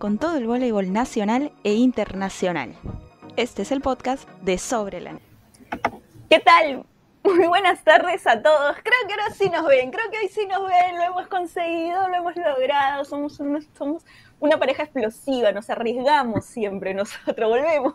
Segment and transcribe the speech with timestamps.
[0.00, 2.74] Con todo el voleibol nacional e internacional.
[3.36, 5.22] Este es el podcast de Sobre la Net.
[6.28, 6.84] ¿Qué tal?
[7.22, 8.74] Muy buenas tardes a todos.
[8.82, 12.08] Creo que ahora sí nos ven, creo que hoy sí nos ven, lo hemos conseguido,
[12.08, 13.04] lo hemos logrado.
[13.04, 13.40] Somos,
[13.78, 14.04] somos
[14.40, 17.94] una pareja explosiva, nos arriesgamos siempre nosotros, volvemos.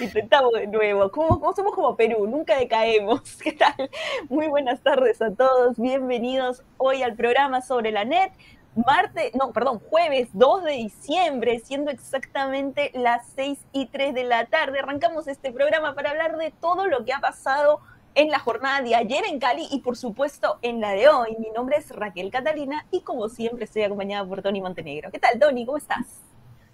[0.00, 1.10] Intentamos de nuevo.
[1.10, 3.36] Como, somos como Perú, nunca decaemos.
[3.42, 3.90] ¿Qué tal?
[4.30, 5.78] Muy buenas tardes a todos.
[5.78, 8.32] Bienvenidos hoy al programa sobre la net
[8.74, 14.46] martes, no, perdón, jueves 2 de diciembre, siendo exactamente las 6 y 3 de la
[14.46, 14.80] tarde.
[14.80, 17.80] Arrancamos este programa para hablar de todo lo que ha pasado
[18.14, 21.36] en la jornada de ayer en Cali y por supuesto en la de hoy.
[21.38, 25.10] Mi nombre es Raquel Catalina y como siempre estoy acompañada por Tony Montenegro.
[25.10, 25.64] ¿Qué tal, Tony?
[25.64, 26.06] ¿Cómo estás?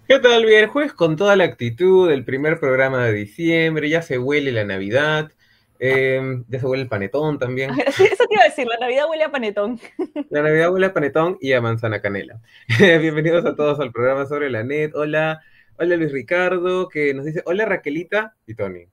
[0.07, 0.45] ¿Qué tal?
[0.45, 4.63] Bien, jueves con toda la actitud del primer programa de diciembre, ya se huele la
[4.63, 5.31] Navidad.
[5.79, 7.71] Eh, ya se huele el panetón también.
[7.87, 9.79] Eso te iba a decir, la Navidad huele a panetón.
[10.29, 12.39] La Navidad huele a panetón y a manzana canela.
[12.79, 14.91] Bienvenidos a todos al programa sobre la net.
[14.95, 15.41] Hola,
[15.77, 18.87] hola Luis Ricardo, que nos dice, hola Raquelita y Tony.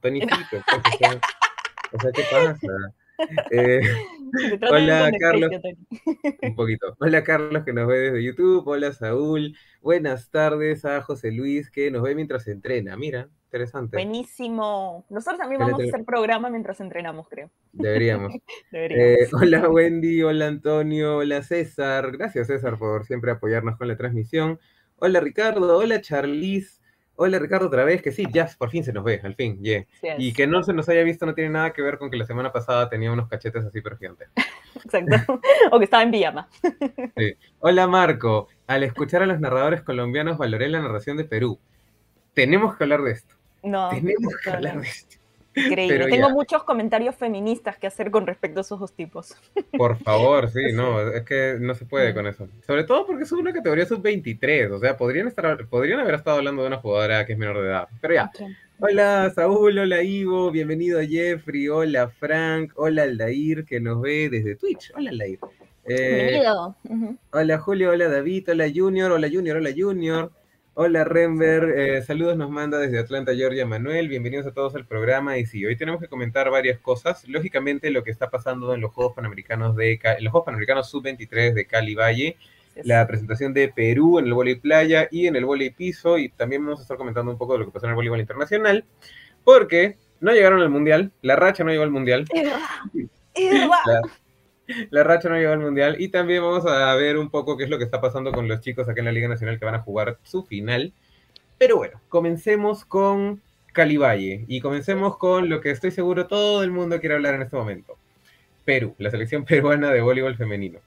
[0.00, 0.22] Tony
[1.92, 2.58] o sea, ¿qué pasa?
[3.50, 3.80] Eh,
[4.70, 5.50] hola Carlos,
[6.42, 6.96] un poquito.
[7.00, 11.90] Hola Carlos que nos ve desde YouTube, hola Saúl, buenas tardes a José Luis que
[11.90, 13.96] nos ve mientras entrena, mira, interesante.
[13.96, 15.06] Buenísimo.
[15.10, 17.50] Nosotros también vamos a hacer programa mientras entrenamos, creo.
[17.72, 18.34] Deberíamos.
[18.72, 24.58] Eh, hola Wendy, hola Antonio, hola César, gracias César por siempre apoyarnos con la transmisión.
[24.96, 26.79] Hola Ricardo, hola Charlize.
[27.22, 29.84] Hola Ricardo otra vez, que sí, ya por fin se nos ve, al fin, yeah.
[30.16, 32.24] Y que no se nos haya visto no tiene nada que ver con que la
[32.24, 34.30] semana pasada tenía unos cachetes así pero gigantes.
[34.82, 35.38] Exacto,
[35.70, 36.48] o que estaba en pijama.
[37.18, 37.34] Sí.
[37.58, 41.58] Hola Marco, al escuchar a los narradores colombianos valoré la narración de Perú.
[42.32, 43.34] Tenemos que hablar de esto.
[43.64, 43.90] No.
[43.90, 45.18] Tenemos que hablar de esto.
[45.66, 46.06] Increíble.
[46.08, 49.34] Tengo muchos comentarios feministas que hacer con respecto a esos dos tipos.
[49.76, 52.48] Por favor, sí, no, es que no se puede con eso.
[52.66, 56.62] Sobre todo porque es una categoría sub-23, o sea, podrían, estar, podrían haber estado hablando
[56.62, 57.88] de una jugadora que es menor de edad.
[58.00, 58.30] Pero ya.
[58.82, 64.56] Hola Saúl, hola Ivo, bienvenido a Jeffrey, hola Frank, hola Aldair que nos ve desde
[64.56, 64.90] Twitch.
[64.96, 65.38] Hola Aldair.
[65.84, 66.76] Eh, bienvenido.
[67.32, 70.32] Hola Julio, hola David, hola Junior, hola Junior, hola Junior.
[70.74, 75.36] Hola Renber, eh, saludos nos manda desde Atlanta, Georgia Manuel, bienvenidos a todos al programa
[75.36, 78.92] y sí, hoy tenemos que comentar varias cosas, lógicamente lo que está pasando en los
[78.92, 82.36] Juegos Panamericanos de los Juegos Panamericanos Sub-23 de Cali Valle,
[82.84, 86.64] la presentación de Perú en el voleibol playa y en el voleibol piso y también
[86.64, 88.84] vamos a estar comentando un poco de lo que pasó en el voleibol internacional,
[89.42, 92.26] porque no llegaron al Mundial, la racha no llegó al Mundial.
[93.34, 94.02] la
[94.90, 95.96] racha no llegó al mundial.
[95.98, 98.60] Y también vamos a ver un poco qué es lo que está pasando con los
[98.60, 100.92] chicos acá en la Liga Nacional que van a jugar su final.
[101.58, 103.42] Pero bueno, comencemos con
[103.72, 107.56] Calivalle y comencemos con lo que estoy seguro todo el mundo quiere hablar en este
[107.56, 107.96] momento.
[108.64, 110.80] Perú, la selección peruana de voleibol femenino.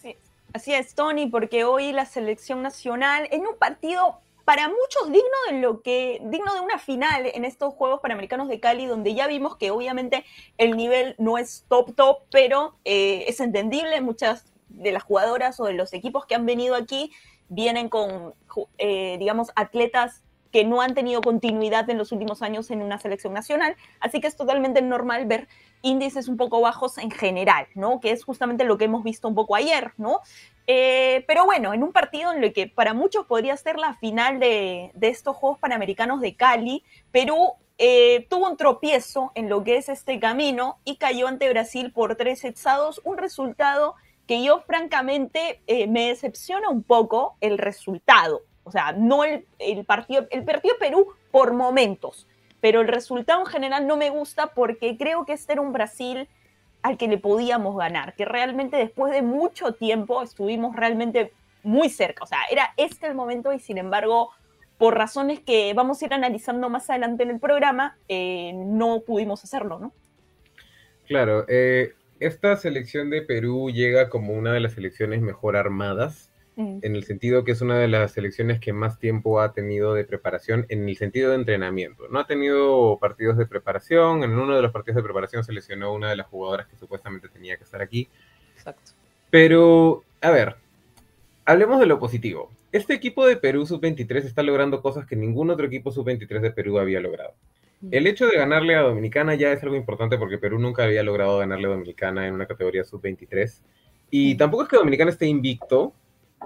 [0.00, 0.16] Sí,
[0.52, 5.60] así es, Tony, porque hoy la selección nacional en un partido para muchos digno de
[5.60, 9.56] lo que digno de una final en estos Juegos Panamericanos de Cali, donde ya vimos
[9.56, 10.24] que obviamente
[10.58, 14.00] el nivel no es top top, pero eh, es entendible.
[14.00, 17.12] Muchas de las jugadoras o de los equipos que han venido aquí
[17.48, 18.34] vienen con,
[18.78, 23.32] eh, digamos, atletas que no han tenido continuidad en los últimos años en una selección
[23.32, 25.48] nacional, así que es totalmente normal ver
[25.82, 27.98] índices un poco bajos en general, ¿no?
[28.00, 30.20] Que es justamente lo que hemos visto un poco ayer, ¿no?
[30.66, 34.38] Eh, pero bueno, en un partido en el que para muchos podría ser la final
[34.38, 39.88] de, estos Juegos Panamericanos de Cali, Perú eh, tuvo un tropiezo en lo que es
[39.88, 43.94] este camino y cayó ante Brasil por tres sexados, un resultado
[44.26, 48.42] que yo francamente eh, me decepciona un poco el resultado.
[48.62, 52.26] O sea, no el, el partido, el partido Perú por momentos,
[52.62, 56.26] pero el resultado en general no me gusta porque creo que este era un Brasil
[56.84, 62.24] al que le podíamos ganar, que realmente después de mucho tiempo estuvimos realmente muy cerca,
[62.24, 64.32] o sea, era este el momento y sin embargo,
[64.76, 69.42] por razones que vamos a ir analizando más adelante en el programa, eh, no pudimos
[69.42, 69.94] hacerlo, ¿no?
[71.06, 76.94] Claro, eh, esta selección de Perú llega como una de las selecciones mejor armadas en
[76.96, 80.66] el sentido que es una de las selecciones que más tiempo ha tenido de preparación
[80.68, 82.08] en el sentido de entrenamiento.
[82.08, 85.92] No ha tenido partidos de preparación, en uno de los partidos de preparación se lesionó
[85.92, 88.08] una de las jugadoras que supuestamente tenía que estar aquí.
[88.56, 88.92] Exacto.
[89.30, 90.56] Pero, a ver,
[91.44, 92.50] hablemos de lo positivo.
[92.70, 96.78] Este equipo de Perú sub-23 está logrando cosas que ningún otro equipo sub-23 de Perú
[96.78, 97.34] había logrado.
[97.90, 101.38] El hecho de ganarle a Dominicana ya es algo importante porque Perú nunca había logrado
[101.38, 103.60] ganarle a Dominicana en una categoría sub-23.
[104.10, 105.92] Y tampoco es que Dominicana esté invicto,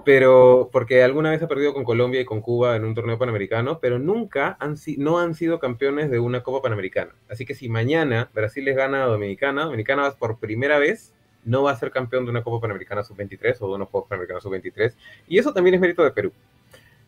[0.05, 3.79] pero porque alguna vez ha perdido con Colombia y con Cuba en un torneo panamericano,
[3.79, 7.11] pero nunca han, no han sido campeones de una Copa Panamericana.
[7.29, 11.13] Así que si mañana Brasil les gana a Dominicana, Dominicana va por primera vez
[11.45, 14.43] no va a ser campeón de una Copa Panamericana Sub-23 o de unos Juegos Panamericanos
[14.43, 14.93] Sub-23.
[15.27, 16.31] Y eso también es mérito de Perú.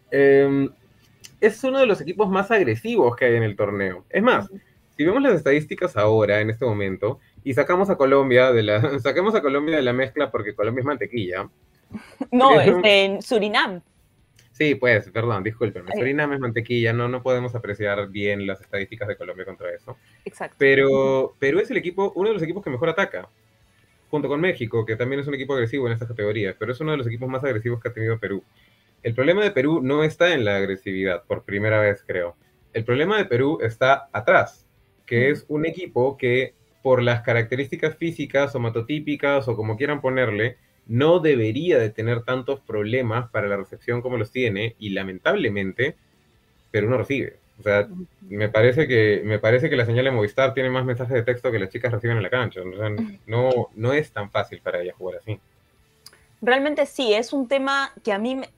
[0.09, 0.69] Em,
[1.39, 4.05] es uno de los equipos más agresivos que hay en el torneo.
[4.09, 4.49] Es más,
[4.95, 9.35] si vemos las estadísticas ahora, en este momento, y sacamos a Colombia de la, saquemos
[9.35, 11.49] a Colombia de la mezcla porque Colombia es mantequilla.
[12.31, 13.81] No, este, en Surinam.
[14.51, 15.91] Sí, pues, perdón, discúlpenme.
[15.93, 19.97] Surinam es mantequilla, no, no podemos apreciar bien las estadísticas de Colombia contra eso.
[20.23, 20.55] Exacto.
[20.59, 23.27] Pero Perú es el equipo, uno de los equipos que mejor ataca,
[24.09, 26.91] junto con México, que también es un equipo agresivo en estas categorías, pero es uno
[26.91, 28.43] de los equipos más agresivos que ha tenido Perú.
[29.01, 32.35] El problema de Perú no está en la agresividad, por primera vez creo.
[32.73, 34.67] El problema de Perú está atrás,
[35.05, 36.53] que es un equipo que
[36.83, 40.57] por las características físicas o matotípicas o como quieran ponerle,
[40.87, 45.95] no debería de tener tantos problemas para la recepción como los tiene y lamentablemente
[46.71, 47.37] Perú no recibe.
[47.59, 47.87] O sea,
[48.21, 51.51] me parece que me parece que la señal de Movistar tiene más mensajes de texto
[51.51, 52.61] que las chicas reciben en la cancha.
[52.61, 52.89] O sea,
[53.27, 55.39] no, no es tan fácil para ellas jugar así.
[56.41, 58.49] Realmente sí, es un tema que a mí, me,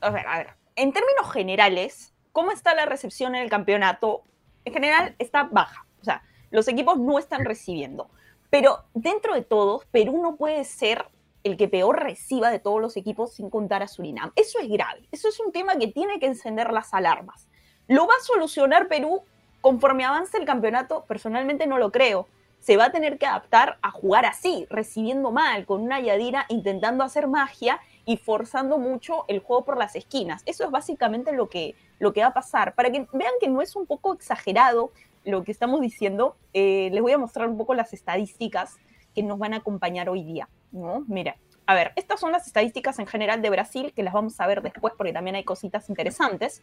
[0.00, 4.22] a ver, a ver, en términos generales, ¿cómo está la recepción en el campeonato?
[4.64, 8.08] En general está baja, o sea, los equipos no están recibiendo,
[8.48, 11.04] pero dentro de todos, Perú no puede ser
[11.46, 14.32] el que peor reciba de todos los equipos sin contar a Surinam.
[14.36, 17.48] Eso es grave, eso es un tema que tiene que encender las alarmas.
[17.88, 19.22] ¿Lo va a solucionar Perú
[19.60, 21.04] conforme avance el campeonato?
[21.06, 22.26] Personalmente no lo creo
[22.66, 27.04] se va a tener que adaptar a jugar así, recibiendo mal, con una Yadira intentando
[27.04, 30.42] hacer magia y forzando mucho el juego por las esquinas.
[30.46, 32.74] Eso es básicamente lo que, lo que va a pasar.
[32.74, 34.90] Para que vean que no es un poco exagerado
[35.24, 38.76] lo que estamos diciendo, eh, les voy a mostrar un poco las estadísticas
[39.14, 40.48] que nos van a acompañar hoy día.
[40.76, 41.04] ¿No?
[41.08, 41.36] Mira,
[41.66, 44.62] a ver, estas son las estadísticas en general de Brasil, que las vamos a ver
[44.62, 46.62] después porque también hay cositas interesantes.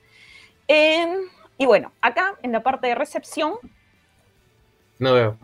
[0.68, 1.18] Em,
[1.57, 3.54] y bueno, acá en la parte de recepción.
[5.00, 5.38] No veo.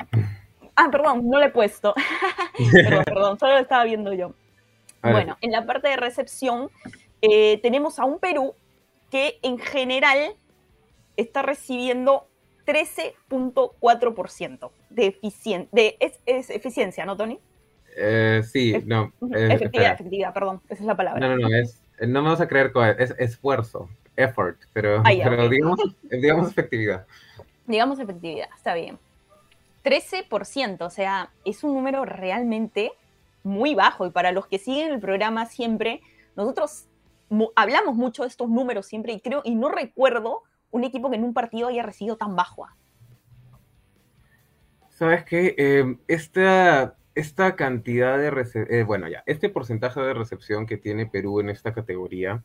[0.76, 1.94] Ah, perdón, no lo he puesto.
[2.72, 4.34] perdón, perdón, solo lo estaba viendo yo.
[5.02, 6.70] Bueno, en la parte de recepción
[7.22, 8.54] eh, tenemos a un Perú
[9.10, 10.36] que en general
[11.16, 12.28] está recibiendo
[12.66, 15.18] 13.4% de,
[15.72, 17.40] de es, eficiencia, ¿no, Tony?
[17.96, 19.12] Eh, sí, no.
[19.32, 21.20] efectividad, efectividad, perdón, esa es la palabra.
[21.20, 25.80] No, no, no, es, no me vas a creer, es esfuerzo, effort, pero, pero digamos,
[26.10, 27.06] digamos efectividad.
[27.66, 28.98] Digamos efectividad, está bien.
[29.84, 32.92] 13%, o sea, es un número realmente
[33.44, 36.02] muy bajo y para los que siguen el programa siempre,
[36.36, 36.86] nosotros
[37.56, 41.24] hablamos mucho de estos números siempre y creo y no recuerdo un equipo que en
[41.24, 42.68] un partido haya recibido tan bajo.
[44.90, 48.32] Sabes qué, em, esta, esta cantidad de
[48.70, 52.44] eh, bueno ya, este porcentaje de recepción que tiene Perú en esta categoría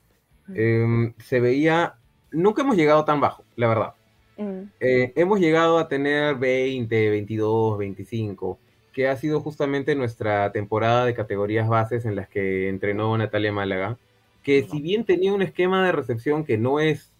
[0.54, 1.94] em, se veía,
[2.30, 3.94] nunca hemos llegado tan bajo, la verdad.
[4.36, 4.62] Mm.
[4.80, 8.58] Eh, hemos llegado a tener 20, 22, 25,
[8.92, 13.98] que ha sido justamente nuestra temporada de categorías bases en las que entrenó Natalia Málaga,
[14.42, 17.12] que si bien tenía un esquema de recepción que no es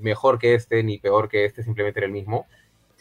[0.00, 2.46] mejor que este ni peor que este, simplemente era el mismo,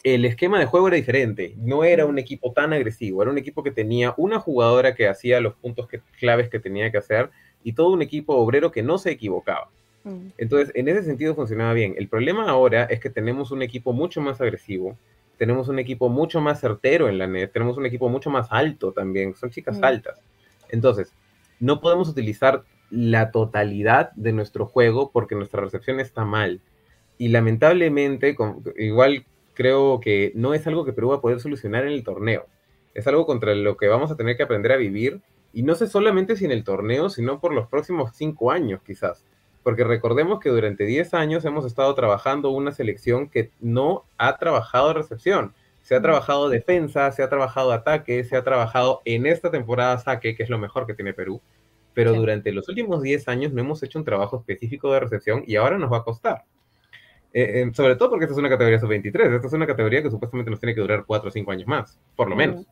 [0.03, 3.63] el esquema de juego era diferente, no era un equipo tan agresivo, era un equipo
[3.63, 5.87] que tenía una jugadora que hacía los puntos
[6.19, 7.29] claves que tenía que hacer
[7.63, 9.69] y todo un equipo obrero que no se equivocaba.
[10.03, 10.27] Mm.
[10.37, 11.95] Entonces, en ese sentido funcionaba bien.
[11.97, 14.97] El problema ahora es que tenemos un equipo mucho más agresivo,
[15.37, 18.91] tenemos un equipo mucho más certero en la net, tenemos un equipo mucho más alto
[18.91, 19.83] también, son chicas mm.
[19.83, 20.21] altas.
[20.69, 21.11] Entonces,
[21.59, 26.61] no podemos utilizar la totalidad de nuestro juego porque nuestra recepción está mal.
[27.17, 28.35] Y lamentablemente,
[28.77, 29.25] igual
[29.57, 32.45] creo que no es algo que Perú va a poder solucionar en el torneo.
[32.93, 35.21] Es algo contra lo que vamos a tener que aprender a vivir.
[35.51, 39.25] Y no sé solamente si en el torneo, sino por los próximos cinco años quizás
[39.67, 44.93] porque recordemos que durante 10 años hemos estado trabajando una selección que no ha trabajado
[44.93, 45.53] recepción.
[45.81, 50.37] Se ha trabajado defensa, se ha trabajado ataque, se ha trabajado en esta temporada saque,
[50.37, 51.41] que es lo mejor que tiene Perú.
[51.93, 55.57] Pero durante los últimos 10 años no hemos hecho un trabajo específico de recepción y
[55.57, 56.45] ahora nos va a costar.
[57.33, 60.09] Eh, eh, sobre todo porque esta es una categoría sub-23, esta es una categoría que
[60.09, 62.65] supuestamente nos tiene que durar 4 o 5 años más, por lo menos.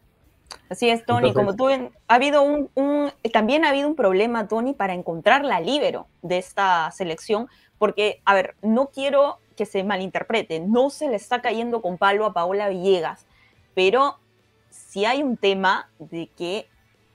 [0.69, 1.33] Así es, Tony.
[1.33, 6.07] Como tú, ha habido un, también ha habido un problema, Tony, para encontrar la libero
[6.21, 7.47] de esta selección,
[7.77, 12.25] porque, a ver, no quiero que se malinterprete, no se le está cayendo con palo
[12.25, 13.25] a Paola Villegas,
[13.73, 14.19] pero
[14.69, 16.67] sí hay un tema de que,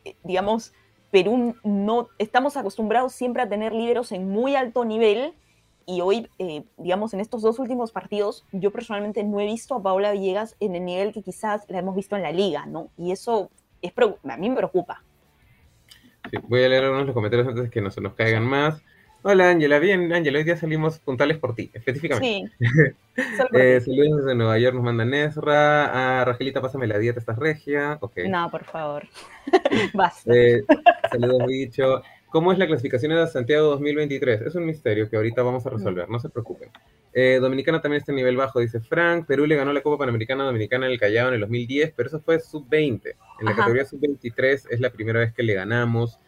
[0.04, 0.72] eh, digamos,
[1.10, 5.34] Perú no estamos acostumbrados siempre a tener liberos en muy alto nivel
[5.90, 9.82] y hoy, eh, digamos, en estos dos últimos partidos, yo personalmente no he visto a
[9.82, 12.90] Paola Villegas en el nivel que quizás la hemos visto en la liga, ¿no?
[12.96, 13.50] Y eso
[13.82, 15.02] es a mí me preocupa.
[16.44, 18.82] voy a leer algunos los comentarios antes de que no se nos caigan más.
[19.22, 22.52] Hola Ángela, bien Ángela, hoy día salimos puntales por ti, específicamente.
[22.58, 22.66] Sí.
[23.52, 26.20] eh, saludos desde Nueva York, nos manda Nezra.
[26.20, 27.98] A Ragelita, pásame la dieta, estás regia.
[28.00, 28.28] Okay.
[28.28, 29.06] No, por favor.
[29.92, 30.32] Basta.
[30.32, 30.62] Eh,
[31.10, 32.02] saludos, bicho.
[32.30, 34.42] ¿Cómo es la clasificación de Santiago 2023?
[34.42, 36.70] Es un misterio que ahorita vamos a resolver, no se preocupen.
[37.12, 39.26] Eh, Dominicana también está en nivel bajo, dice Frank.
[39.26, 42.20] Perú le ganó la Copa Panamericana Dominicana en el Callao en el 2010, pero eso
[42.20, 43.14] fue sub-20.
[43.40, 46.20] En la categoría sub-23 es la primera vez que le ganamos.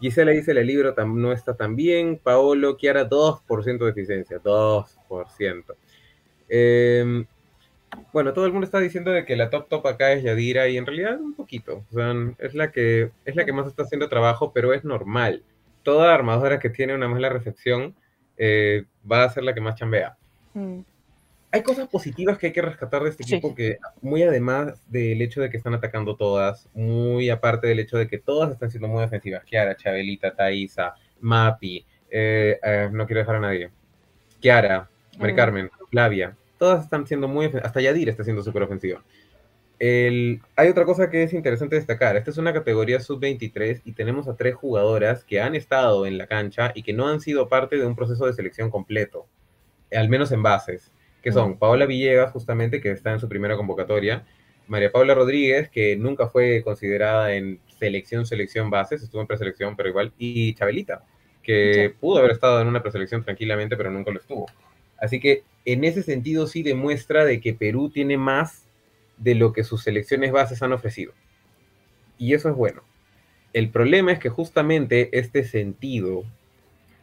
[0.00, 2.18] Gisela dice, el libro no está tan bien.
[2.22, 4.38] Paolo, Kiara, 2% de eficiencia.
[4.42, 5.64] 2%.
[6.48, 7.26] Em,
[8.12, 10.76] bueno, todo el mundo está diciendo de que la top top acá es Yadira y
[10.76, 11.84] en realidad un poquito.
[11.90, 15.42] O sea, es la que, es la que más está haciendo trabajo, pero es normal.
[15.82, 17.94] Toda armadora que tiene una mala recepción
[18.36, 20.16] eh, va a ser la que más chambea.
[20.54, 20.80] Mm.
[21.52, 25.40] Hay cosas positivas que hay que rescatar de este equipo que, muy además del hecho
[25.40, 29.02] de que están atacando todas, muy aparte del hecho de que todas están siendo muy
[29.02, 33.70] ofensivas, Kiara, Chabelita, Thaisa, Mapi, eh, eh, no quiero dejar a nadie,
[34.40, 39.02] Kiara, Mari Carmen, Flavia, todas están siendo muy ofensivas, hasta Yadir está siendo súper ofensiva.
[39.80, 44.36] Hay otra cosa que es interesante destacar, esta es una categoría sub-23 y tenemos a
[44.36, 47.86] tres jugadoras que han estado en la cancha y que no han sido parte de
[47.86, 49.26] un proceso de selección completo,
[49.90, 54.24] al menos en bases que son Paola Villegas, justamente, que está en su primera convocatoria,
[54.66, 59.88] María Paula Rodríguez, que nunca fue considerada en selección, selección bases, estuvo en preselección, pero
[59.88, 61.04] igual, y Chabelita,
[61.42, 64.46] que pudo haber estado en una preselección tranquilamente, pero nunca lo estuvo.
[64.98, 68.66] Así que en ese sentido sí demuestra de que Perú tiene más
[69.20, 71.12] de lo que sus selecciones bases han ofrecido.
[72.18, 72.82] Y eso es bueno.
[73.52, 76.24] El problema es que justamente este sentido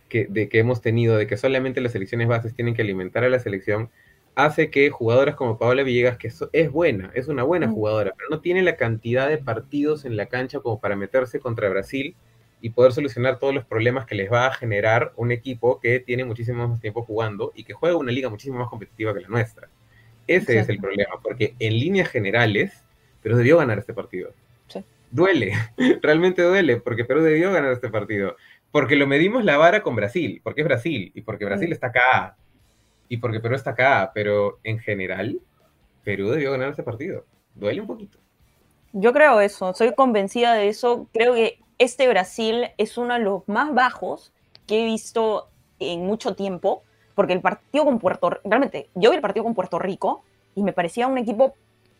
[0.09, 3.29] que, de que hemos tenido de que solamente las selecciones bases tienen que alimentar a
[3.29, 3.89] la selección,
[4.35, 7.73] hace que jugadoras como Paola Villegas, que es buena, es una buena mm.
[7.73, 11.69] jugadora, pero no tiene la cantidad de partidos en la cancha como para meterse contra
[11.69, 12.15] Brasil
[12.61, 16.23] y poder solucionar todos los problemas que les va a generar un equipo que tiene
[16.23, 19.69] muchísimo más tiempo jugando y que juega una liga muchísimo más competitiva que la nuestra.
[20.27, 22.83] Ese es el problema, porque en líneas generales,
[23.21, 24.31] Perú debió ganar este partido.
[25.09, 25.53] Duele,
[26.01, 28.35] realmente duele, porque Perú debió ganar este partido.
[28.71, 32.35] Porque lo medimos la vara con Brasil, porque es Brasil, y porque Brasil está acá,
[33.07, 35.39] y porque Perú está acá, pero en general,
[36.03, 37.25] Perú debió ganar este partido.
[37.55, 38.17] Duele un poquito.
[38.93, 41.07] Yo creo eso, soy convencida de eso.
[41.13, 44.33] Creo que este Brasil es uno de los más bajos
[44.65, 46.83] que he visto en mucho tiempo,
[47.17, 50.23] porque el partido con Puerto Rico, realmente, yo vi el partido con Puerto Rico
[50.55, 51.55] y me parecía un equipo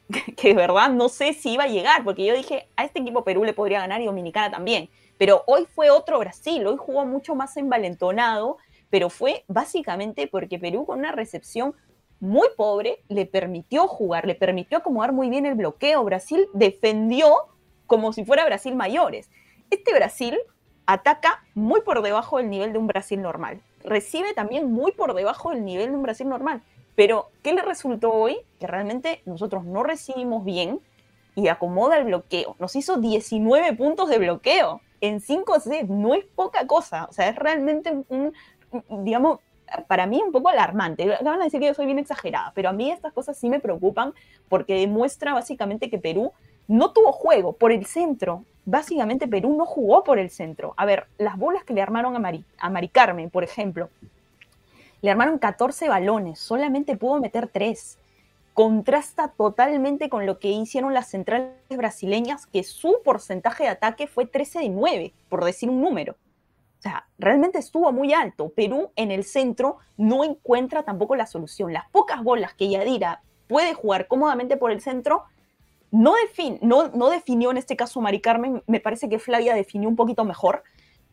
[0.38, 3.26] que, de verdad no sé si iba a llegar, porque yo dije, a este equipo
[3.26, 4.88] Perú le podría ganar y Dominicana también.
[5.18, 8.58] Pero hoy fue otro Brasil, hoy jugó mucho más envalentonado
[8.90, 11.76] pero fue básicamente porque Perú con una recepción
[12.20, 16.04] muy pobre le permitió jugar, le permitió acomodar muy bien el bloqueo.
[16.04, 17.34] Brasil defendió
[17.86, 19.30] como si fuera Brasil mayores.
[19.70, 20.38] Este Brasil
[20.86, 23.62] ataca muy por debajo del nivel de un Brasil normal.
[23.88, 26.62] Recibe también muy por debajo del nivel de un Brasil normal.
[26.96, 28.38] Pero, ¿qué le resultó hoy?
[28.60, 30.80] Que realmente nosotros no recibimos bien
[31.36, 32.56] y acomoda el bloqueo.
[32.60, 35.90] Nos hizo 19 puntos de bloqueo en 5 sets.
[35.90, 37.06] No es poca cosa.
[37.10, 38.34] O sea, es realmente un,
[39.04, 39.40] digamos,
[39.88, 41.08] para mí un poco alarmante.
[41.22, 43.60] Van a decir que yo soy bien exagerada, pero a mí estas cosas sí me
[43.60, 44.14] preocupan
[44.50, 46.34] porque demuestra básicamente que Perú
[46.68, 48.44] no tuvo juego por el centro.
[48.66, 50.74] Básicamente Perú no jugó por el centro.
[50.78, 53.90] A ver, las bolas que le armaron a Mari, a por ejemplo,
[55.02, 58.00] le armaron 14 balones, solamente pudo meter 3.
[58.54, 64.26] Contrasta totalmente con lo que hicieron las centrales brasileñas, que su porcentaje de ataque fue
[64.26, 66.14] 13 de 9, por decir un número.
[66.14, 68.50] O sea, realmente estuvo muy alto.
[68.50, 71.74] Perú en el centro no encuentra tampoco la solución.
[71.74, 75.24] Las pocas bolas que Yadira puede jugar cómodamente por el centro,
[75.98, 76.14] no,
[76.62, 80.24] no, no definió en este caso Mari Carmen, me parece que Flavia definió un poquito
[80.24, 80.64] mejor,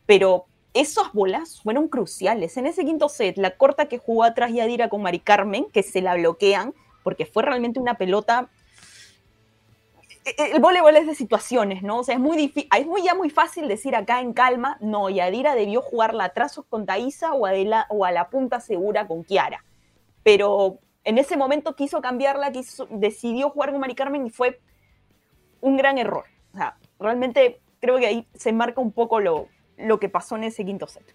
[0.07, 2.57] pero esas bolas fueron cruciales.
[2.57, 6.03] En ese quinto set, la corta que jugó atrás Yadira con Mari Carmen, que se
[6.03, 8.51] la bloquean, porque fue realmente una pelota
[10.25, 11.99] el voleibol es de situaciones, ¿no?
[11.99, 15.55] O sea, es muy es muy, ya muy fácil decir acá en calma, no, Yadira
[15.55, 19.65] debió jugarla atrás con Thaisa o a, la, o a la punta segura con Kiara.
[20.23, 22.51] Pero en ese momento quiso cambiarla,
[22.91, 24.61] decidió jugar con Mari Carmen y fue
[25.65, 26.25] un gran error.
[26.53, 30.45] O sea, realmente creo que ahí se marca un poco lo, lo que pasó en
[30.45, 31.15] ese quinto set.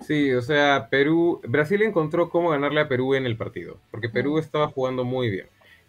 [0.00, 4.38] Sí, o sea, Perú, Brasil encontró cómo ganarle a Perú en el partido, porque Perú
[4.38, 5.46] estaba jugando muy bien.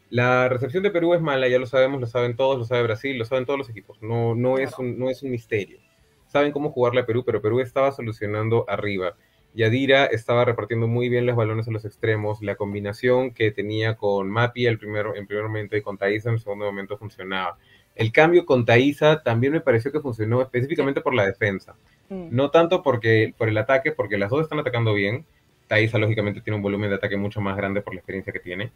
[0.09, 3.17] La recepción de Perú es mala, ya lo sabemos, lo saben todos, lo sabe Brasil,
[3.17, 4.01] lo saben todos los equipos.
[4.01, 5.79] No, no, es, un, no es un misterio.
[6.27, 9.17] Saben cómo jugarle a Perú, pero Perú estaba solucionando arriba.
[9.53, 12.41] Yadira estaba repartiendo muy bien los balones en los extremos.
[12.41, 16.33] La combinación que tenía con Mapi el primero, en primer momento y con Thais en
[16.33, 17.57] el segundo momento funcionaba.
[17.95, 21.75] El cambio con Thaisa también me pareció que funcionó específicamente por la defensa.
[22.09, 22.27] Mm.
[22.31, 25.25] No tanto porque, por el ataque, porque las dos están atacando bien.
[25.67, 28.71] Thaisa, lógicamente, tiene un volumen de ataque mucho más grande por la experiencia que tiene.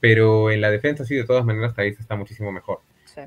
[0.00, 2.80] Pero en la defensa, sí, de todas maneras, Thaisa está muchísimo mejor.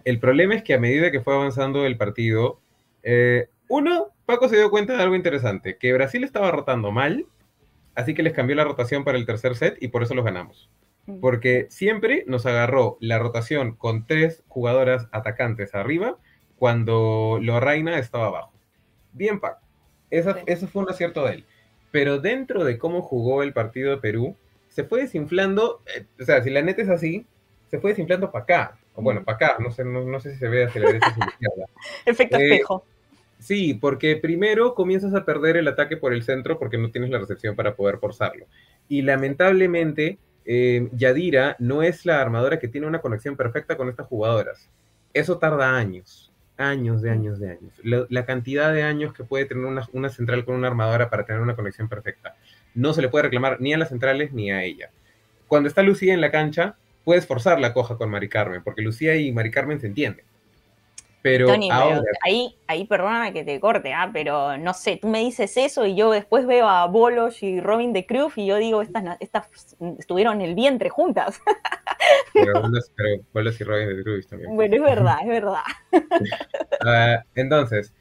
[0.03, 2.59] El problema es que a medida que fue avanzando el partido,
[3.01, 7.25] eh, uno, Paco se dio cuenta de algo interesante, que Brasil estaba rotando mal,
[7.95, 10.69] así que les cambió la rotación para el tercer set y por eso los ganamos.
[11.19, 16.17] Porque siempre nos agarró la rotación con tres jugadoras atacantes arriba
[16.57, 18.53] cuando Lorraina estaba abajo.
[19.11, 19.59] Bien, Paco.
[20.09, 21.45] Eso fue un acierto de él.
[21.91, 24.37] Pero dentro de cómo jugó el partido de Perú,
[24.69, 27.25] se fue desinflando, eh, o sea, si la neta es así,
[27.69, 28.77] se fue desinflando para acá.
[28.95, 31.19] O bueno, para acá, no sé, no, sé si se ve hacia la derecha o
[31.19, 31.65] la izquierda.
[32.05, 32.85] Efecto eh, espejo.
[33.43, 37.19] Sí, porque primero comienzas a perder el ataque por el centro porque no tienes la
[37.19, 38.45] recepción para poder forzarlo.
[38.87, 44.07] Y lamentablemente, eh, Yadira no es la armadora que tiene una conexión perfecta con estas
[44.07, 44.69] jugadoras.
[45.13, 48.07] Eso tarda años, años de años de años.
[48.09, 51.41] La, cantidad de años que puede tener una, una, central con una armadora para tener
[51.41, 52.37] una conexión perfecta.
[52.73, 54.89] No se le puede reclamar ni a las centrales ni a ella.
[55.49, 59.17] Cuando está Lucía en la cancha, puedes forzar la coja con Mari Carmen, porque Lucía
[59.17, 60.23] y Mari Carmen se entienden.
[61.23, 61.47] Pero,
[62.21, 64.09] ahí, ahí perdóname que te corte, ¿ah?
[64.11, 67.93] pero no sé, tú me dices eso y yo después veo a Bolos y Robin
[67.93, 69.47] de Cruz y yo digo, estas, estas
[69.97, 71.39] estuvieron en el vientre juntas.
[72.33, 72.61] Pero,
[73.31, 74.53] Bolos y Robin de Cruz también.
[74.53, 75.63] Bueno, es verdad, es verdad.
[76.85, 77.93] Ah, entonces,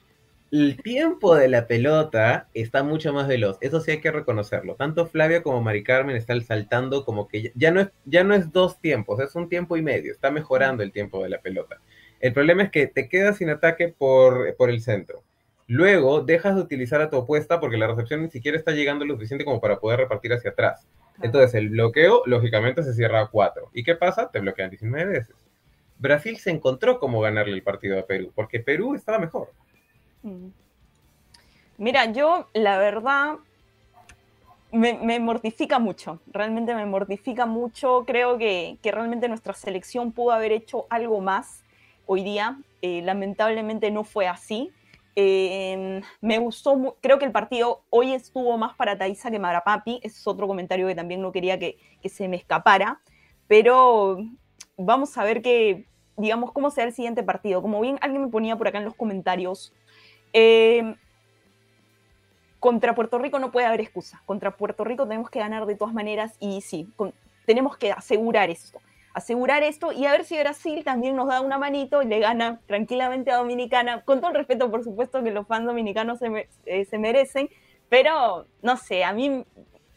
[0.50, 4.74] el tiempo de la pelota está mucho más veloz, eso sí hay que reconocerlo.
[4.74, 8.50] Tanto Flavia como Mari Carmen están saltando como que ya no es, ya no es
[8.50, 11.80] dos tiempos, es un tiempo y medio, está mejorando el tiempo de la pelota.
[12.22, 15.24] El problema es que te quedas sin ataque por, por el centro.
[15.66, 19.14] Luego dejas de utilizar a tu opuesta porque la recepción ni siquiera está llegando lo
[19.14, 20.86] suficiente como para poder repartir hacia atrás.
[21.20, 23.70] Entonces el bloqueo lógicamente se cierra a 4.
[23.74, 24.30] ¿Y qué pasa?
[24.30, 25.34] Te bloquean 19 veces.
[25.98, 29.50] Brasil se encontró cómo ganarle el partido a Perú porque Perú estaba mejor.
[30.22, 30.48] Mm.
[31.78, 33.38] Mira, yo la verdad
[34.70, 38.04] me, me, mortifica mucho, realmente me mortifica mucho.
[38.06, 41.61] Creo que, que realmente nuestra selección pudo haber hecho algo más
[42.06, 42.58] hoy día.
[42.80, 44.70] Eh, lamentablemente no fue así.
[45.14, 50.00] Eh, me gustó, creo que el partido hoy estuvo más para Taiza que Marapapi.
[50.02, 53.00] Ese es otro comentario que también no quería que, se me escapara.
[53.46, 54.18] Pero
[54.76, 55.86] vamos a ver que,
[56.16, 57.62] digamos, cómo será el siguiente partido.
[57.62, 59.72] Como bien alguien me ponía por acá en los comentarios,
[60.32, 60.96] eh,
[62.58, 64.22] contra Puerto Rico no puede haber excusa.
[64.24, 66.88] Contra Puerto Rico tenemos que ganar de todas maneras y sí,
[67.44, 68.80] tenemos que asegurar esto
[69.14, 72.60] asegurar esto y a ver si Brasil también nos da una manito y le gana
[72.66, 76.84] tranquilamente a Dominicana, con todo el respeto por supuesto que los fans dominicanos se, eh,
[76.84, 77.48] se merecen,
[77.88, 79.44] pero no sé, a mí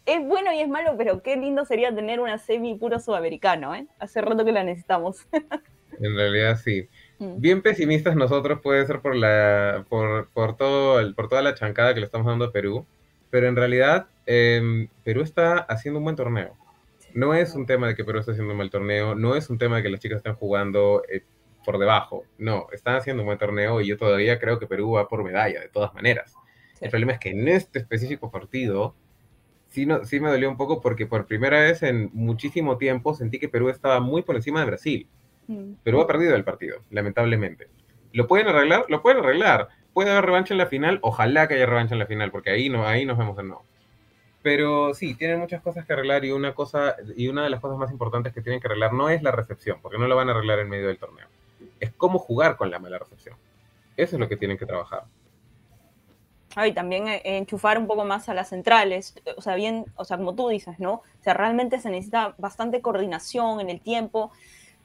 [0.06, 3.88] es bueno y es malo, pero qué lindo sería tener una semi puro sudamericano, ¿eh?
[4.00, 5.28] Hace rato que la necesitamos.
[6.00, 6.88] en realidad sí.
[7.20, 7.40] Mm.
[7.40, 11.94] Bien pesimistas nosotros puede ser por la por, por todo el, por toda la chancada
[11.94, 12.86] que le estamos dando a Perú,
[13.30, 16.56] pero en realidad em, Perú está haciendo un buen torneo.
[17.16, 19.58] No es un tema de que Perú está haciendo un mal torneo, no es un
[19.58, 21.24] tema de que las chicas están jugando eh,
[21.66, 25.08] por debajo, no, están haciendo un buen torneo y yo todavía creo que Perú va
[25.08, 26.36] por medalla, de todas maneras.
[26.82, 28.96] El problema es que en este específico partido
[29.70, 33.40] sí, no, sí me dolió un poco porque por primera vez en muchísimo tiempo sentí
[33.40, 35.08] que Perú estaba muy por encima de Brasil.
[35.48, 35.76] Mm.
[35.84, 37.70] Perú ha perdido el partido, lamentablemente.
[38.12, 38.86] ¿Lo pueden arreglar?
[38.90, 39.70] Lo pueden arreglar.
[39.94, 42.68] Puede haber revancha en la final, ojalá que haya revancha en la final, porque ahí,
[42.68, 43.66] no, ahí nos vemos de nuevo.
[44.46, 47.80] Pero sí, tienen muchas cosas que arreglar y una cosa y una de las cosas
[47.80, 50.34] más importantes que tienen que arreglar no es la recepción, porque no lo van a
[50.34, 51.26] arreglar en medio del torneo.
[51.80, 53.36] Es cómo jugar con la mala recepción.
[53.98, 55.06] Eso es lo que tienen que trabajar.
[56.64, 60.18] y también eh, enchufar un poco más a las centrales, o sea, bien, o sea,
[60.18, 60.94] como tú dices, ¿no?
[60.94, 64.32] O sea, realmente se necesita bastante coordinación en el tiempo,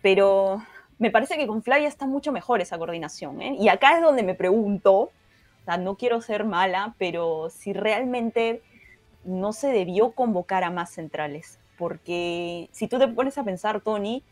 [0.00, 0.62] pero
[0.98, 3.56] me parece que con Flavia está mucho mejor esa coordinación, ¿eh?
[3.60, 5.10] Y acá es donde me pregunto, o
[5.66, 8.62] sea, no quiero ser mala, pero si realmente
[9.24, 14.22] no se debió convocar a más centrales, porque si tú te pones a pensar, Tony,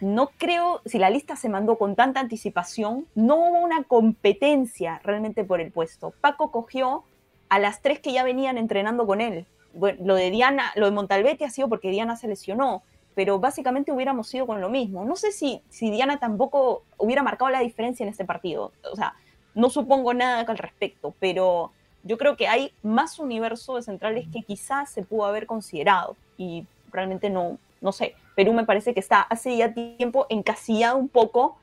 [0.00, 5.44] no creo, si la lista se mandó con tanta anticipación, no hubo una competencia realmente
[5.44, 6.14] por el puesto.
[6.20, 7.04] Paco cogió
[7.50, 9.46] a las tres que ya venían entrenando con él.
[9.74, 12.82] Lo de Diana, lo de Montalvetti ha sido porque Diana se lesionó,
[13.14, 15.04] pero básicamente hubiéramos ido con lo mismo.
[15.04, 18.72] No sé si, si Diana tampoco hubiera marcado la diferencia en este partido.
[18.90, 19.14] O sea,
[19.54, 24.42] no supongo nada al respecto, pero yo creo que hay más universo de centrales que
[24.42, 28.14] quizás se pudo haber considerado y realmente no, no sé.
[28.34, 31.58] Perú me parece que está hace ya tiempo encasillado un poco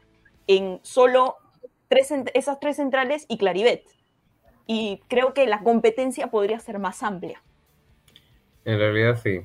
[0.45, 1.35] en solo
[1.87, 3.83] tres, esas tres centrales y Clarivet.
[4.67, 7.41] Y creo que la competencia podría ser más amplia.
[8.65, 9.41] En realidad sí.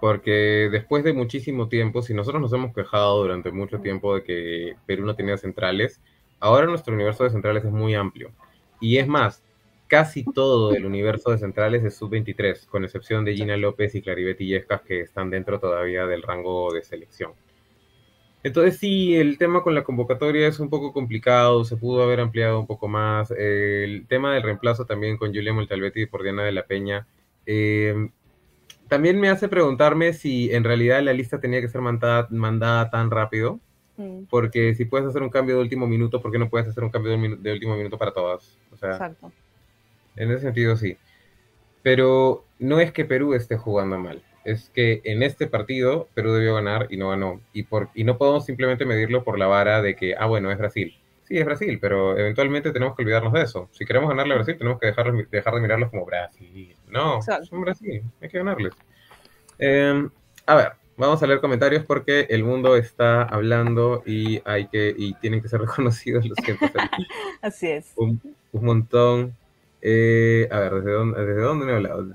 [0.00, 4.76] porque después de muchísimo tiempo, si nosotros nos hemos quejado durante mucho tiempo de que
[4.86, 6.00] Perú no tenía centrales,
[6.40, 8.32] ahora nuestro universo de centrales es muy amplio.
[8.80, 9.42] Y es más,
[9.90, 14.40] casi todo el universo de centrales es sub-23, con excepción de Gina López y Claribet
[14.40, 17.32] Illescas, que están dentro todavía del rango de selección.
[18.44, 22.60] Entonces sí, el tema con la convocatoria es un poco complicado, se pudo haber ampliado
[22.60, 23.32] un poco más.
[23.32, 27.08] El tema del reemplazo también con Julia Montalbetti por Diana de la Peña.
[27.44, 28.08] Eh,
[28.86, 33.10] también me hace preguntarme si en realidad la lista tenía que ser mandada, mandada tan
[33.10, 33.58] rápido.
[33.96, 34.26] Mm.
[34.30, 36.90] Porque si puedes hacer un cambio de último minuto, ¿por qué no puedes hacer un
[36.90, 38.56] cambio de, último minuto para todas?
[38.72, 39.32] O sea, Exacto.
[40.16, 40.96] En ese sentido sí.
[41.82, 46.54] Pero no es que Perú esté jugando mal es que en este partido Perú debió
[46.54, 47.40] ganar y no ganó.
[47.52, 50.58] Y, por, y no podemos simplemente medirlo por la vara de que, ah, bueno, es
[50.58, 50.96] Brasil.
[51.24, 53.68] Sí, es Brasil, pero eventualmente tenemos que olvidarnos de eso.
[53.72, 56.74] Si queremos ganarle a Brasil, tenemos que dejar, dejar de mirarlos como Brasil.
[56.88, 58.74] No, son Brasil, hay que ganarles.
[59.58, 60.10] Em,
[60.46, 65.14] a ver, vamos a leer comentarios porque el mundo está hablando y hay que y
[65.14, 66.56] tienen que ser reconocidos los que
[67.42, 67.92] Así es.
[67.96, 68.20] Un,
[68.52, 69.36] montón.
[69.82, 72.06] Eh, a ver, ¿desde dónde, ¿desde dónde me he hablado?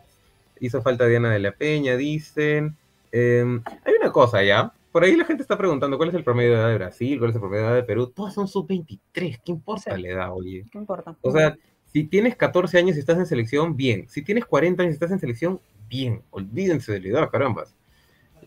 [0.59, 2.75] hizo falta Diana de la Peña, dicen.
[3.11, 4.71] Em, hay una cosa ya.
[4.91, 7.31] Por ahí la gente está preguntando cuál es el promedio de edad de Brasil, cuál
[7.31, 8.07] es el promedio de edad de Perú.
[8.07, 9.41] Todas son sub-23.
[9.43, 10.65] ¿Qué importa la edad, oye?
[10.71, 11.15] ¿Qué importa?
[11.21, 11.57] O sea,
[11.91, 14.07] si tienes 14 años y estás en selección, bien.
[14.07, 16.21] Si tienes 40 años y estás en selección, bien.
[16.31, 17.75] Olvídense de la edad, carambas.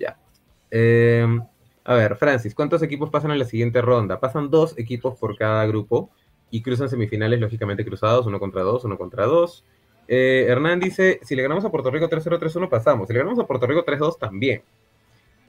[0.00, 0.18] Ya.
[0.70, 1.42] Em,
[1.85, 4.20] a ver, Francis, ¿cuántos equipos pasan a la siguiente ronda?
[4.20, 6.11] Pasan dos equipos por cada grupo
[6.51, 9.65] y cruzan semifinales, lógicamente cruzados, uno contra dos, uno contra dos.
[10.07, 13.07] Eh, Hernán dice, si le ganamos a Puerto Rico 3-0, 3-1 pasamos.
[13.07, 14.63] Si le ganamos a Puerto Rico 3-2 también.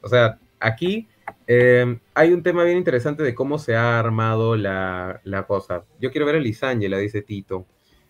[0.02, 1.08] O sea, aquí
[1.48, 5.86] eh, hay un tema bien interesante de cómo se ha armado la, cosa.
[6.00, 7.66] Yo quiero ver a Lisángela, dice Tito.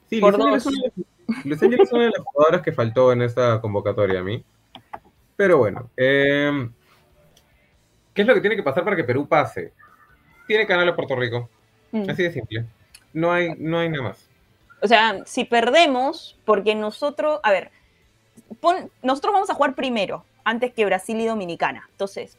[0.09, 0.65] Sí, Lisángela es,
[1.91, 4.43] una, de las jugadoras que faltó en esta convocatoria a mí.
[5.35, 6.69] Pero bueno, eh,
[8.13, 9.73] ¿qué es lo que tiene que pasar para que Perú pase?
[10.47, 11.49] Tiene que ganar a Puerto Rico.
[11.91, 12.09] Mm.
[12.09, 12.65] Así de simple.
[13.13, 14.29] No hay, no hay nada más.
[14.81, 17.71] O sea, si perdemos, porque nosotros, a ver,
[19.01, 21.87] nosotros vamos a jugar primero, antes que Brasil y Dominicana.
[21.91, 22.37] Entonces,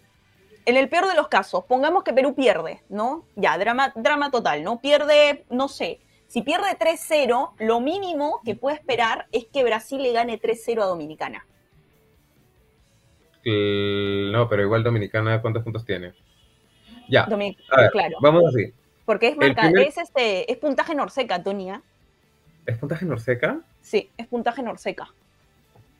[0.64, 3.24] en el peor de los casos, pongamos que Perú pierde, ¿no?
[3.36, 4.80] Ya, drama, drama total, ¿no?
[4.80, 10.12] Pierde, no sé, si pierde 3-0, lo mínimo que puede esperar es que Brasil le
[10.12, 11.44] gane 3-0 a Dominicana.
[13.44, 16.12] no, pero igual Dominicana, ¿cuántos puntos tiene?
[17.08, 18.16] Ya, claro.
[18.22, 18.72] vamos así.
[19.10, 21.82] Porque es marca, es, este, es puntaje Norseca, Tonia.
[22.64, 23.60] ¿Es puntaje Norseca?
[23.80, 25.12] Sí, es puntaje Norseca.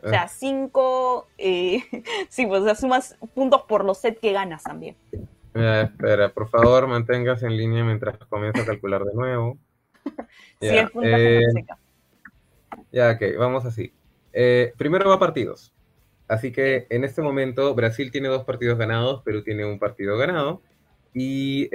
[0.00, 1.26] O sea, 5.
[1.36, 1.82] Eh,
[2.28, 4.94] sí, pues o sea, sumas puntos por los set que ganas también.
[5.52, 9.58] espera, por favor, manténgase en línea mientras comienzo a calcular de nuevo.
[10.60, 11.78] sí, es puntaje eh, Norseca.
[12.92, 13.92] Ya, ok, vamos así.
[14.32, 15.72] Eh, primero va partidos.
[16.28, 20.62] Así que en este momento Brasil tiene dos partidos ganados, Perú tiene un partido ganado
[21.12, 21.68] y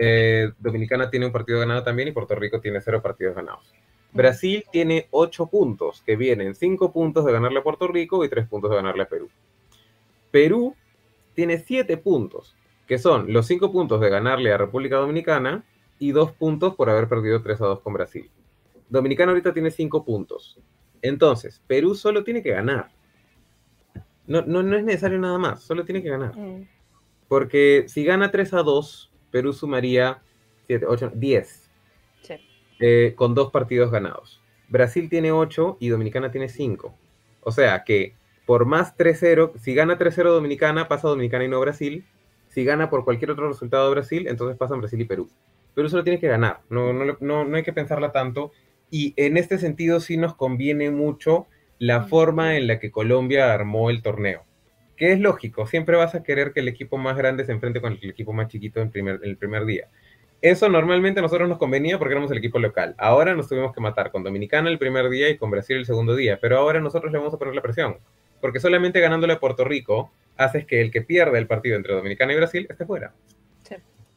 [0.60, 3.74] Dominicana tiene un partido ganado también y Puerto Rico tiene cero partidos ganados.
[4.15, 8.48] Brasil tiene 8 puntos, que vienen 5 puntos de ganarle a Puerto Rico y 3
[8.48, 9.30] puntos de ganarle a Perú.
[10.32, 10.74] Perú
[11.34, 12.56] tiene 7 puntos,
[12.88, 15.65] que son los 5 puntos de ganarle a República Dominicana
[16.00, 18.32] y 2 puntos por haber perdido 3 a 2 con Brasil.
[18.88, 20.60] Dominicana ahorita tiene 5 puntos.
[21.02, 22.91] Entonces, Perú solo tiene que ganar.
[24.28, 26.38] No, no, no, es necesario nada más, solo tiene que ganar.
[26.38, 26.69] Mm.
[27.28, 30.21] Porque si gana 3 a 2, Perú sumaría
[30.67, 31.69] 7, 8, 10.
[32.80, 34.41] Eh, con dos partidos ganados.
[34.69, 36.95] Brasil tiene 8 y Dominicana tiene 5.
[37.41, 38.13] O sea que
[38.45, 42.06] por más 3-0, si gana 3-0 Dominicana, pasa Dominicana y no Brasil.
[42.48, 45.30] Si gana por cualquier otro resultado Brasil, entonces pasan Brasil y Perú.
[45.74, 48.54] Perú solo tiene que ganar, no, no, no, hay que pensarla tanto.
[48.89, 51.45] Y en este sentido sí nos conviene mucho
[51.78, 54.44] la forma en la que Colombia armó el torneo.
[54.95, 57.97] Que es lógico, siempre vas a querer que el equipo más grande se enfrente con
[58.01, 59.89] el equipo más chiquito en, primer, en el primer día.
[60.41, 62.93] Eso normalmente a nosotros nos convenía porque éramos el equipo local.
[62.97, 66.15] Ahora nos tuvimos que matar con Dominicana el primer día y con Brasil el segundo
[66.15, 66.38] día.
[66.39, 67.97] Pero ahora nosotros le vamos a poner la presión.
[68.41, 72.34] Porque solamente ganándole a Puerto Rico haces que el que pierda el partido entre Dominicana
[72.34, 73.13] y Brasil esté fuera.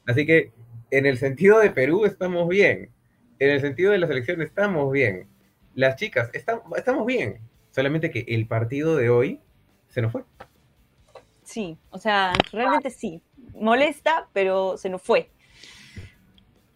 [0.07, 0.53] Así que
[0.91, 2.91] en el sentido de Perú estamos bien.
[3.39, 5.29] En el sentido de la selección estamos bien.
[5.75, 7.39] Las chicas estamos bien.
[7.71, 9.41] Solamente que el partido de hoy
[9.89, 10.25] se nos fue.
[11.49, 13.23] Sí, o sea, realmente sí.
[13.55, 15.31] Molesta, pero se nos fue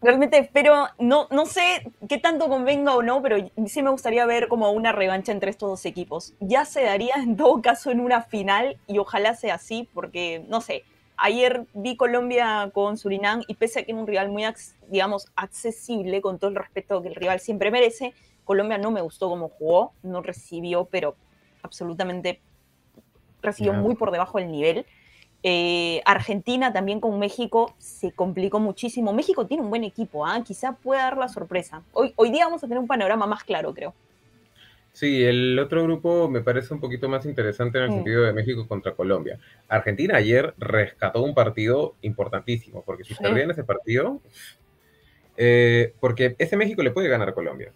[0.01, 4.49] realmente espero, no, no sé qué tanto convenga o no, pero sí me gustaría ver
[4.49, 6.33] como una revancha entre estos dos equipos.
[6.41, 10.59] Ya se daría en todo caso en una final y ojalá sea así, porque no
[10.59, 10.83] sé,
[11.15, 14.43] ayer vi Colombia con Surinam y pese a que era un rival muy,
[14.89, 19.29] digamos, accesible, con todo el respeto que el rival siempre merece, Colombia no me gustó
[19.29, 21.15] cómo jugó, no recibió, pero
[21.61, 22.41] absolutamente
[23.43, 24.85] recibió muy por debajo del nivel.
[25.43, 29.13] Eh, Argentina también con México se complicó muchísimo.
[29.13, 30.41] México tiene un buen equipo, ¿ah?
[30.43, 31.83] quizá pueda dar la sorpresa.
[31.91, 33.93] Hoy, hoy día vamos a tener un panorama más claro, creo.
[34.93, 37.93] Sí, el otro grupo me parece un poquito más interesante en el mm.
[37.95, 39.39] sentido de México contra Colombia.
[39.67, 44.21] Argentina ayer rescató un partido importantísimo, porque si perdían ese partido,
[45.35, 47.71] eh, porque ese México le puede ganar a Colombia.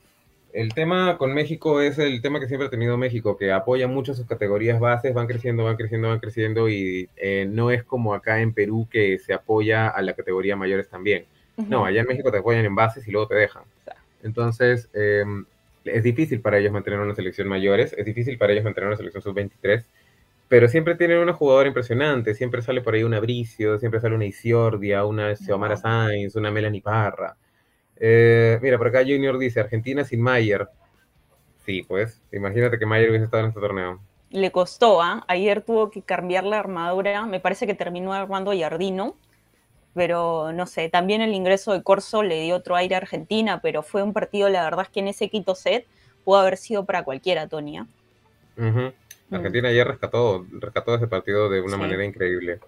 [0.57, 4.15] El tema con México es el tema que siempre ha tenido México, que apoya mucho
[4.15, 8.41] sus categorías bases, van creciendo, van creciendo, van creciendo, y eh, no es como acá
[8.41, 11.25] en Perú que se apoya a la categoría mayores también.
[11.57, 13.65] No, allá en México te apoyan en bases y luego te dejan.
[14.23, 15.23] Entonces, eh,
[15.85, 19.21] es difícil para ellos mantener una selección mayores, es difícil para ellos mantener una selección
[19.21, 19.85] sub-23,
[20.47, 24.25] pero siempre tienen una jugadora impresionante, siempre sale por ahí una Bricio, siempre sale una
[24.25, 27.37] Isiordia, una Xiomara Sainz, una Melanie Parra.
[27.99, 30.67] Eh, mira, por acá Junior dice, Argentina sin Mayer.
[31.65, 33.99] Sí, pues, imagínate que Mayer hubiese estado en este torneo.
[34.29, 35.23] Le costó, ¿ah?
[35.27, 39.15] Ayer tuvo que cambiar la armadura, me parece que terminó armando Yardino,
[39.93, 43.83] pero no sé, también el ingreso de Corso le dio otro aire a Argentina, pero
[43.83, 45.87] fue un partido, la verdad es que en ese quito set
[46.23, 47.87] pudo haber sido para cualquiera, Tonia.
[48.57, 48.87] Mm.
[49.31, 52.59] Argentina ya rescató, rescató ese partido de una manera increíble.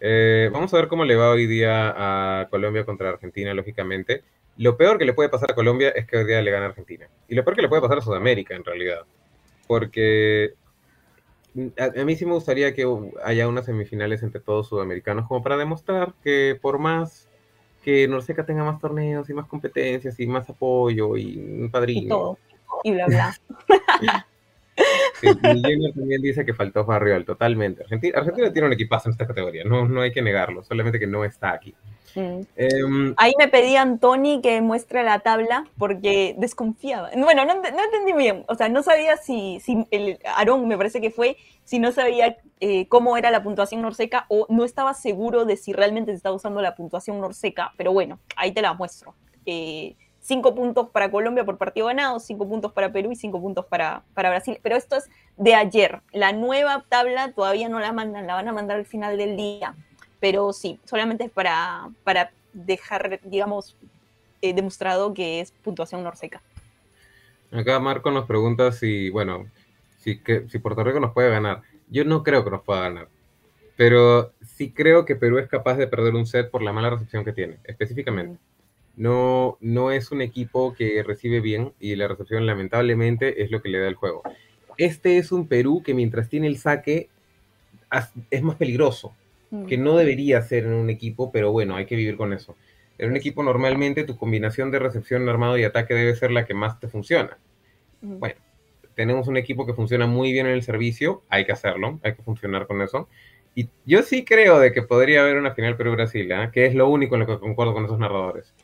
[0.00, 1.94] Eh, vamos a ver cómo le va hoy día
[2.40, 4.22] a Colombia contra Argentina, lógicamente.
[4.58, 6.68] Lo peor que le puede pasar a Colombia es que hoy día le gane a
[6.68, 7.08] Argentina.
[7.28, 9.02] Y lo peor que le puede pasar a Sudamérica, en realidad.
[9.66, 10.54] Porque
[11.78, 12.86] a, mí sí me gustaría que
[13.24, 17.28] haya unas semifinales entre todos sudamericanos, como para demostrar que por más
[17.82, 22.04] que Norseca tenga más torneos y más competencias y más apoyo y un padrino.
[22.04, 22.38] Y todo.
[22.84, 23.36] Y bla, bla.
[25.20, 27.82] Sí, también dice que faltó Farriol, totalmente.
[27.82, 31.06] Argentina, Argentina tiene un equipazo en esta categoría, no, no hay que negarlo, solamente que
[31.06, 31.74] no está aquí.
[32.16, 32.40] Mm.
[32.56, 37.10] Em, Ahí me pedían Tony que muestre la tabla porque desconfiaba.
[37.14, 38.44] Bueno, no, entendí bien.
[38.48, 42.38] O sea, no sabía si, si el Aarón, me parece que fue, si no sabía
[42.60, 46.34] eh, cómo era la puntuación norseca o no estaba seguro de si realmente se estaba
[46.34, 47.72] usando la puntuación norseca.
[47.76, 49.14] Pero bueno, ahí te la muestro.
[49.44, 53.66] Eh, cinco puntos para Colombia por partido ganado, cinco puntos para Perú y cinco puntos
[53.66, 54.58] para, para Brasil.
[54.62, 55.04] Pero esto es
[55.36, 56.00] de ayer.
[56.12, 59.74] La nueva tabla todavía no la mandan, la van a mandar al final del día
[60.20, 63.76] pero sí, solamente es para, para dejar, digamos,
[64.42, 66.42] eh, demostrado que es puntuación norseca.
[67.52, 69.46] Acá Marco nos pregunta si, bueno,
[69.98, 71.62] si, que, si Puerto Rico nos puede ganar.
[71.88, 73.08] Yo no creo que nos pueda ganar,
[73.76, 77.24] pero sí creo que Perú es capaz de perder un set por la mala recepción
[77.24, 78.38] que tiene, específicamente.
[78.96, 83.68] No, no es un equipo que recibe bien y la recepción lamentablemente es lo que
[83.68, 84.22] le da el juego.
[84.78, 87.08] Este es un Perú que mientras tiene el saque
[88.30, 89.14] es más peligroso
[89.68, 92.56] que no debería ser en un equipo, pero bueno, hay que vivir con eso.
[92.98, 96.54] En un equipo normalmente tu combinación de recepción, armado y ataque debe ser la que
[96.54, 97.38] más te funciona.
[98.00, 98.36] Bueno,
[98.94, 102.22] tenemos un equipo que funciona muy bien en el servicio, hay que hacerlo, hay que
[102.22, 103.08] funcionar con eso.
[103.54, 106.50] Y yo sí creo de que podría haber una final Perú-Brasil, ¿eh?
[106.52, 108.54] que es lo único en lo que concuerdo con esos narradores.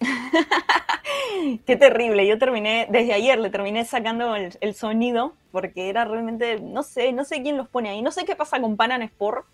[1.66, 2.26] Qué terrible.
[2.26, 7.12] Yo terminé, desde ayer le terminé sacando el, el, sonido porque era realmente, no sé,
[7.12, 8.02] no sé quién los pone ahí.
[8.02, 9.46] No sé qué pasa con Panan Sport,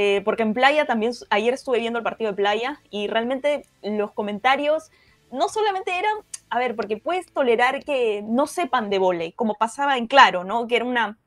[0.00, 4.12] eh, porque en playa también, ayer estuve viendo el partido de playa y realmente los
[4.12, 4.92] comentarios
[5.32, 6.14] no solamente eran,
[6.50, 10.68] a ver, porque puedes tolerar que no sepan de volei, como pasaba en Claro, ¿no?
[10.68, 11.18] Que era una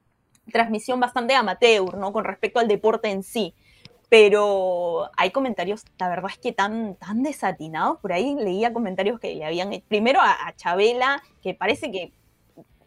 [0.53, 2.13] transmisión bastante amateur, ¿no?
[2.13, 3.53] Con respecto al deporte en sí.
[4.07, 7.99] Pero hay comentarios, la verdad es que tan, tan desatinados.
[7.99, 12.13] Por ahí leía comentarios que le habían, primero a, a Chabela, que parece que,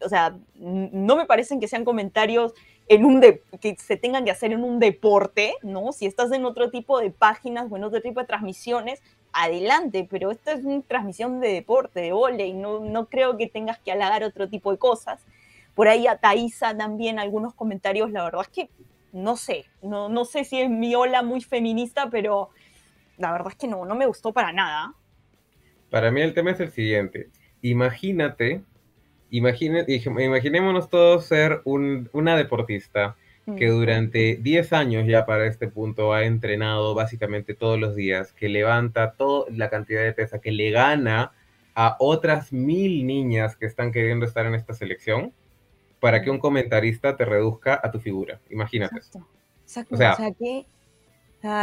[0.03, 2.55] o sea, no me parecen que sean comentarios
[2.87, 5.91] en un que se tengan que hacer en un deporte, ¿no?
[5.91, 9.01] Si estás en otro tipo de páginas o en otro tipo de transmisiones,
[9.33, 13.79] adelante, pero esta es una transmisión de deporte, de volei, no, no creo que tengas
[13.79, 15.25] que halagar otro tipo de cosas.
[15.73, 18.69] Por ahí a Thaisa también algunos comentarios, la verdad es que
[19.11, 22.49] no sé, no, no sé si es mi ola muy feminista, pero
[23.17, 24.93] la verdad es que no, no me gustó para nada.
[25.89, 27.29] Para mí el tema es el siguiente,
[27.61, 28.63] imagínate
[29.37, 33.15] imaginémonos todos ser una deportista
[33.57, 38.49] que durante 10 años ya para este punto ha entrenado básicamente todos los días, que
[38.49, 41.31] levanta toda la cantidad de pesa, que le gana
[41.75, 45.31] a otras mil niñas que están queriendo estar en esta selección,
[45.99, 48.39] para que un comentarista te reduzca a tu figura.
[48.49, 48.97] Imagínate.
[48.97, 49.95] Exacto.
[49.95, 50.65] O sea, que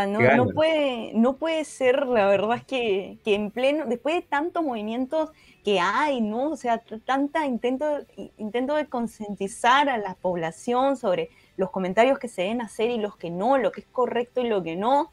[0.07, 4.63] no, puede, no puede ser, la verdad es que, que, en pleno, después de tantos
[4.63, 5.31] movimientos
[5.65, 6.51] que hay, ¿no?
[6.51, 7.99] O sea, tanta intento,
[8.39, 13.17] intento de concientizar a la población sobre los comentarios que se deben hacer y los
[13.17, 15.11] que no, lo que es correcto y lo que no,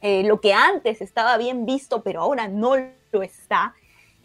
[0.00, 2.76] eh, lo que antes estaba bien visto, pero ahora no
[3.12, 3.74] lo está.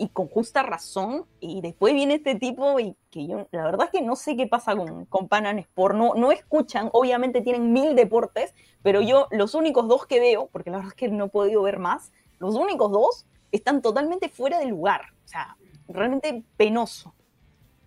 [0.01, 3.91] Y con justa razón, y después viene este tipo y que yo, la verdad es
[3.91, 7.95] que no sé qué pasa con, con Panan Sport, no, no escuchan, obviamente tienen mil
[7.95, 11.29] deportes, pero yo los únicos dos que veo, porque la verdad es que no he
[11.29, 15.55] podido ver más, los únicos dos están totalmente fuera de lugar, o sea,
[15.87, 17.13] realmente penoso.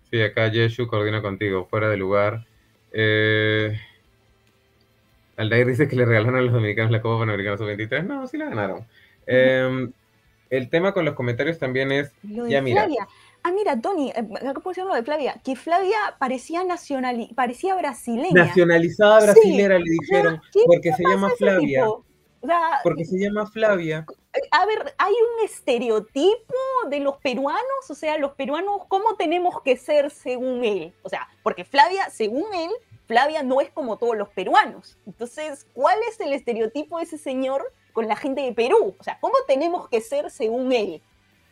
[0.09, 2.45] Sí, acá Yeshu coordina contigo, fuera de lugar.
[2.93, 3.77] Eh...
[5.35, 8.05] Aldair dice que le regalaron a los dominicanos la Copa Panamericana Sub-23.
[8.05, 8.87] No, sí la ganaron.
[9.27, 9.89] Eh,
[10.55, 12.11] el tema con los comentarios también es.
[12.23, 13.07] Lo de Flavia.
[13.43, 18.45] Ah, mira, Tony, eh, acá pusieron lo de Flavia, que Flavia parecía nacional, parecía brasileña.
[18.45, 21.85] Nacionalizada brasilera, le dijeron, porque se llama Flavia.
[22.83, 24.03] porque se llama Flavia.
[24.49, 26.55] A ver, hay un estereotipo
[26.89, 30.93] de los peruanos, o sea, los peruanos, ¿cómo tenemos que ser según él?
[31.03, 32.71] O sea, porque Flavia, según él,
[33.07, 34.97] Flavia no es como todos los peruanos.
[35.05, 37.63] Entonces, ¿cuál es el estereotipo de ese señor
[37.93, 38.95] con la gente de Perú?
[38.99, 41.01] O sea, ¿cómo tenemos que ser según él?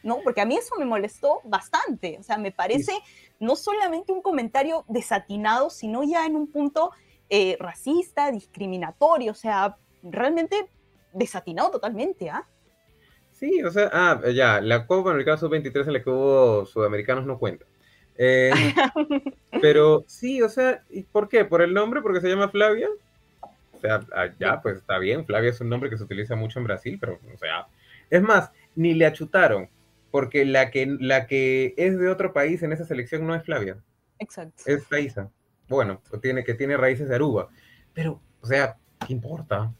[0.02, 0.20] ¿No?
[0.24, 2.18] Porque a mí eso me molestó bastante.
[2.20, 2.94] O sea, me parece
[3.40, 6.92] no solamente un comentario desatinado, sino ya en un punto
[7.30, 9.32] eh, racista, discriminatorio.
[9.32, 10.70] O sea, realmente
[11.14, 12.48] desatinado totalmente, ¿ah?
[13.32, 17.40] Sí, o sea, ah, ya, la Copa Americana Sub-23 en la que hubo sudamericanos no
[17.40, 17.66] cuenta.
[18.18, 18.52] Eh,
[19.62, 21.46] pero sí, o sea, ¿y por qué?
[21.46, 22.02] ¿Por el nombre?
[22.02, 22.90] ¿Porque se llama Flavia?
[23.74, 26.60] O sea, ah, ya, pues está bien, Flavia es un nombre que se utiliza mucho
[26.60, 27.68] en Brasil, pero, o sea,
[28.10, 29.70] es más, ni le achutaron,
[30.12, 33.78] porque la que, la que es de otro país en esa selección no es Flavia.
[34.20, 34.64] Exacto.
[34.66, 35.30] Es Thaisa.
[35.68, 37.50] Bueno, tiene, que tiene raíces de Aruba.
[37.94, 39.74] Pero, o sea, ¿qué importa?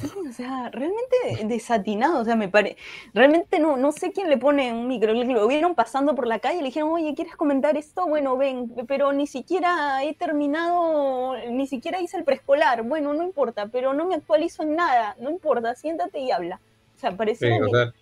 [0.00, 2.76] Sí, o sea, realmente desatinado, o sea, me parece,
[3.14, 6.58] realmente no, no sé quién le pone un micro, lo vieron pasando por la calle,
[6.58, 8.06] le dijeron, oye, ¿quieres comentar esto?
[8.06, 13.66] Bueno, ven, pero ni siquiera he terminado, ni siquiera hice el preescolar, bueno, no importa,
[13.66, 16.60] pero no me actualizo en nada, no importa, siéntate y habla.
[16.96, 17.48] O sea, parece...
[17.48, 17.92] Sí, o sea,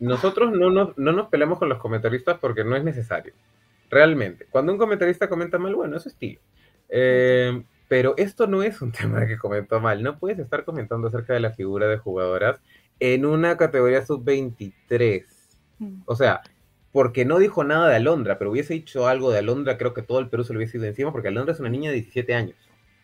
[0.00, 3.32] nosotros no nos, no nos peleamos con los comentaristas porque no es necesario,
[3.90, 4.46] realmente.
[4.50, 6.40] Cuando un comentarista comenta mal, bueno, es estilo.
[6.88, 10.02] Eh, pero esto no es un tema que comentó mal.
[10.02, 12.58] No puedes estar comentando acerca de la figura de jugadoras
[13.00, 15.26] en una categoría sub-23.
[15.78, 16.00] Mm.
[16.06, 16.40] O sea,
[16.90, 20.20] porque no dijo nada de Alondra, pero hubiese dicho algo de Alondra, creo que todo
[20.20, 22.56] el Perú se lo hubiese ido encima, porque Alondra es una niña de 17 años.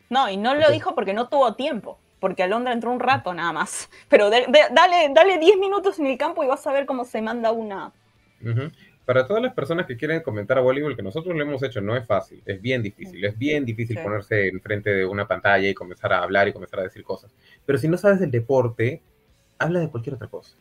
[0.08, 3.52] No, y no lo dijo porque no tuvo tiempo, porque Alondra entró un rato nada
[3.52, 3.90] más.
[4.08, 7.52] Pero dale, dale 10 minutos en el campo y vas a ver cómo se manda
[7.52, 7.92] una
[9.08, 11.96] para todas las personas que quieren comentar a voleibol, que nosotros lo hemos hecho, no
[11.96, 16.12] es fácil, es bien difícil, es bien difícil ponerse enfrente de una pantalla y comenzar
[16.12, 17.34] a hablar y comenzar a decir cosas.
[17.64, 19.00] Pero si no sabes del deporte,
[19.58, 20.58] habla de cualquier otra cosa.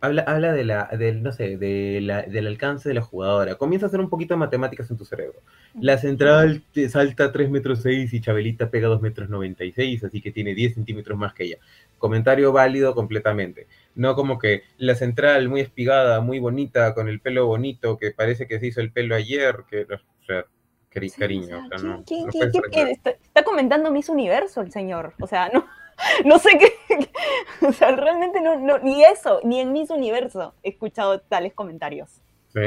[0.00, 3.54] Habla, habla de la, del, no sé, de la, del alcance de la jugadora.
[3.54, 5.40] Comienza a hacer un poquito de matemáticas en tu cerebro.
[5.80, 10.30] La central te salta 3 metros 6 y Chabelita pega 2 metros 96, así que
[10.30, 11.56] tiene 10 centímetros más que ella.
[11.98, 13.66] Comentario válido completamente.
[13.94, 18.46] No como que la central muy espigada, muy bonita, con el pelo bonito, que parece
[18.46, 20.44] que se hizo el pelo ayer, que, o sea,
[21.18, 21.68] cariño.
[22.86, 25.66] está, comentando Miss Universo el señor, o sea, no,
[26.24, 27.08] no sé qué,
[27.66, 32.20] o sea, realmente no, no, ni eso, ni en Miss Universo he escuchado tales comentarios.
[32.52, 32.60] Sí,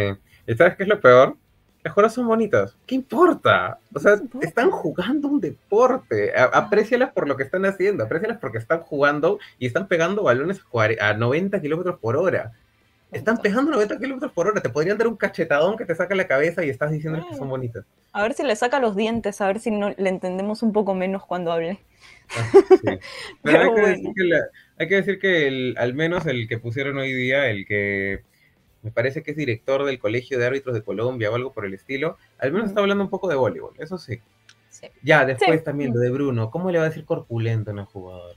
[0.47, 1.35] ¿y sabes qué es lo peor?
[1.83, 2.75] las jugadoras son bonitas.
[2.85, 3.79] ¿Qué importa?
[3.93, 6.33] O sea, están jugando un deporte.
[6.35, 8.03] aprécialas por lo que están haciendo.
[8.03, 10.61] Aprécialas porque están jugando y están pegando balones
[10.99, 12.51] a 90 kilómetros por hora.
[13.11, 14.61] Están pegando 90 kilómetros por hora.
[14.61, 17.49] Te podrían dar un cachetadón que te saca la cabeza y estás diciendo que son
[17.49, 17.85] bonitas.
[18.11, 20.93] A ver si le saca los dientes, a ver si no, le entendemos un poco
[20.93, 21.79] menos cuando hable.
[22.37, 22.51] Ah,
[23.43, 24.41] Pero, hay, que decir que
[24.77, 28.21] hay, que decir que al menos el que pusieron hoy día, el que
[28.83, 31.73] me parece que es director del Colegio de Árbitros de Colombia o algo por el
[31.73, 34.21] estilo, al menos está hablando un poco de voleibol, eso sí.
[35.03, 38.35] Ya, después también lo de Bruno, ¿cómo le va a decir corpulento a un jugador?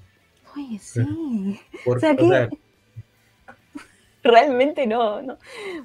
[0.56, 1.60] Oye, sí.
[1.86, 2.48] o sea, que...
[4.24, 5.38] Realmente no, no.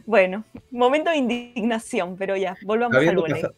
[0.05, 3.55] Bueno, momento de indignación, pero ya, volvamos al voleibol.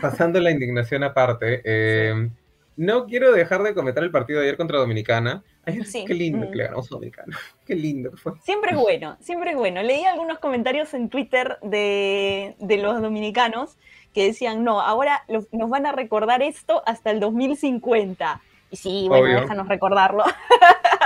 [0.00, 2.30] pasando la indignación aparte, eh,
[2.76, 6.50] no quiero dejar de comentar el partido de ayer contra Dominicana, Qué lindo mm.
[6.50, 7.38] que le ganamos a Dominicana.
[7.66, 8.32] Qué lindo que fue.
[8.42, 9.82] Siempre es bueno, siempre es bueno.
[9.82, 13.76] Leí algunos comentarios en Twitter de, los dominicanos
[14.14, 18.40] que decían, no, ahora nos van a recordar esto hasta el 2050.
[18.70, 20.24] Y sí, bueno, déjanos recordarlo.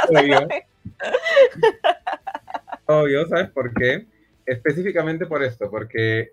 [0.09, 0.49] Obvio.
[2.87, 4.07] Obvio, ¿sabes por qué?
[4.47, 6.31] Específicamente por esto, porque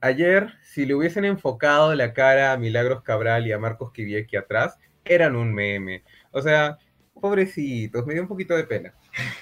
[0.00, 4.78] ayer, si le hubiesen enfocado la cara a Milagros Cabral y a Marcos Kiviecki atrás,
[5.04, 6.02] eran un meme.
[6.32, 6.78] O sea,
[7.20, 8.94] pobrecitos, me dio un poquito de pena.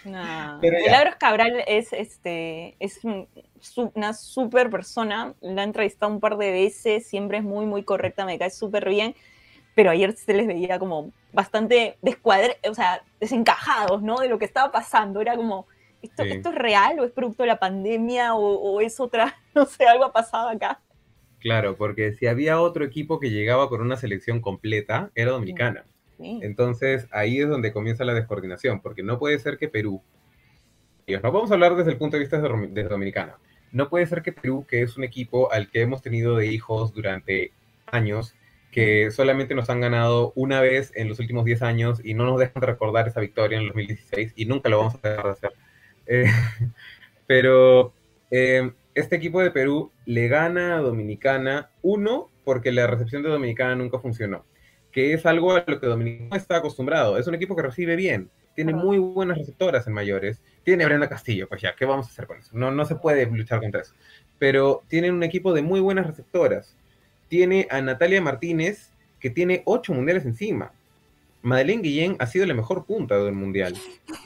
[0.04, 0.58] No.
[0.62, 3.00] Milagros Cabral es, este, es
[3.94, 8.24] una súper persona, la he entrevistado un par de veces, siempre es muy, muy correcta,
[8.26, 9.14] me cae súper bien,
[9.74, 14.18] pero ayer se les veía como bastante descuadre, o sea, desencajados, ¿no?
[14.18, 15.66] De lo que estaba pasando, era como,
[16.02, 19.86] ¿Esto, ¿Esto es real o es producto de la pandemia o, es otra, no sé,
[19.86, 20.80] algo ha pasado acá?
[21.38, 25.84] Claro, porque si había otro equipo que llegaba con una selección completa, era Dominicana.
[26.22, 30.02] Entonces ahí es donde comienza la descoordinación, porque no puede ser que Perú,
[31.06, 33.38] y nos vamos a hablar desde el punto de vista de Dominicana,
[33.72, 36.92] no puede ser que Perú, que es un equipo al que hemos tenido de hijos
[36.92, 37.52] durante
[37.86, 38.34] años,
[38.70, 42.38] que solamente nos han ganado una vez en los últimos 10 años y no nos
[42.38, 45.30] dejan de recordar esa victoria en el 2016 y nunca lo vamos a dejar de
[45.30, 45.52] hacer.
[46.10, 46.26] Eh,
[47.26, 47.94] pero
[48.30, 53.74] eh, este equipo de Perú le gana a Dominicana, uno, porque la recepción de Dominicana
[53.76, 54.44] nunca funcionó,
[54.92, 57.16] que es algo a lo que Dominicana está acostumbrado.
[57.16, 61.08] Es un equipo que recibe bien, tiene muy buenas receptoras en mayores, tiene a Brenda
[61.08, 62.50] Castillo, pues ya, ¿qué vamos a hacer con eso?
[62.52, 63.94] No, no se puede luchar contra eso.
[64.38, 66.76] Pero tienen un equipo de muy buenas receptoras
[67.30, 68.90] tiene a Natalia Martínez,
[69.20, 70.72] que tiene ocho mundiales encima.
[71.42, 73.74] Madeleine Guillén ha sido la mejor punta del mundial.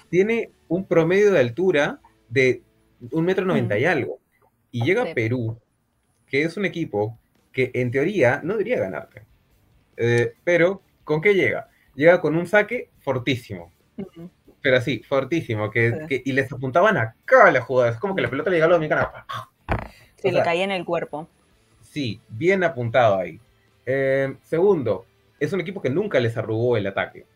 [0.08, 2.62] Tiene un promedio de altura de
[3.12, 4.18] un metro noventa y algo.
[4.70, 5.58] Y llega a Perú,
[6.26, 7.18] que es un equipo
[7.52, 9.22] que en teoría no debería ganarte.
[9.96, 11.68] Eh, pero, ¿con qué llega?
[11.94, 13.72] Llega con un saque fortísimo.
[14.60, 15.70] Pero así, fortísimo.
[15.70, 17.94] Que, y les apuntaban acá las jugadas.
[17.94, 19.26] Es como que la pelota le llegaba a dominicana.
[20.16, 21.28] Se le caía en el cuerpo.
[21.82, 23.38] Sí, bien apuntado ahí.
[23.86, 25.06] Eh, segundo,
[25.38, 27.26] es un equipo que nunca les arrugó el ataque.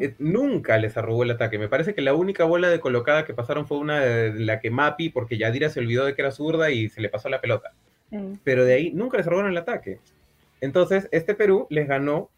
[0.00, 1.58] Eh, nunca les arrugó el ataque.
[1.58, 4.70] Me parece que la única bola de colocada que pasaron fue una de la que
[4.70, 7.72] Mapi, porque Yadira se olvidó de que era zurda y se le pasó la pelota.
[8.44, 9.98] Pero de ahí nunca les arrugaron el ataque.
[10.60, 12.30] Entonces, este Perú les ganó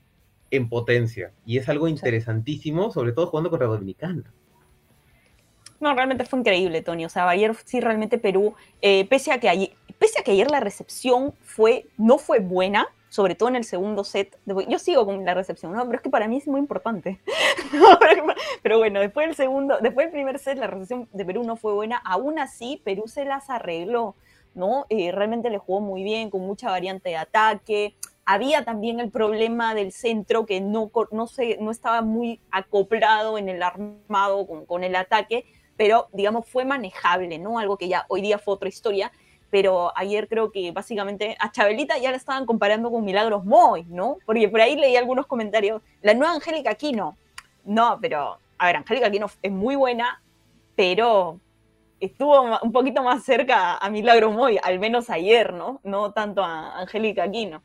[0.51, 1.33] en potencia.
[1.45, 4.33] Y es algo interesantísimo, sobre todo jugando contra Dominicana.
[5.79, 7.05] No, realmente fue increíble, Tony.
[7.05, 10.51] O sea, ayer sí realmente Perú, eh, pese a que allí pese a que ayer
[10.51, 14.39] la recepción fue, no fue buena, sobre todo en el segundo set.
[14.69, 15.85] Yo sigo con la recepción, ¿no?
[15.87, 17.21] Pero es que para mí es muy importante.
[18.63, 21.73] pero, bueno, después del segundo, después del primer set, la recepción de Perú no fue
[21.73, 21.97] buena.
[22.05, 24.17] Aún así, Perú se las arregló,
[24.55, 24.87] ¿no?
[24.91, 27.95] Eh, realmente le jugó muy bien, con mucha variante de ataque.
[28.27, 33.49] Había también el problema del centro que no, no, se, no estaba muy acoplado en
[33.49, 37.59] el armado con, con el ataque, pero digamos fue manejable, ¿no?
[37.59, 39.13] Algo que ya hoy día fue otra historia
[39.51, 44.19] pero ayer creo que básicamente a Chabelita ya la estaban comparando con Milagros Moy, ¿no?
[44.27, 47.17] Porque por ahí leí algunos comentarios, la nueva Angélica Aquino,
[47.65, 50.23] no, pero, a ver, Angélica Aquino es muy buena,
[50.77, 51.41] pero
[51.99, 55.81] estuvo un poquito más cerca a Milagros Moy, al menos ayer, ¿no?
[55.83, 57.63] No tanto a Angélica Aquino.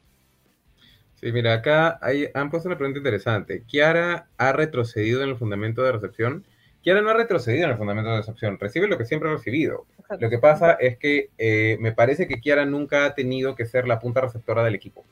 [1.15, 1.99] Sí, mira, acá
[2.33, 3.63] han puesto una pregunta interesante.
[3.67, 6.45] ¿Kiara ha retrocedido en el fundamento de recepción?
[6.83, 9.85] Kiara no ha retrocedido en el fundamento de recepción, recibe lo que siempre ha recibido.
[10.19, 13.87] Lo que pasa es que eh, me parece que Kiara nunca ha tenido que ser
[13.87, 15.05] la punta receptora del equipo.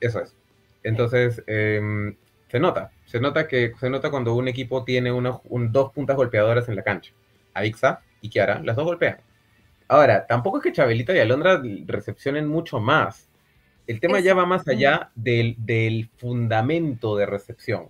[0.00, 0.34] Eso es.
[0.82, 2.16] Entonces, em,
[2.48, 2.90] se nota.
[3.04, 7.12] Se nota que se nota cuando un equipo tiene dos puntas golpeadoras en la cancha.
[7.54, 9.18] Aixa y Kiara, las dos golpean.
[9.88, 13.28] Ahora, tampoco es que Chabelita y Alondra recepcionen mucho más.
[13.86, 17.88] El tema ya va más allá del, del fundamento de recepción.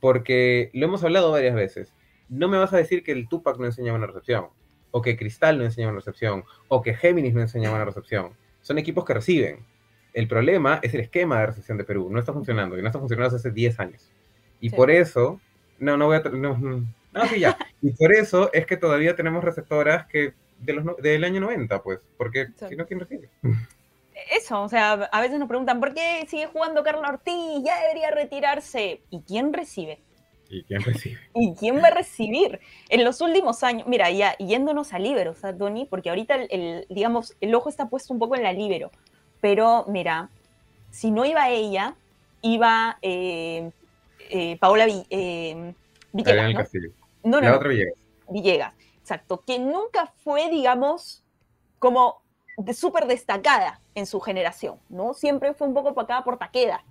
[0.00, 1.92] Porque lo hemos hablado varias veces.
[2.28, 4.48] No me vas a decir que el Tupac no enseñaba una recepción
[4.90, 8.32] o que Cristal no enseñaba una recepción, o que Géminis no enseñaba una recepción.
[8.62, 9.64] Son equipos que reciben.
[10.12, 12.08] El problema es el esquema de recepción de Perú.
[12.10, 14.10] No está funcionando, y no está funcionando hace 10 años.
[14.60, 15.40] Y por eso,
[15.78, 16.20] no, no voy a...
[16.20, 17.56] No, no, sí, ya.
[17.80, 22.00] Y por eso es que todavía tenemos receptoras que de los, del año 90, pues,
[22.16, 23.30] porque si no, ¿quién recibe?
[24.32, 27.62] Eso, o sea, a veces nos preguntan, ¿por qué sigue jugando Carlos Ortiz?
[27.64, 29.00] Ya debería retirarse.
[29.10, 30.00] ¿Y quién recibe?
[30.50, 31.18] ¿Y quién recibe?
[31.34, 32.60] ¿Y quién va a recibir?
[32.88, 35.84] En los últimos años, mira, ya yéndonos a libero, ¿sabes, Tony?
[35.84, 38.90] Porque ahorita, el, digamos, el ojo está puesto un poco en la libero.
[39.40, 40.30] Pero, mira,
[40.90, 41.94] si no iba ella,
[42.40, 43.70] iba eh,
[44.30, 45.74] eh, Paola eh,
[46.12, 46.70] Villegas.
[47.22, 47.40] ¿no?
[47.40, 47.94] No, la otra Villegas.
[48.30, 49.42] Villegas, exacto.
[49.46, 51.22] Que nunca fue, digamos,
[51.78, 52.22] como
[52.56, 55.12] de súper destacada en su generación, ¿no?
[55.12, 56.82] Siempre fue un poco para acá por taqueda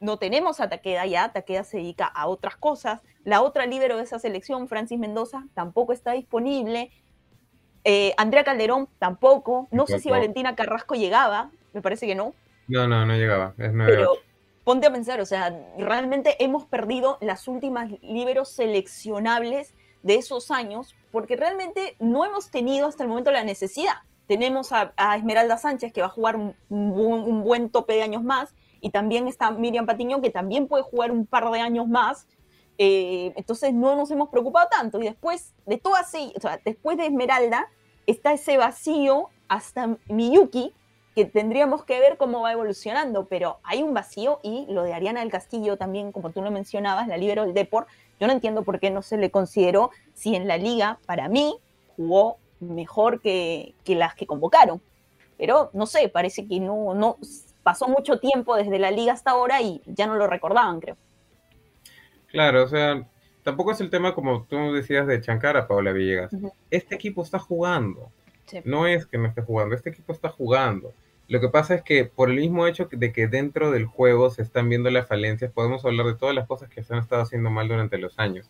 [0.00, 3.00] no tenemos a Taqueda ya, Taqueda se dedica a otras cosas.
[3.24, 6.90] La otra líbero de esa selección, Francis Mendoza, tampoco está disponible.
[7.84, 9.68] Eh, Andrea Calderón tampoco.
[9.70, 12.34] No sé si Valentina Carrasco llegaba, me parece que no.
[12.68, 13.54] No, no, no llegaba.
[13.58, 14.12] Es Pero
[14.64, 20.94] ponte a pensar, o sea, realmente hemos perdido las últimas líberos seleccionables de esos años
[21.10, 23.94] porque realmente no hemos tenido hasta el momento la necesidad.
[24.26, 28.90] Tenemos a, Esmeralda Sánchez que va a jugar un buen tope de años más y
[28.90, 32.26] también está Miriam Patiño, que también puede jugar un par de años más.
[32.78, 35.00] Eh, entonces no nos hemos preocupado tanto.
[35.00, 37.68] Y después de todo así, o sea, después de Esmeralda,
[38.06, 40.72] está ese vacío hasta Miyuki,
[41.14, 45.20] que tendríamos que ver cómo va evolucionando, pero hay un vacío y lo de Ariana
[45.20, 47.88] del Castillo también, como tú lo mencionabas, la libero del Deport,
[48.20, 51.58] Yo no entiendo por qué no se le consideró si en la liga, para mí,
[51.96, 54.80] jugó mejor que, que las que convocaron.
[55.36, 57.16] Pero no sé, parece que no
[57.68, 60.96] pasó mucho tiempo desde la liga hasta ahora y ya no lo recordaban, creo.
[62.28, 63.06] Claro, o sea,
[63.42, 66.34] tampoco es el tema como tú decías de Chancara, Paula Villegas.
[66.70, 68.10] Este equipo está jugando.
[68.64, 70.94] No es que no esté jugando, este equipo está jugando.
[71.28, 74.40] Lo que pasa es que por el mismo hecho de que dentro del juego se
[74.40, 77.50] están viendo las falencias, podemos hablar de todas las cosas que se han estado haciendo
[77.50, 78.48] mal durante los años.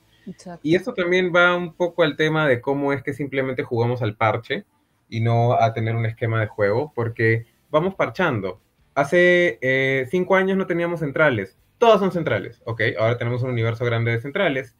[0.62, 4.14] Y esto también va un poco al tema de cómo es que simplemente jugamos al
[4.14, 4.64] parche
[5.08, 8.60] y no a tener un esquema de juego, porque vamos parchando.
[8.98, 12.82] Hace eh, cinco años no teníamos centrales, todos son centrales, ¿ok?
[12.98, 14.74] Ahora tenemos un universo grande de centrales,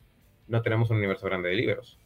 [0.49, 2.01] no tenemos un universo grande de liberos.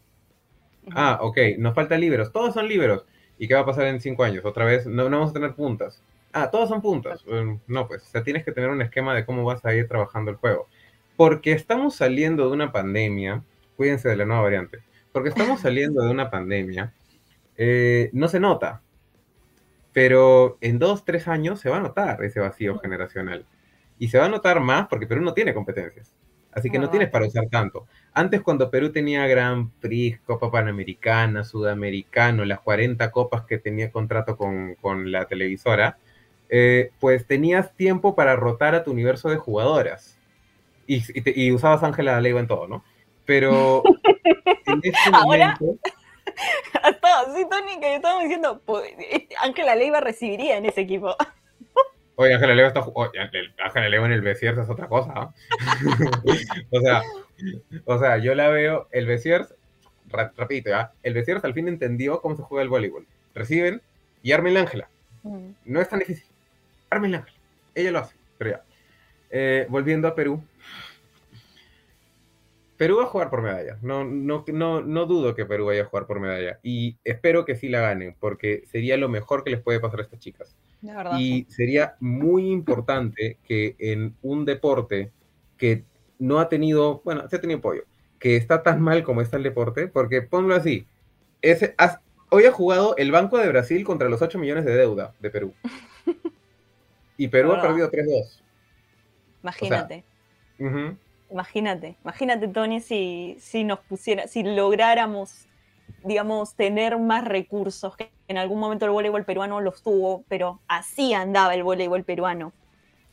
[0.91, 3.07] Ah, ok, nos falta liberos, todos son liberos.
[3.39, 4.45] ¿Y qué va a pasar en cinco años?
[4.45, 6.03] Otra vez, no, vamos a tener puntas.
[6.35, 7.25] Ah, todos son puntas.
[7.67, 10.31] no, pues, o sea, tienes que tener un esquema de cómo vas a ir trabajando
[10.31, 10.69] el juego.
[11.17, 13.43] Porque estamos saliendo de una pandemia,
[13.75, 14.81] cuídense de la nueva variante,
[15.13, 16.93] porque estamos saliendo de una pandemia,
[17.57, 18.83] eh, no se nota,
[19.93, 23.47] pero en dos, tres años se va a notar ese vacío generacional.
[23.99, 26.15] Y se va a notar más porque Perú no tiene competencias.
[26.53, 27.87] Así que no tienes para usar tanto.
[28.13, 34.37] Antes cuando Perú tenía Gran Prix, Copa Panamericana, Sudamericano, las 40 copas que tenía contrato
[34.37, 35.97] con, la televisora,
[36.51, 40.19] eh, pues tenías tiempo para rotar a tu universo de jugadoras.
[40.87, 42.85] Y, usabas Ángela Leiva en todo, ¿no?
[43.25, 43.83] Pero
[44.67, 45.65] en este momento...
[45.65, 45.79] Ahora,
[47.35, 48.93] sí, Tony, que estamos diciendo, pues,
[49.43, 51.17] Ángela Leiva recibiría en ese equipo.
[52.17, 52.85] Oye, Ángela Leiva está
[53.65, 55.33] Ángela Leiva en el Besiers es otra cosa.
[56.71, 57.03] o sea,
[57.85, 59.55] o sea, yo la veo, el Besiers,
[60.09, 60.93] rapidito, ¿ya?
[61.03, 63.07] El Besiers al fin entendió cómo se juega el voleibol.
[63.35, 63.81] Reciben
[64.23, 64.89] y armen Ángela.
[65.23, 65.51] Mm.
[65.65, 66.27] No es tan difícil.
[66.91, 67.37] Armen Ángela.
[67.75, 68.63] Ella lo hace, pero ya.
[69.31, 70.45] Eh, volviendo a Perú.
[72.83, 73.79] Perú va a jugar por medalla.
[73.81, 76.59] No, no, no, no dudo que Perú vaya a jugar por medalla.
[76.65, 80.03] Y espero que sí la ganen, porque sería lo mejor que les puede pasar a
[80.03, 80.57] estas chicas.
[81.17, 85.13] y sería muy importante que en un deporte
[85.57, 85.85] que
[86.19, 87.85] no ha tenido, bueno, se ha tenido pollo,
[88.19, 90.85] que está tan mal como está el deporte, porque ponlo así,
[91.41, 91.77] ese,
[92.31, 95.55] hoy ha jugado el Banco de Brasil contra los 8 millones de deuda de Perú.
[97.17, 98.41] y Perú ha perdido 3-2.
[99.45, 100.05] Imagínate.
[101.33, 105.47] Imagínate, imagínate, Tony, si, si nos pusiera, si lográramos,
[106.05, 111.15] digamos, tener más recursos, que en algún momento el voleibol peruano los tuvo, pero así
[111.15, 112.53] andaba el voleibol peruano.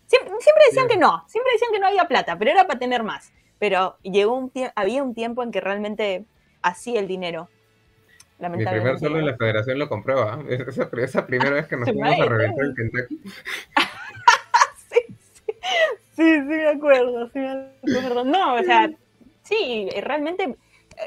[0.06, 0.34] Siempre,
[0.68, 3.32] decían que no, siempre decían que no había plata, pero era para tener más.
[3.60, 6.26] Pero llegó un había un tiempo en que realmente
[6.62, 7.48] hacía el dinero.
[8.40, 10.40] Mi primer solo en la federación lo comprueba.
[10.50, 13.22] Esa, esa primera vez que nos fuimos a reventar en Kentucky.
[14.90, 15.00] sí,
[15.34, 15.54] sí,
[16.20, 18.26] sí, sí, me acuerdo, sí me acuerdo.
[18.26, 18.90] No, o sea,
[19.44, 20.56] sí, realmente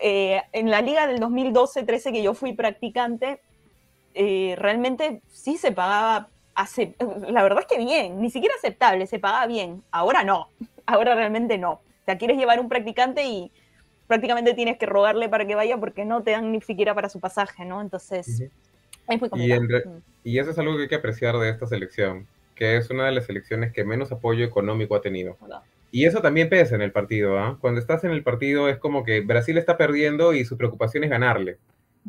[0.02, 3.40] eh, en la liga del 2012-13 que yo fui practicante,
[4.14, 6.28] eh, realmente sí se pagaba
[7.28, 9.82] la verdad es que bien, ni siquiera aceptable, se paga bien.
[9.90, 10.48] Ahora no,
[10.86, 11.72] ahora realmente no.
[11.72, 13.52] O sea, quieres llevar un practicante y
[14.06, 17.20] prácticamente tienes que rogarle para que vaya porque no te dan ni siquiera para su
[17.20, 17.80] pasaje, ¿no?
[17.80, 18.42] Entonces,
[19.08, 19.62] es muy complicado.
[19.62, 20.02] Mm.
[20.24, 23.12] Y, eso es algo que hay que apreciar de esta selección, que es una de
[23.12, 25.36] las selecciones que menos apoyo económico ha tenido.
[25.90, 27.58] Y eso también pesa en el partido, ¿ah?
[27.60, 31.10] Cuando estás en el partido es como que Brasil está perdiendo y su preocupación es
[31.10, 31.58] ganarle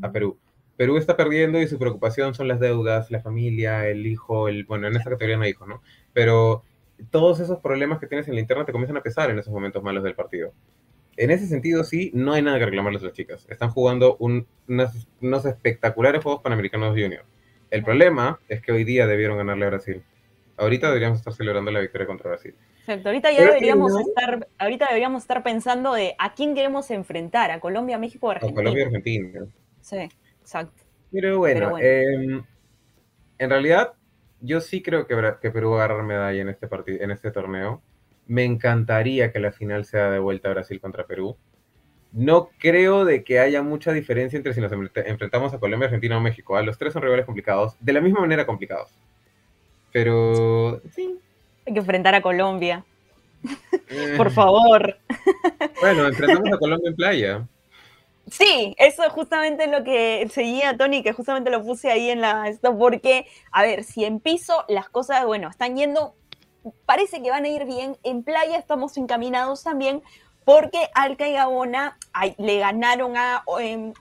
[0.02, 0.38] a Perú.
[0.78, 4.88] Perú está perdiendo y su preocupación son las deudas, la familia, el hijo, el, bueno,
[4.88, 5.82] en esa categoría no hay hijos, ¿no?
[6.14, 6.64] Pero
[7.12, 9.84] todos esos problemas que tienes en la interna te comienzan a pesar en esos momentos
[9.84, 10.54] malos del partido.
[11.16, 13.46] En ese sentido, sí, no hay nada que reclamarles a las chicas.
[13.50, 17.24] Están jugando unos, espectaculares Juegos Panamericanos Junior.
[17.70, 20.04] El problema es que hoy día debieron ganarle a Brasil.
[20.58, 22.56] Ahorita deberíamos estar celebrando la victoria contra Brasil.
[22.80, 23.10] Exacto.
[23.10, 27.98] Ahorita ya deberíamos estar, ahorita deberíamos estar pensando de a quién queremos enfrentar, a Colombia,
[27.98, 28.60] México o Argentina.
[28.60, 29.46] A Colombia, Argentina.
[29.82, 30.10] Sí.
[30.42, 30.84] Exacto.
[31.12, 32.44] Pero bueno, em,
[33.38, 33.94] en realidad
[34.42, 37.32] yo sí creo que, que, Perú va a agarrar medalla en este, partido, en este
[37.32, 37.82] torneo.
[38.28, 41.38] Me encantaría que la final sea de vuelta a Brasil contra Perú.
[42.12, 46.22] No creo de que haya mucha diferencia entre si nos enfrentamos a Colombia, Argentina o
[46.22, 46.62] México.
[46.62, 48.92] Los tres son rivales complicados, de la misma manera complicados.
[49.94, 51.18] Pero sí.
[51.66, 52.84] Hay que enfrentar a Colombia.
[53.90, 54.16] Eh.
[54.18, 54.98] Por favor.
[55.80, 57.48] Bueno, enfrentamos a Colombia en playa.
[58.30, 62.48] Sí, eso es justamente lo que seguía Tony, que justamente lo puse ahí en la
[62.48, 66.16] esto, porque, a ver, si en piso las cosas, bueno, están yendo,
[66.86, 70.02] parece que van a ir bien, en playa estamos encaminados también,
[70.46, 71.98] porque Alca y Gabona
[72.38, 73.44] le ganaron a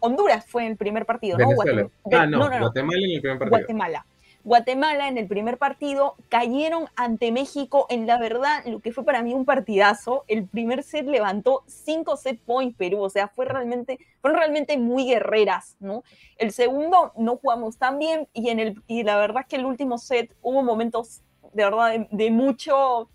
[0.00, 1.46] Honduras, fue el primer partido, ¿no?
[1.52, 1.88] Guatemala.
[2.12, 3.58] Ah, no, Guatemala en el primer partido.
[3.58, 4.06] Guatemala.
[4.44, 9.22] Guatemala en el primer partido cayeron ante México en la verdad lo que fue para
[9.22, 10.24] mí un partidazo.
[10.26, 15.06] El primer set levantó 5 set points Perú, o sea, fue realmente, fueron realmente muy
[15.06, 16.02] guerreras, ¿no?
[16.38, 19.64] El segundo no jugamos tan bien y, en el, y la verdad es que el
[19.64, 21.22] último set hubo momentos
[21.52, 23.08] de verdad de mucho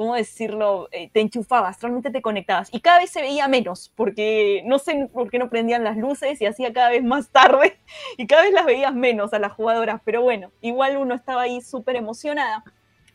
[0.00, 0.88] ¿cómo decirlo?
[0.92, 2.70] Eh, te enchufabas, realmente te conectabas.
[2.72, 6.40] Y cada vez se veía menos, porque no sé por qué no prendían las luces
[6.40, 7.76] y hacía cada vez más tarde
[8.16, 10.00] y cada vez las veías menos a las jugadoras.
[10.02, 12.64] Pero bueno, igual uno estaba ahí súper emocionada.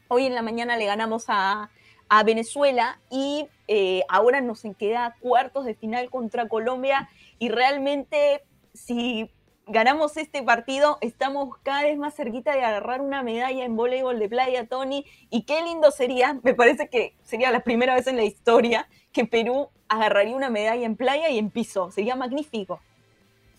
[0.09, 1.71] Hoy en la mañana le ganamos a,
[2.23, 7.09] Venezuela y eh, ahora nos queda cuartos de final contra Colombia
[7.39, 9.31] y realmente si
[9.67, 14.29] ganamos este partido, estamos cada vez más cerquita de agarrar una medalla en voleibol de
[14.29, 18.23] playa, Tony, y qué lindo sería, me parece que sería la primera vez en la
[18.23, 22.79] historia que Perú agarraría una medalla en playa y en piso, sería magnífico.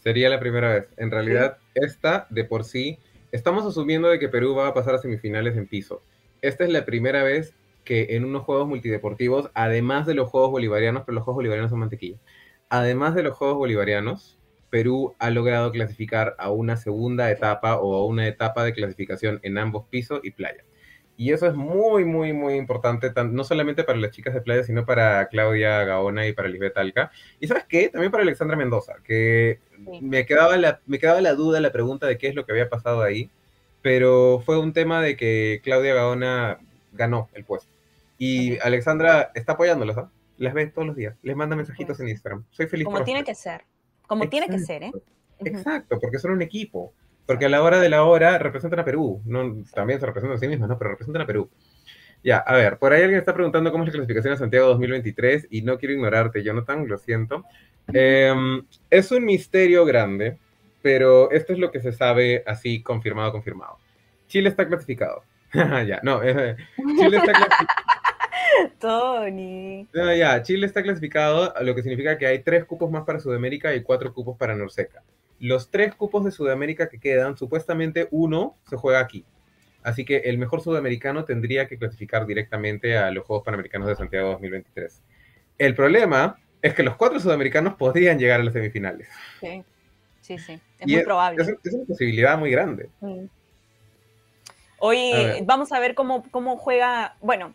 [0.02, 0.86] Sería la primera vez.
[0.96, 2.98] En realidad, esta de por sí,
[3.32, 6.02] estamos asumiendo de que Perú va a pasar a semifinales en piso.
[6.42, 7.54] Esta es la primera vez
[7.84, 11.80] que en unos Juegos Multideportivos, además de los Juegos Bolivarianos, pero los Juegos Bolivarianos son
[11.80, 12.18] mantequilla,
[12.68, 14.35] además de los Juegos Bolivarianos,
[14.76, 19.56] Perú ha logrado clasificar a una segunda etapa o a una etapa de clasificación en
[19.56, 20.64] ambos pisos y playa.
[21.16, 24.84] Y eso es muy, muy, muy importante, no solamente para las chicas de playa, sino
[24.84, 27.10] para Claudia Gaona y para Lisbeth Alca.
[27.40, 29.60] Y sabes qué, también para Alexandra Mendoza, que
[30.02, 32.68] me, quedaba la, me quedaba la duda, la pregunta de qué es lo que había
[32.68, 33.30] pasado ahí,
[33.80, 36.58] pero fue un tema de que Claudia Gaona
[36.92, 37.72] ganó el puesto.
[38.18, 40.10] Y Alexandra está apoyándolas, ¿ah?
[40.36, 42.44] Las ve todos los días, les manda mensajitos en Instagram.
[42.50, 42.84] Soy feliz.
[42.84, 43.64] Como tiene que ser.
[44.06, 44.92] Como tiene que ser, ¿eh?
[45.40, 46.92] Exacto, porque son un equipo.
[47.26, 49.20] Porque a la hora de la hora representan a Perú.
[49.24, 50.78] No, también se representan a sí mismos, ¿no?
[50.78, 51.50] Pero representan a Perú.
[52.22, 55.48] Ya, a ver, por ahí alguien está preguntando cómo es la clasificación a Santiago 2023
[55.50, 57.44] y no quiero ignorarte, Jonathan, lo siento.
[57.92, 60.38] Em, es un misterio grande,
[60.82, 63.78] pero esto es lo que se sabe así confirmado, confirmado.
[64.28, 65.22] Chile está clasificado.
[65.52, 67.95] ya, no, eh, Chile está clasificado.
[68.78, 69.86] Tony.
[69.92, 73.82] ya, Chile está clasificado, lo que significa que hay tres cupos más para Sudamérica y
[73.82, 75.02] cuatro cupos para Norseca.
[75.38, 79.24] Los tres cupos de Sudamérica que quedan, supuestamente uno se juega aquí.
[79.82, 84.30] Así que el mejor sudamericano tendría que clasificar directamente a los Juegos Panamericanos de Santiago
[84.30, 85.02] 2023.
[85.58, 89.08] El problema es que los cuatro sudamericanos podrían llegar a las semifinales.
[89.40, 89.62] Sí,
[90.22, 90.60] sí, sí.
[90.80, 91.42] Es muy probable.
[91.42, 92.90] Es, una posibilidad muy grande.
[93.00, 93.26] Mm.
[94.78, 95.12] Hoy
[95.44, 97.16] vamos a ver cómo, cómo juega.
[97.20, 97.54] Bueno,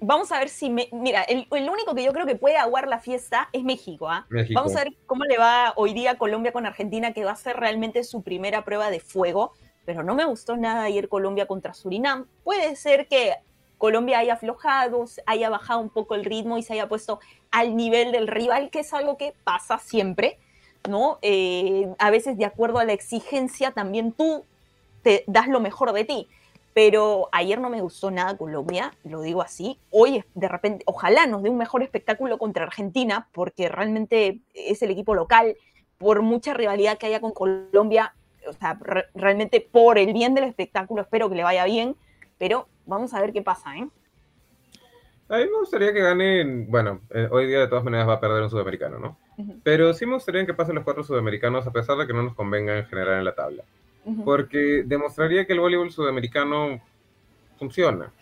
[0.00, 3.48] vamos a ver si, mira, el, único que yo creo que puede aguar la fiesta
[3.52, 4.26] es México, ¿ah?
[4.54, 7.56] Vamos a ver cómo le va hoy día Colombia con Argentina, que va a ser
[7.56, 9.52] realmente su primera prueba de fuego,
[9.84, 12.26] pero no me gustó nada ayer Colombia contra Surinam.
[12.44, 13.34] Puede ser que
[13.78, 17.20] Colombia haya aflojado, haya bajado un poco el ritmo y se haya puesto
[17.50, 20.38] al nivel del rival, que es algo que pasa siempre,
[20.88, 21.18] ¿no?
[21.22, 24.44] Eh, a veces de acuerdo a la exigencia también tú
[25.02, 26.28] te das lo mejor de ti
[26.72, 29.78] pero ayer no me gustó nada Colombia, lo digo así.
[29.90, 34.90] Hoy, de repente, ojalá nos dé un mejor espectáculo contra Argentina, porque realmente es el
[34.90, 35.56] equipo local,
[35.98, 38.14] por mucha rivalidad que haya con Colombia,
[38.46, 38.78] o sea,
[39.14, 41.96] realmente por el bien del espectáculo espero que le vaya bien,
[42.38, 43.86] pero vamos a ver qué pasa, ¿eh?
[45.28, 48.20] A mí me gustaría que ganen, bueno, eh, hoy día de todas maneras va a
[48.20, 49.16] perder un sudamericano, ¿no?
[49.62, 52.34] Pero sí me gustaría que pasen los cuatro sudamericanos, a pesar de que no nos
[52.34, 53.64] convenga en general en la tabla
[54.24, 56.80] porque demostraría que el voleibol sudamericano
[57.58, 58.12] funciona.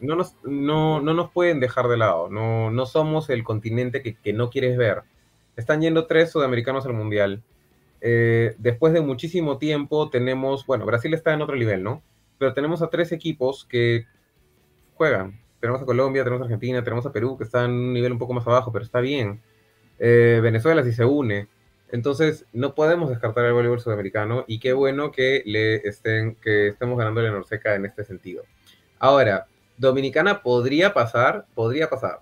[0.00, 4.14] No nos, no, no nos pueden dejar de lado, no, no somos el continente que,
[4.14, 5.02] que no quieres ver.
[5.56, 7.42] Están yendo tres sudamericanos al mundial.
[8.02, 12.02] Eh, después de muchísimo tiempo tenemos, bueno, Brasil está en otro nivel, ¿no?
[12.38, 14.04] Pero tenemos a tres equipos que
[14.94, 15.40] juegan.
[15.60, 18.18] Tenemos a Colombia, tenemos a Argentina, tenemos a Perú, que está en un nivel un
[18.18, 19.40] poco más abajo, pero está bien.
[19.98, 21.48] Eh, Venezuela sí se une.
[21.92, 26.98] Entonces, no podemos descartar el voleibol sudamericano y qué bueno que le estén, que estemos
[26.98, 28.44] ganando la Norseca en este sentido.
[28.98, 32.20] Ahora, Dominicana podría pasar, podría pasar,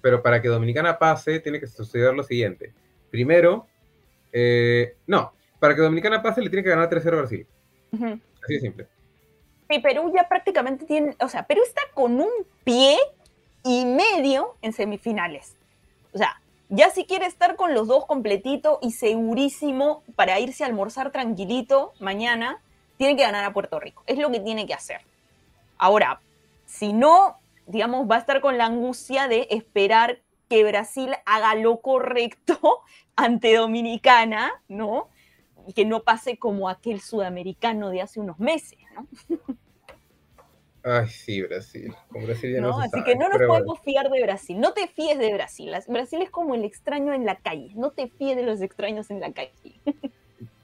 [0.00, 2.72] pero para que Dominicana pase tiene que suceder lo siguiente.
[3.10, 3.66] Primero,
[4.32, 7.46] eh, no, para que Dominicana pase le tiene que ganar 3-0 a Brasil.
[8.42, 8.86] Así de simple.
[9.68, 12.30] Sí, Perú ya prácticamente tiene, o sea, Perú está con un
[12.64, 12.96] pie
[13.64, 15.56] y medio en semifinales.
[16.12, 20.66] O sea, ya si quiere estar con los dos completito y segurísimo para irse a
[20.66, 22.60] almorzar tranquilito mañana,
[22.96, 24.02] tiene que ganar a Puerto Rico.
[24.06, 25.00] Es lo que tiene que hacer.
[25.78, 26.20] Ahora,
[26.66, 31.80] si no, digamos, va a estar con la angustia de esperar que Brasil haga lo
[31.80, 32.82] correcto
[33.16, 35.08] ante Dominicana, ¿no?
[35.66, 39.06] Y que no pase como aquel sudamericano de hace unos meses, ¿no?
[40.84, 41.94] Ay, sí, Brasil.
[42.10, 44.60] Con Brasil ya no, Así que no nos podemos fiar de Brasil.
[44.60, 45.72] No te fíes de Brasil.
[45.88, 47.72] Brasil es como el extraño en la calle.
[47.74, 49.50] No te fíes de los extraños en la calle.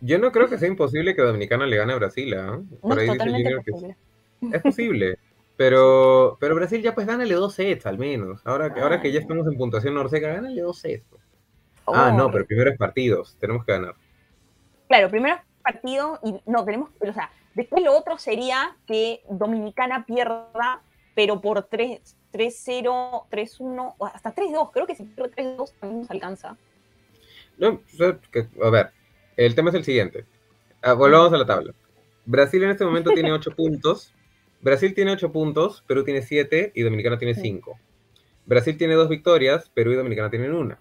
[0.03, 2.35] Yo no creo que sea imposible que Dominicana le gane a Brasil.
[2.35, 2.37] ¿eh?
[2.37, 3.97] no, posible.
[4.53, 5.18] es posible.
[5.57, 8.41] Pero, pero Brasil ya pues gánale dos sets al menos.
[8.47, 11.05] Ahora, ahora que ya estamos en puntuación norseca, gánale dos sets.
[11.11, 11.21] Pues.
[11.87, 13.37] Ah, no, pero primero es partidos.
[13.39, 13.95] Tenemos que ganar.
[14.89, 20.05] Claro, primero es partido y no, tenemos, o sea, después lo otro sería que Dominicana
[20.07, 20.82] pierda,
[21.14, 22.01] pero por 3-0,
[22.32, 24.70] 3-1, o hasta 3-2.
[24.72, 26.57] Creo que si pierde 3-2 también nos alcanza.
[27.59, 27.80] No,
[28.62, 28.90] a ver,
[29.36, 30.24] el tema es el siguiente.
[30.82, 31.74] Ah, volvamos a la tabla.
[32.24, 34.14] Brasil en este momento tiene 8 puntos.
[34.62, 37.78] Brasil tiene 8 puntos, Perú tiene 7 y Dominicana tiene 5.
[38.46, 40.76] Brasil tiene 2 victorias, Perú y Dominicana tienen 1.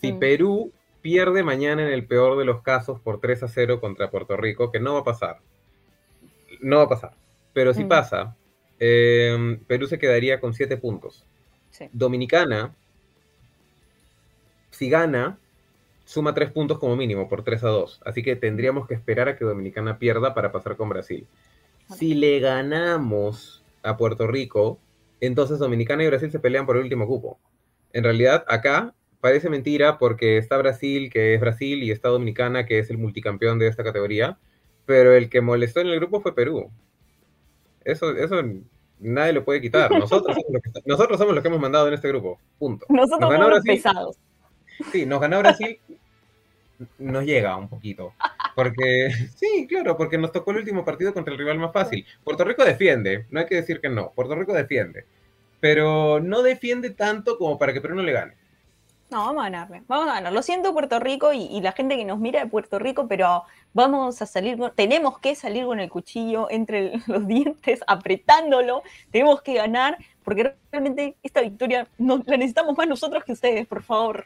[0.00, 4.10] Si Perú pierde mañana en el peor de los casos por 3 a 0 contra
[4.10, 5.38] Puerto Rico, que no va a pasar.
[6.66, 7.12] No va a pasar.
[7.52, 8.34] Pero si pasa,
[8.80, 11.24] em, Perú se quedaría con 7 puntos.
[11.92, 12.74] Dominicana,
[14.70, 15.38] si gana,
[16.04, 18.00] suma tres puntos como mínimo por 3 a 2.
[18.04, 21.28] Así que tendríamos que esperar a que Dominicana pierda para pasar con Brasil.
[21.96, 24.80] Si le ganamos a Puerto Rico,
[25.20, 27.38] entonces Dominicana y Brasil se pelean por el último cupo.
[27.92, 32.80] En realidad, acá parece mentira porque está Brasil, que es Brasil, y está Dominicana, que
[32.80, 34.36] es el multicampeón de esta categoría,
[34.86, 36.70] pero el que molestó en el grupo fue Perú.
[37.84, 38.42] Eso, eso
[38.98, 39.90] nadie lo puede quitar.
[39.90, 42.38] Nosotros somos, los que, nosotros somos los que hemos mandado en este grupo.
[42.58, 42.86] Punto.
[42.90, 44.16] Nosotros somos los pesados.
[44.92, 45.78] Sí, nos ganó Brasil,
[46.98, 48.12] nos llega un poquito.
[48.54, 52.04] Porque, sí, claro, porque nos tocó el último partido contra el rival más fácil.
[52.24, 54.12] Puerto Rico defiende, no hay que decir que no.
[54.14, 55.04] Puerto Rico defiende.
[55.60, 58.34] Pero no defiende tanto como para que Perú no le gane.
[59.10, 59.82] No, vamos a ganarle.
[59.86, 60.32] Vamos a ganar.
[60.32, 64.20] Lo siento, Puerto Rico y, la gente que nos mira de Puerto Rico, pero vamos
[64.20, 68.82] a salir, tenemos que salir con el cuchillo entre los dientes, apretándolo.
[69.12, 74.24] Tenemos que ganar, porque realmente esta victoria la necesitamos más nosotros que ustedes, por favor.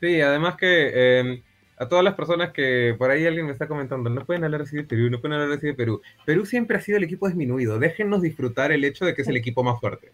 [0.00, 1.42] Sí, además que em,
[1.76, 4.76] a todas las personas que por ahí alguien me está comentando, no pueden hablar así
[4.76, 6.00] de Perú, no pueden hablar así de Perú.
[6.24, 7.78] Perú siempre ha sido el equipo disminuido.
[7.78, 10.12] Déjennos disfrutar el hecho de que es el equipo más fuerte.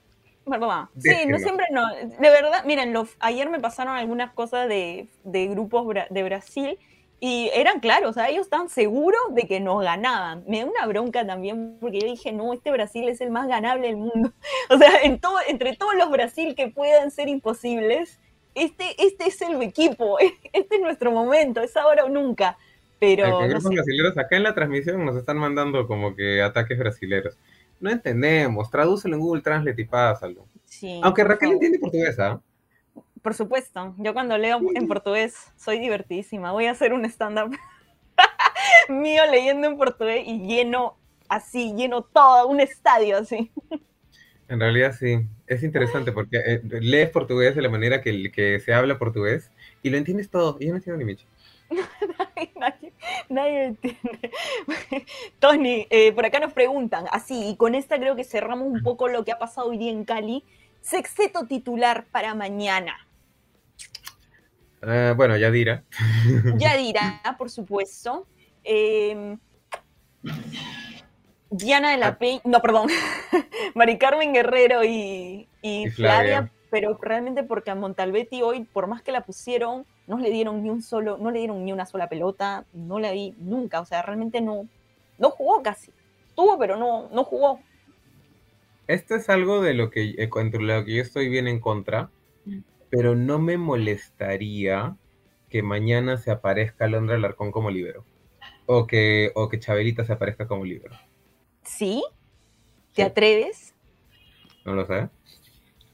[0.98, 1.94] Sí, no siempre no.
[1.94, 6.78] De verdad, miren, ayer me pasaron algunas cosas de, grupos de Brasil
[7.18, 10.44] y eran claros, o sea, ellos estaban seguros de que nos ganaban.
[10.46, 13.88] Me da una bronca también porque yo dije, no, este Brasil es el más ganable
[13.88, 14.32] del mundo.
[14.70, 18.18] O sea, en todo, entre todos los Brasil que puedan ser imposibles,
[18.54, 20.18] este, este es el equipo,
[20.52, 22.58] este es nuestro momento, es ahora o nunca.
[22.98, 23.38] Pero.
[23.48, 27.36] grupos brasileños acá en la transmisión nos están mandando como que ataques brasileros.
[27.80, 30.46] No entendemos, tradúcelo en Google Translate y pásalo.
[30.64, 32.40] Sí, Aunque Raquel entiende portugués, ¿ah?
[33.22, 36.52] Por supuesto, yo cuando leo en portugués soy divertidísima.
[36.52, 37.56] Voy a hacer un stand-up
[38.88, 40.96] mío leyendo en portugués y lleno
[41.28, 43.50] así, lleno todo, un estadio así.
[44.48, 48.72] En realidad sí, es interesante porque eh, lees portugués de la manera que, que se
[48.72, 49.50] habla portugués
[49.82, 50.56] y lo entiendes todo.
[50.60, 51.26] Y yo no entiendo ni Michi.
[52.58, 52.92] Nadie,
[53.28, 54.30] nadie, entiende.
[55.38, 59.08] Tony, eh, por acá nos preguntan, así, y con esta creo que cerramos un poco
[59.08, 60.44] lo que ha pasado hoy día en Cali.
[60.80, 63.06] Sexteto titular para mañana.
[64.82, 65.82] Uh, bueno, Yadira.
[66.58, 68.26] Yadira, por supuesto.
[68.62, 69.38] Em,
[71.50, 72.88] Diana de la Peña, no, perdón,
[73.74, 75.48] Mari Carmen Guerrero y,
[75.94, 76.52] Flavia.
[76.76, 80.68] Pero realmente porque a Montalbetti hoy, por más que la pusieron, no le dieron ni
[80.68, 84.02] un solo, no le dieron ni una sola pelota, no la vi nunca, o sea,
[84.02, 84.68] realmente no,
[85.16, 85.90] no jugó casi.
[86.34, 87.60] Tuvo, pero no, no jugó.
[88.88, 92.10] Esto es algo de lo que, eh, contra lo que yo estoy bien en contra,
[92.44, 92.58] mm.
[92.90, 94.98] pero no me molestaría
[95.48, 98.04] que mañana se aparezca Londra Alarcón como libero.
[98.66, 100.94] O que, o que Chabelita se aparezca como libero.
[101.62, 102.04] ¿Sí?
[102.92, 103.74] ¿Te atreves?
[104.66, 105.08] No lo sé.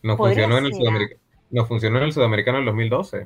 [0.03, 3.19] No funcionó, en el Sudamericano, no funcionó en el Sudamericano en 2012.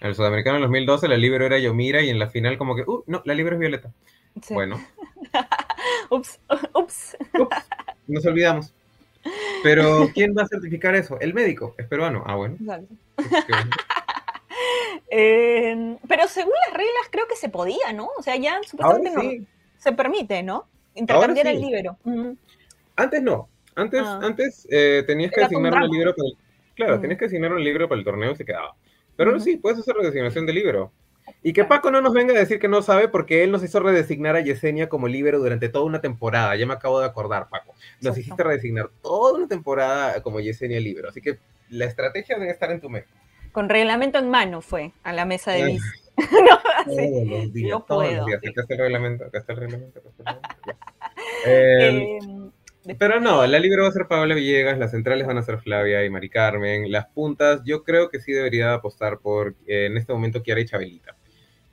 [0.00, 2.82] En el Sudamericano en 2012 la libero era Yomira y en la final como que,
[2.82, 3.92] uh, no, la libero es Violeta.
[4.50, 4.80] Bueno.
[6.10, 6.40] ups,
[6.74, 7.16] ups.
[7.38, 7.56] ups.
[8.06, 8.72] Nos olvidamos.
[9.62, 11.18] Pero, ¿quién va a certificar eso?
[11.18, 12.22] El médico, es peruano.
[12.26, 12.56] Ah, bueno.
[15.08, 18.08] Em, pero según las reglas creo que se podía, ¿no?
[18.18, 19.46] O sea, ya supuestamente
[19.78, 20.66] se permite, ¿no?
[20.94, 21.96] Intercambiar el libro.
[22.96, 23.48] Antes no.
[23.76, 24.20] Antes, ah.
[24.22, 26.36] antes eh, tenías que asignar un libro para el...
[26.74, 28.74] Claro, tenías que asignar un libro para el torneo y se quedaba.
[29.16, 30.92] Pero ahora sí, puedes hacer la designación de libro.
[31.42, 33.80] Y que Paco no nos venga a decir que no sabe porque él nos hizo
[33.80, 36.56] redesignar a Yesenia como libero durante toda una temporada.
[36.56, 37.74] Ya me acabo de acordar, Paco.
[38.00, 41.08] Nos hiciste redesignar toda una temporada como Yesenia libero.
[41.08, 43.08] Así que la estrategia debe estar en tu mesa.
[43.52, 45.82] Con reglamento en mano fue a la mesa de bis.
[46.16, 48.38] no, todos los días, todos los días.
[48.38, 50.00] Acá está el reglamento, acá está el reglamento.
[51.46, 52.18] Eh,
[52.94, 56.04] pero no, la libero va a ser Paola Villegas, las centrales van a ser Flavia
[56.04, 60.12] y Mari Carmen, las puntas yo creo que sí debería apostar por eh, en este
[60.12, 61.16] momento Kiara y Chabelita.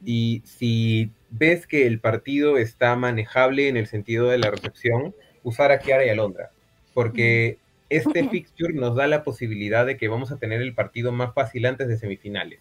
[0.03, 5.71] y si ves que el partido está manejable en el sentido de la recepción, usar
[5.71, 6.51] a Kiara y Alondra,
[6.93, 7.57] porque
[7.89, 11.65] este fixture nos da la posibilidad de que vamos a tener el partido más fácil
[11.65, 12.59] antes de semifinales.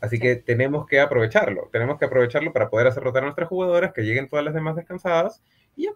[0.00, 3.92] Así que tenemos que aprovecharlo, tenemos que aprovecharlo para poder hacer rotar a nuestras jugadoras,
[3.92, 5.42] que lleguen todas las demás descansadas
[5.76, 5.90] y ya.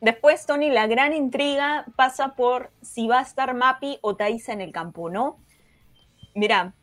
[0.00, 4.60] Después, Tony, la gran intriga pasa por si va a estar Mapi o Thaisa en
[4.60, 5.38] el campo, ¿no?
[6.34, 6.74] Mira,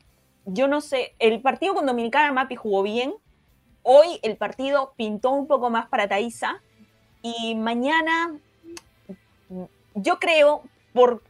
[0.46, 3.14] yo no sé, el partido con Dominicana Mapi jugó bien,
[3.84, 6.62] hoy el partido pintó un poco más para Thaisa
[7.22, 8.38] y mañana
[9.96, 10.64] yo creo,
[10.94, 11.24] por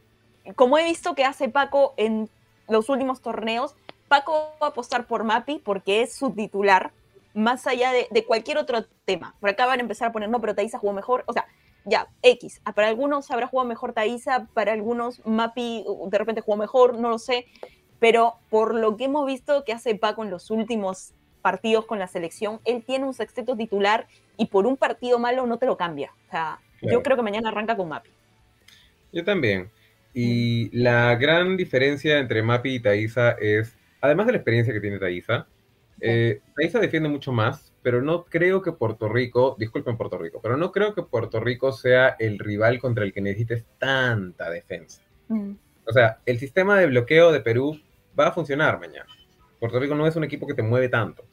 [0.54, 2.28] como he visto que hace Paco en
[2.68, 3.74] los últimos torneos,
[4.08, 6.92] Paco va a apostar por Mapi porque es su titular,
[7.34, 9.34] más allá de, cualquier otro tema.
[9.40, 11.24] Por acá van a empezar a poner, no, pero Thaisa jugó mejor.
[11.26, 11.46] O sea,
[11.86, 12.60] ya, X.
[12.64, 16.98] Ah, para algunos habrá jugado mejor Thaisa, para algunos Mapi uh, de repente jugó mejor,
[16.98, 17.46] no lo sé.
[18.00, 22.08] Pero por lo que hemos visto que hace Paco en los últimos partidos con la
[22.08, 26.12] selección, él tiene un sexteto titular y por un partido malo no te lo cambia.
[26.26, 28.10] O sea, yo creo que mañana arranca con Mapi.
[29.12, 29.70] Yo también.
[30.12, 34.98] Y la gran diferencia entre Mapi y Thaisa es, además de la experiencia que tiene
[34.98, 35.46] Thaisa,
[36.00, 40.72] eh, defiende mucho más, pero no creo que Puerto Rico, disculpen Puerto Rico, pero no
[40.72, 45.02] creo que Puerto Rico sea el rival contra el que necesites tanta defensa.
[45.28, 45.52] Mm.
[45.86, 47.80] O sea, el sistema de bloqueo de Perú
[48.18, 49.06] va a funcionar mañana.
[49.60, 51.24] Puerto Rico no es un equipo que te mueve tanto.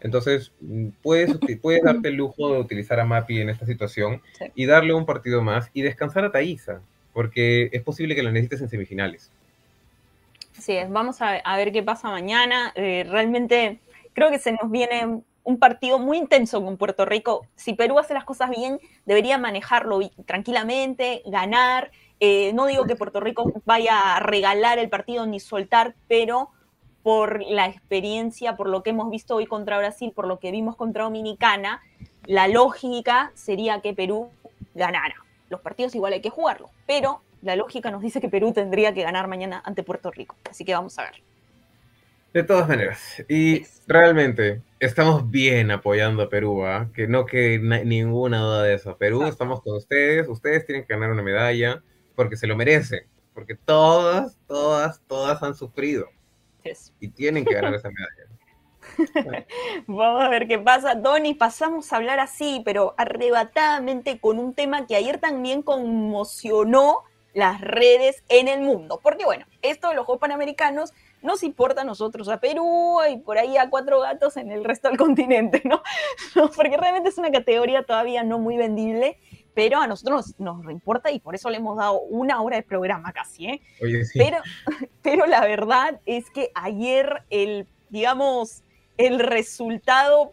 [0.00, 4.22] Entonces, mm, puedes, puedes darte el lujo de utilizar a Mapi en esta situación
[4.54, 6.80] y darle un partido más y descansar a Thaisa
[7.18, 9.32] porque es posible que lo necesites en semifinales.
[10.52, 12.72] Sí, vamos a, ver qué pasa mañana.
[12.76, 13.80] Eh, realmente
[14.12, 17.46] creo que se nos viene un partido muy intenso con Puerto Rico.
[17.54, 21.90] Si Perú hace las cosas bien, debería manejarlo tranquilamente, ganar.
[22.20, 26.50] Eh, no digo que Puerto Rico vaya a regalar el partido ni soltar, pero
[27.02, 30.76] por la experiencia, por lo que hemos visto hoy contra Brasil, por lo que vimos
[30.76, 31.80] contra Dominicana,
[32.24, 34.30] la lógica sería que Perú
[34.74, 35.14] ganara
[35.48, 39.02] los partidos igual hay que jugarlos, pero la lógica nos dice que Perú tendría que
[39.02, 40.36] ganar mañana ante Puerto Rico.
[40.50, 41.22] Así que vamos a ver.
[42.32, 46.90] De todas maneras, y realmente estamos bien apoyando a Perú, ¿ah?
[46.92, 48.96] que no que ninguna duda de eso.
[48.98, 51.82] Perú, estamos con ustedes, ustedes tienen que ganar una medalla
[52.14, 56.06] porque se lo merecen, porque todas, todas, todas han sufrido
[57.00, 59.46] y tienen que ganar esa medalla.
[59.86, 60.94] Vamos a ver qué pasa.
[60.94, 67.04] Donny, pasamos a hablar así, pero arrebatadamente con un tema que ayer también conmocionó
[67.34, 69.00] las redes en el mundo.
[69.02, 73.38] Porque bueno, esto de los Juegos Panamericanos nos importa a nosotros, a Perú y por
[73.38, 75.82] ahí a cuatro gatos en el resto del continente, ¿no?
[76.56, 79.18] Porque realmente es una categoría todavía no muy vendible,
[79.54, 82.62] pero a nosotros nos, nos importa y por eso le hemos dado una hora de
[82.62, 83.62] programa casi, ¿eh?
[83.82, 84.18] Oye, sí.
[84.18, 84.38] pero,
[85.02, 88.62] pero la verdad es que ayer el, digamos,
[88.96, 90.32] el resultado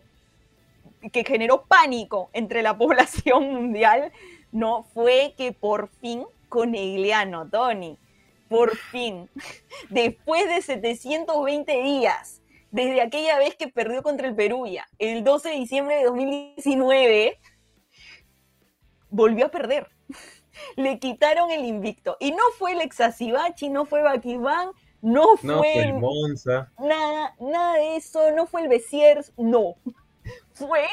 [1.12, 4.12] que generó pánico entre la población mundial
[4.52, 7.98] no fue que por fin Conegliano, Tony,
[8.50, 9.30] por fin,
[9.90, 12.42] después de 720 días,
[12.72, 17.40] desde aquella vez que perdió contra el Perú ya, el 12 de diciembre de 2019,
[19.10, 19.90] volvió a perder.
[20.76, 22.18] Le quitaron el invicto.
[22.20, 24.72] Y no fue el Exasibachi, no fue Bakibán,
[25.02, 26.72] no fue, el Monza.
[26.80, 29.76] Nada, nada de eso, no fue el Besiers, no.
[30.54, 30.84] Fue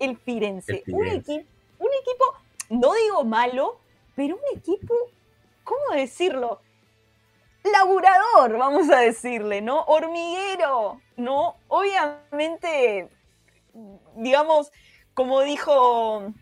[0.00, 0.82] el Firenze.
[0.88, 1.46] Un, equipo,
[1.78, 2.24] un equipo,
[2.70, 3.78] no digo malo,
[4.16, 4.94] pero un equipo,
[5.62, 6.60] ¿cómo decirlo?
[7.64, 9.84] Laburador, vamos a decirle, ¿no?
[9.84, 11.56] Hormiguero, ¿no?
[11.68, 13.08] Obviamente,
[14.16, 14.70] digamos,
[15.14, 16.32] como dijo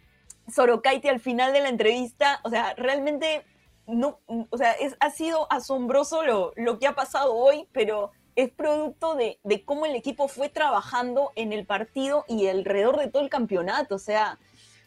[0.53, 3.45] Sorokaiti al final de la entrevista, o sea, realmente
[3.87, 8.51] no, o sea, es, ha sido asombroso lo, lo, que ha pasado hoy, pero es
[8.51, 13.23] producto de, de, cómo el equipo fue trabajando en el partido y alrededor de todo
[13.23, 13.95] el campeonato.
[13.95, 14.39] O sea,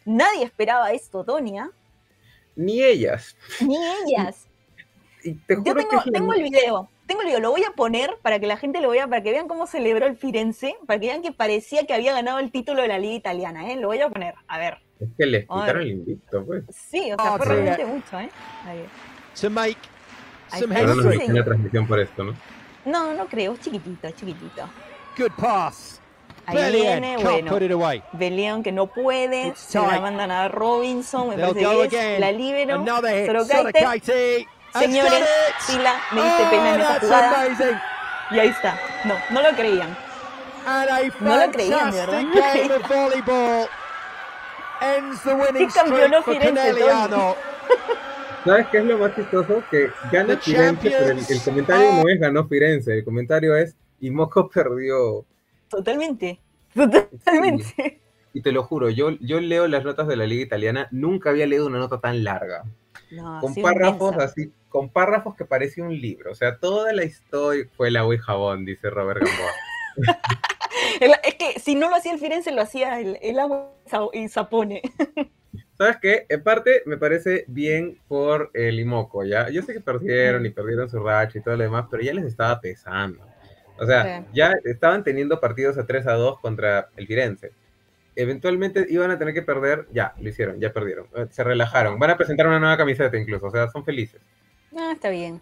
[0.04, 1.72] nadie esperaba esto, Tonia.
[2.56, 3.36] Ni ellas.
[3.62, 4.48] Ni ellas.
[5.26, 8.58] Yo tengo, tengo el video, tengo el video, lo voy a poner para que la
[8.58, 11.88] gente lo vea, para que vean cómo celebró el Firenze, para que vean que parecía
[11.88, 13.76] que había ganado el título de la liga italiana, ¿eh?
[13.76, 14.78] Lo voy a poner, a ver.
[15.00, 16.64] Es que le quitaron el invicto, pues.
[16.70, 18.30] Sí, o sea, oh, fue realmente mucho, ¿eh?
[18.66, 18.86] Ahí.
[19.42, 19.78] To make
[20.50, 21.28] some history.
[21.28, 22.36] No transmisión por esto, ¿no?
[22.86, 24.70] No, no creo, es chiquitito, chiquitito.
[25.18, 26.00] Good pass.
[26.48, 28.00] Ahí Bellion, viene, bueno.
[28.14, 32.86] Bellion que no puede, se la mandan a Robinson, me parece que es, la libero,
[32.86, 34.48] Sorokaite,
[34.80, 35.26] señores,
[35.60, 37.78] Sila, me diste oh, pena en esa jugada, amazing.
[38.32, 39.98] y ahí está, no, no lo creían,
[41.20, 43.14] no lo creían, de verdad, streak for
[46.40, 47.36] Caneliano.
[48.46, 49.64] ¿Sabes qué es lo más chistoso?
[49.72, 54.48] Que gana Firenze, pero el, comentario no es ganó Firenze, el comentario es y Moco
[54.50, 55.26] perdió.
[55.68, 56.40] Totalmente.
[56.74, 58.02] Totalmente.
[58.34, 61.48] Y te lo juro, yo, yo leo las notas de la liga italiana, nunca había
[61.48, 62.66] leído una nota tan larga.
[63.42, 66.32] Con párrafos así, con párrafos que parecía un libro.
[66.32, 69.52] O sea, toda la historia fue el agua y jabón, dice Robert Gamboa.
[71.24, 73.74] es que si no lo hacía el Firenze, lo hacía el, el agua
[74.14, 74.82] y sapone.
[75.78, 76.26] ¿Sabes qué?
[76.30, 79.50] En parte me parece bien por el Imoco, ¿ya?
[79.50, 82.26] Yo sé que perdieron y perdieron su racha y todo lo demás, pero ya les
[82.26, 83.26] estaba pesando.
[83.78, 87.52] O sea, ya estaban teniendo partidos a 3 a 2 contra el Firenze.
[88.16, 91.08] Eventualmente iban a tener que perder, ya, lo hicieron, ya perdieron.
[91.16, 92.00] Eh, se relajaron.
[92.00, 94.22] Van a presentar una nueva camiseta incluso, o sea, son felices.
[94.76, 95.42] Ah, está bien.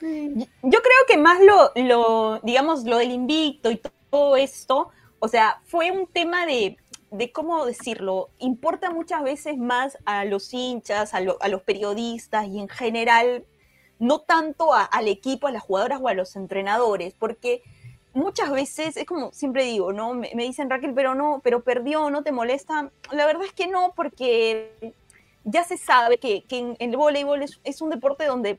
[0.00, 3.80] Yo creo que más lo, lo, digamos, lo del invicto y
[4.10, 6.76] todo esto, o sea, fue un tema de
[7.16, 12.68] de cómo decirlo, importa muchas veces más a los hinchas, a, los periodistas y en
[12.68, 13.44] general,
[14.00, 17.62] no tanto al equipo, a las jugadoras o a los entrenadores, porque
[18.14, 20.14] muchas veces, es como siempre digo, ¿no?
[20.14, 22.90] Me, dicen Raquel, pero no, pero perdió, no te molesta.
[23.10, 24.94] La verdad es que no, porque
[25.44, 28.58] ya se sabe que, en, el voleibol es, es, un deporte donde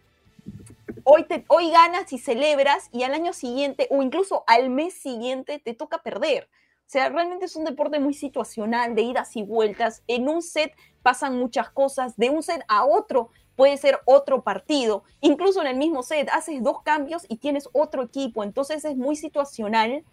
[1.04, 5.60] hoy, te, hoy ganas y celebras y al año siguiente o incluso al mes siguiente
[5.60, 6.48] te toca perder.
[6.88, 10.04] O sea, realmente es un deporte muy situacional, de idas y vueltas.
[10.08, 15.04] En un set pasan muchas cosas, de un set a otro puede ser otro partido.
[15.22, 18.44] Incluso en el mismo set haces dos cambios y tienes otro equipo.
[18.44, 20.04] Entonces es muy situacional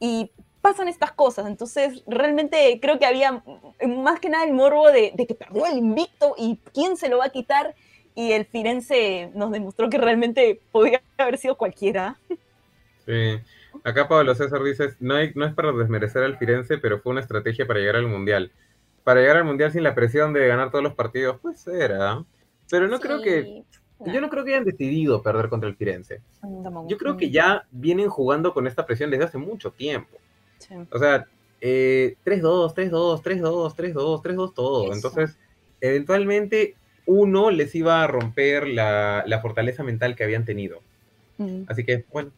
[0.00, 0.30] y
[0.60, 1.46] pasan estas cosas.
[1.46, 3.42] Entonces realmente creo que había
[3.86, 7.26] más que nada el morbo de, que perdió el invicto y quién se lo va
[7.26, 7.74] a quitar.
[8.14, 12.18] Y el Firenze nos demostró que realmente podía haber sido cualquiera.
[13.06, 13.40] Sí.
[13.84, 17.66] Acá Pablo César dice, no, no es para desmerecer al Firenze, pero fue una estrategia
[17.66, 18.52] para llegar al Mundial.
[19.04, 22.24] Para llegar al Mundial sin la presión de ganar todos los partidos, pues era.
[22.70, 23.64] Pero no creo que...
[24.04, 26.20] Yo no creo que hayan decidido perder contra el Firenze.
[26.88, 30.18] Yo creo que ya vienen jugando con esta presión desde hace mucho tiempo.
[30.90, 31.26] O sea,
[31.60, 34.92] 3-2, 3-2, 3-2, 3-2, 3-2, todo.
[34.92, 35.38] Entonces,
[35.80, 36.74] eventualmente
[37.06, 40.80] uno les iba a romper la, fortaleza mental que habían tenido.
[41.38, 41.64] Mm.
[41.68, 42.32] Así que, bueno,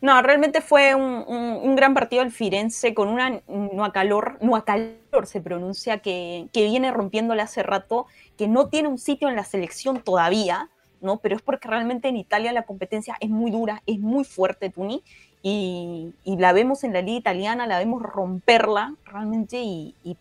[0.00, 6.48] no, realmente fue un, gran partido el Firenze con una Nuacalor, Nuacalor se pronuncia, que,
[6.52, 8.06] que viene rompiéndole hace rato,
[8.38, 10.70] que no tiene un sitio en la selección todavía,
[11.02, 11.18] ¿no?
[11.18, 15.02] Pero es porque realmente en Italia la competencia es muy dura, es muy fuerte, Tuni,
[15.42, 20.16] y, la vemos en la liga italiana, la vemos romperla realmente y, y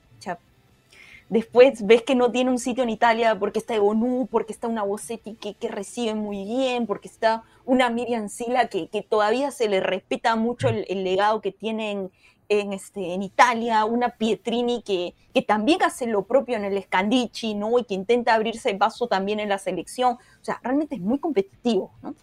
[1.30, 4.82] Después ves que no tiene un sitio en Italia porque está Ebonú, porque está una
[4.82, 9.70] Bosetti que, que recibe muy bien, porque está una Miriam Sila que, que todavía se
[9.70, 12.10] le respeta mucho el, legado que tienen
[12.50, 17.54] en, este, en Italia, una Pietrini que, que también hace lo propio en el Scandici,
[17.54, 17.78] ¿no?
[17.78, 20.14] Y que intenta abrirse paso también en la selección.
[20.14, 22.16] O sea, realmente es muy competitivo, ¿no?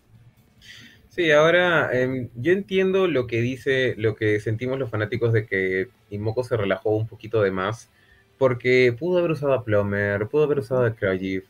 [1.10, 5.88] Sí, ahora em, yo entiendo lo que dice, lo que sentimos los fanáticos de que
[6.10, 7.88] Imoco se relajó un poquito de más
[8.38, 11.44] porque pudo haber usado a Plomer, pudo haber usado a Krajiv,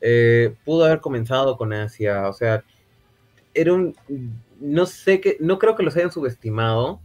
[0.00, 2.64] eh, pudo haber comenzado con Asia, o sea,
[3.54, 3.94] era un,
[4.60, 7.00] no sé que, no creo que los hayan subestimado,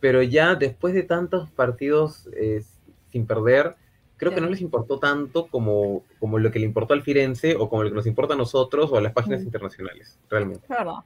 [0.00, 2.62] pero ya después de tantos partidos eh,
[3.10, 3.76] sin perder,
[4.16, 7.68] creo que no les importó tanto como, como lo que le importó al Firenze o
[7.68, 10.66] como lo que nos importa a nosotros o a las páginas internacionales, realmente.
[10.66, 11.04] Claro.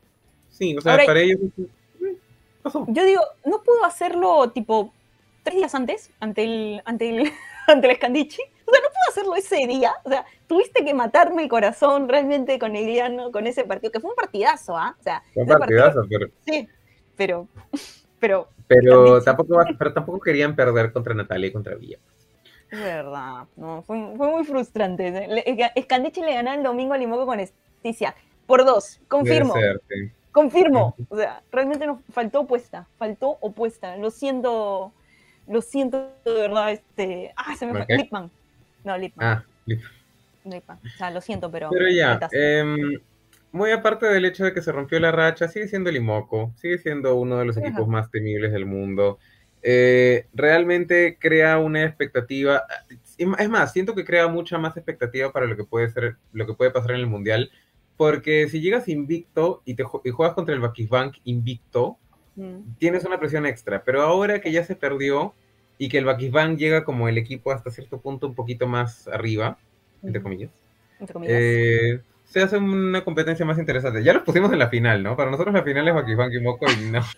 [0.48, 1.38] Sí, o sea, para ellos...
[1.58, 2.16] Eh,
[2.88, 4.92] Yo digo, no pudo hacerlo tipo
[5.43, 7.32] tres días antes, ante el, ante el,
[7.66, 8.43] ante el Scandici.
[8.43, 9.93] O sea, no puedo hacerlo ese día.
[10.05, 14.11] O sea, tuviste que matarme el corazón realmente con Iliano, con ese partido, que fue
[14.11, 14.95] un partidazo, ¿ah?
[14.99, 16.28] O sea, un partidazo, pero.
[16.47, 16.68] Sí,
[17.16, 17.49] pero.
[18.20, 21.97] Pero, pero tampoco, pero tampoco querían perder contra Natalia y contra Villa.
[22.70, 25.26] Es verdad, no, fue, fue muy frustrante.
[25.80, 28.14] Scandici le ganó el domingo a Limoco con Esticia.
[28.47, 29.55] Por dos, confirmo.
[30.30, 30.95] Confirmo.
[31.09, 32.86] O sea, realmente nos faltó opuesta.
[32.97, 33.97] Faltó opuesta.
[33.97, 34.93] Lo siento,
[35.51, 37.32] lo siento de verdad, este.
[37.36, 37.96] Ah, se me fue.
[37.96, 38.30] Lipman.
[38.84, 39.26] No, Lipman.
[39.26, 39.44] Ah,
[40.44, 40.78] Lipman.
[40.84, 41.68] O sea, lo siento, pero.
[41.70, 42.64] Pero ya, eh,
[43.53, 46.78] muy aparte del hecho de que se rompió la racha, sigue siendo el Imoco, sigue
[46.78, 49.18] siendo uno de los equipos más temibles del mundo.
[49.62, 52.62] Eh, realmente crea una expectativa.
[53.18, 56.55] Es más, siento que crea mucha más expectativa para lo que puede ser, lo que
[56.55, 57.51] puede pasar en el mundial.
[57.96, 61.98] Porque si llegas invicto y, te, y juegas contra el Bank invicto,
[62.37, 62.76] mm.
[62.78, 63.83] tienes una presión extra.
[63.85, 65.35] Pero ahora que ya se perdió,
[65.81, 69.57] y que el Bakisban llega como el equipo hasta cierto punto un poquito más arriba,
[70.03, 70.51] entre comillas.
[71.22, 74.05] Eh, se hace una competencia más interesante.
[74.05, 75.16] Ya los pusimos en la final, ¿no?
[75.16, 77.01] Para nosotros la final es Bakisban y Moco y no.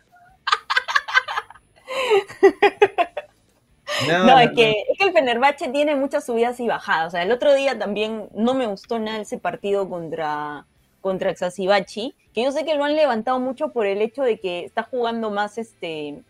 [4.09, 7.09] No, es, que, es, que, el Fenerbahce tiene muchas subidas y bajadas.
[7.09, 10.67] O sea, el otro día también no me gustó nada ese partido contra,
[11.03, 14.65] contra Exasibachi, que yo sé que lo han levantado mucho por el hecho de que
[14.65, 16.23] está jugando más este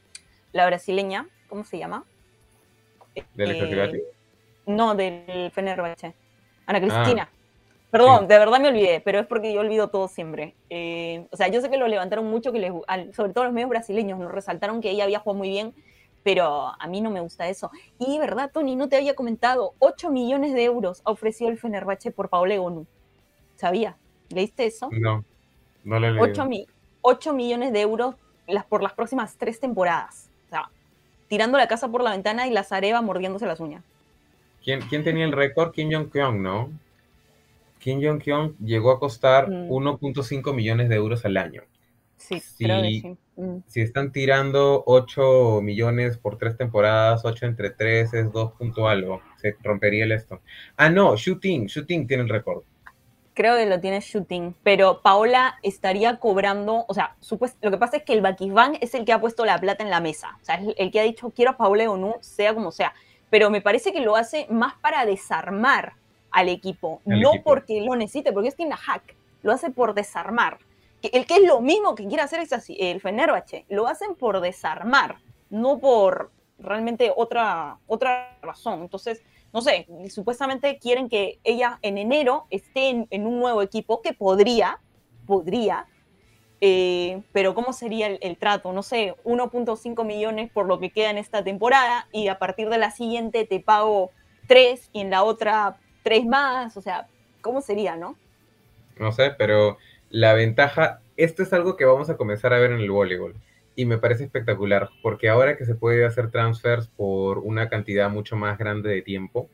[0.53, 2.05] la brasileña, ¿cómo se llama?
[3.35, 4.03] ¿Del eh,
[4.67, 6.15] No, del Fenerbahce.
[6.67, 7.29] Ana Cristina.
[7.31, 7.43] Ah,
[7.93, 10.55] Perdón, de verdad me olvidé, pero es porque yo olvido todo siempre.
[10.71, 12.73] Eh, o sea, yo sé que lo levantaron mucho, que les,
[13.15, 15.75] sobre todo los medios brasileños, nos resaltaron que ella había jugado muy bien,
[16.23, 17.71] pero a mí no me gusta eso.
[17.99, 22.11] Y verdad, Tony, no te había comentado, 8 millones de euros ha ofrecido el Fenerbahce
[22.13, 22.87] por Paolo Gonu.
[23.57, 23.99] ¿Sabía?
[24.33, 24.89] ¿Leíste eso?
[24.93, 25.25] No,
[25.85, 26.21] no lo leí.
[26.21, 26.49] 8,
[27.03, 28.15] 8 millones de euros
[28.47, 30.31] las, por las próximas tres temporadas.
[30.47, 30.71] O sea,
[31.29, 33.85] tirando la casa por la ventana y la Zareva mordiéndose las uñas.
[34.65, 35.73] ¿Quién, quién tenía el récord?
[35.73, 36.71] Kim Jong-kyung, ¿no?
[37.79, 40.55] Kim Jong-kyung llegó a costar 1.5 mm.
[40.55, 41.63] millones de euros al año.
[42.17, 43.17] Sí, si, sí.
[43.35, 43.57] Mm.
[43.67, 49.21] Si están tirando 8 millones por tres temporadas, 8 entre 3 es 2 punto algo.
[49.39, 50.41] Se rompería el esto.
[50.77, 52.63] Ah, no, Shooting, Shooting tiene el récord.
[53.35, 57.17] Creo que lo tiene Shooting, pero Paola estaría cobrando, o sea,
[57.63, 59.89] lo que pasa es que el Bakisban es el que ha puesto la plata en
[59.89, 62.53] la mesa, o sea, es el que ha dicho quiero a Paola o no, sea
[62.53, 62.93] como sea,
[63.31, 65.95] pero me parece que lo hace más para desarmar
[66.31, 70.59] al equipo, no porque lo necesite, porque es tiene hack, lo hace por desarmar.
[71.01, 74.41] El que es lo mismo que quiere hacer es así, el Fenerbahce, lo hacen por
[74.41, 75.17] desarmar,
[75.49, 78.83] no por realmente otra, otra razón.
[78.83, 79.23] Entonces,
[79.53, 84.79] no sé, supuestamente quieren que ella en enero esté en, un nuevo equipo que podría,
[85.27, 85.87] podría,
[86.61, 88.73] eh, pero ¿cómo sería el, trato?
[88.73, 92.79] No sé, 1.5 millones por lo que queda en esta temporada y a partir de
[92.79, 94.11] la siguiente te pago
[94.49, 97.07] 3 y en la otra tres más, o sea,
[97.43, 98.17] ¿cómo sería, no?
[98.99, 99.79] No sé, pero
[100.11, 103.35] la ventaja, esto es algo que vamos a comenzar a ver en el voleibol
[103.75, 108.37] y me parece espectacular, porque ahora que se puede hacer transfers por una cantidad mucho
[108.37, 109.49] más grande de tiempo,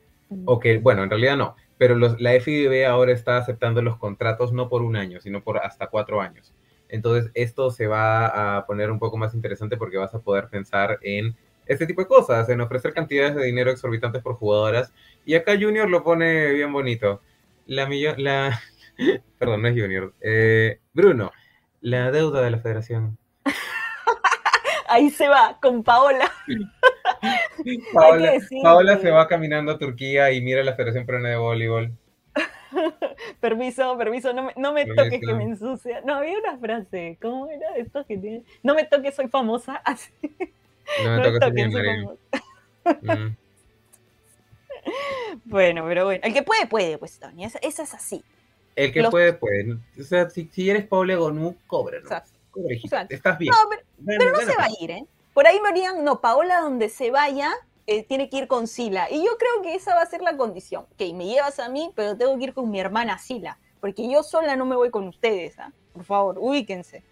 [0.45, 4.69] o que, bueno, en realidad no, pero la FIBB ahora está aceptando los contratos no
[4.69, 6.53] por un año, sino por hasta cuatro años.
[6.89, 10.99] Entonces, esto se va a poner un poco más interesante porque vas a poder pensar
[11.03, 11.35] en
[11.67, 14.91] este tipo de cosas, en ofrecer cantidades de dinero exorbitantes por jugadoras.
[15.23, 17.21] Y acá Junior lo pone bien bonito.
[17.67, 18.59] La millón, la,
[19.37, 21.31] perdón, no es Junior, eh, Bruno,
[21.79, 23.18] la deuda de la federación.
[24.89, 26.31] Ahí se va, con Paola.
[28.63, 31.91] Paola, se va caminando a Turquía y mira la Federación Peruana de Voleibol.
[33.39, 36.01] permiso, permiso, no me, no me toques que me ensucia.
[36.01, 38.43] No, había una frase, ¿cómo era esto que tiene?
[38.63, 39.75] No me toques, soy famosa.
[39.85, 40.11] Así.
[41.03, 41.49] No me toca
[43.03, 43.35] mm.
[45.45, 46.21] Bueno, pero bueno.
[46.23, 47.45] El que puede, puede, pues, Tony.
[47.45, 48.23] Esa, es así.
[48.75, 49.77] El que puede, puede.
[49.99, 51.55] O sea, si, si eres Paul Gonú,
[53.09, 53.53] Estás bien.
[53.53, 53.69] No,
[54.05, 55.05] pero, no se va a ir, ¿eh?
[55.33, 57.51] Por ahí me dirían, no, Paola, donde se vaya,
[57.87, 59.09] eh, tiene que ir con Sila.
[59.09, 60.85] Y yo creo que esa va a ser la condición.
[60.91, 63.57] Ok, me llevas a mí, pero tengo que ir con mi hermana Sila.
[63.79, 65.71] Porque yo sola no me voy con ustedes, ¿ah?
[65.93, 67.03] Por favor, ubíquense.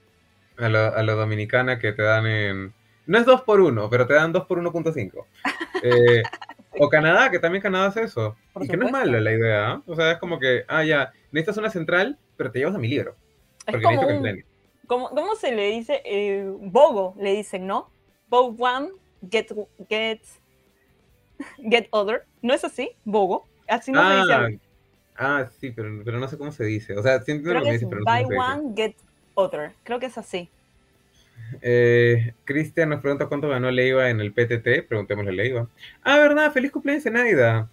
[0.57, 2.73] A la, a la dominicana que te dan en,
[3.07, 5.25] no es 2 por 1 pero te dan 2 por 1.5.
[5.83, 6.23] Eh,
[6.79, 8.35] o Canadá, que también Canadá hace eso.
[8.59, 9.73] y que no es malo la idea.
[9.73, 9.81] ¿eh?
[9.85, 12.87] O sea, es como que, ah, ya, necesitas una central, pero te llevas a mi
[12.87, 13.15] libro.
[13.63, 14.43] Porque necesito que
[14.88, 16.01] ¿cómo, ¿Cómo se le dice?
[16.05, 17.89] Eh, Bogo, le dicen, ¿no?
[18.29, 18.89] Bogo one,
[19.29, 19.51] get,
[19.89, 20.21] get,
[21.69, 22.23] get other.
[22.41, 22.91] ¿No es así?
[23.05, 23.47] Bogo.
[23.67, 24.59] Así no se dice.
[25.15, 26.97] Ah, ah, sí, pero, pero no sé cómo se dice.
[26.97, 28.95] O sea, sí entiendo lo que, dice, pero no Buy one, get
[29.35, 29.73] other.
[29.83, 30.49] Creo que es así.
[31.61, 34.88] Eh, Cristian nos pregunta cuánto ganó Leiva en el PTT.
[34.88, 35.67] Preguntémosle a Leiva.
[36.03, 37.69] Ah, verdad, feliz cumpleaños, Zenaida.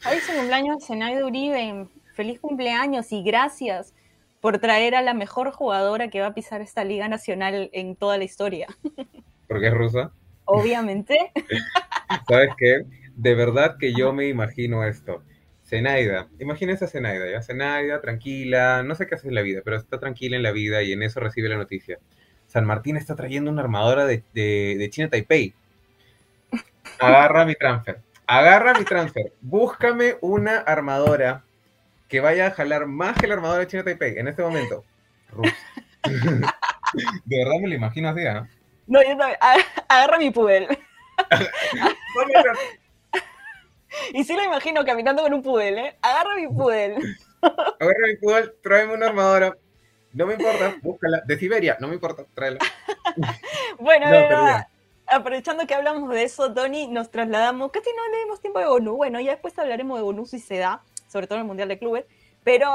[0.00, 1.86] Feliz cumpleaños, Zenaida Uribe.
[2.14, 3.92] Feliz cumpleaños y gracias
[4.44, 8.18] por traer a la mejor jugadora que va a pisar esta Liga Nacional en toda
[8.18, 8.66] la historia.
[9.48, 10.12] ¿Porque es rusa?
[10.44, 11.16] Obviamente.
[12.28, 12.84] ¿Sabes qué?
[13.16, 15.22] De verdad que yo me imagino esto.
[15.64, 17.40] Zenaida, imagínense a Zenaida, ¿ya?
[17.40, 20.82] Zenaida, tranquila, no sé qué hace en la vida, pero está tranquila en la vida
[20.82, 21.98] y en eso recibe la noticia.
[22.46, 25.54] San Martín está trayendo una armadora de, China Taipei.
[26.98, 27.98] Agarra mi transfer.
[28.26, 29.32] Agarra mi transfer.
[29.40, 31.43] Búscame una armadora
[32.14, 34.84] que vaya a jalar más que la armadora de China Taipei en este momento.
[36.04, 38.46] de verdad me lo imagino así, ¿ah?
[38.86, 39.24] No, yo no.
[39.88, 40.68] Agarra mi pudel.
[44.12, 45.96] y sí lo imagino caminando con un pudel, ¿eh?
[46.02, 47.18] Agarra mi pudel.
[47.42, 49.56] Agarra mi pudel, tráeme una armadora.
[50.12, 51.20] No me importa, búscala.
[51.26, 52.60] De Siberia, no me importa, tráela.
[53.80, 54.06] bueno,
[55.08, 57.72] aprovechando que hablamos de eso, Tony, nos trasladamos.
[57.72, 58.94] Casi no tenemos tiempo de ONU.
[58.94, 60.80] Bueno, ya después hablaremos de ONU si se da,
[61.14, 62.06] sobre todo en el Mundial de Clubes.
[62.42, 62.68] Pero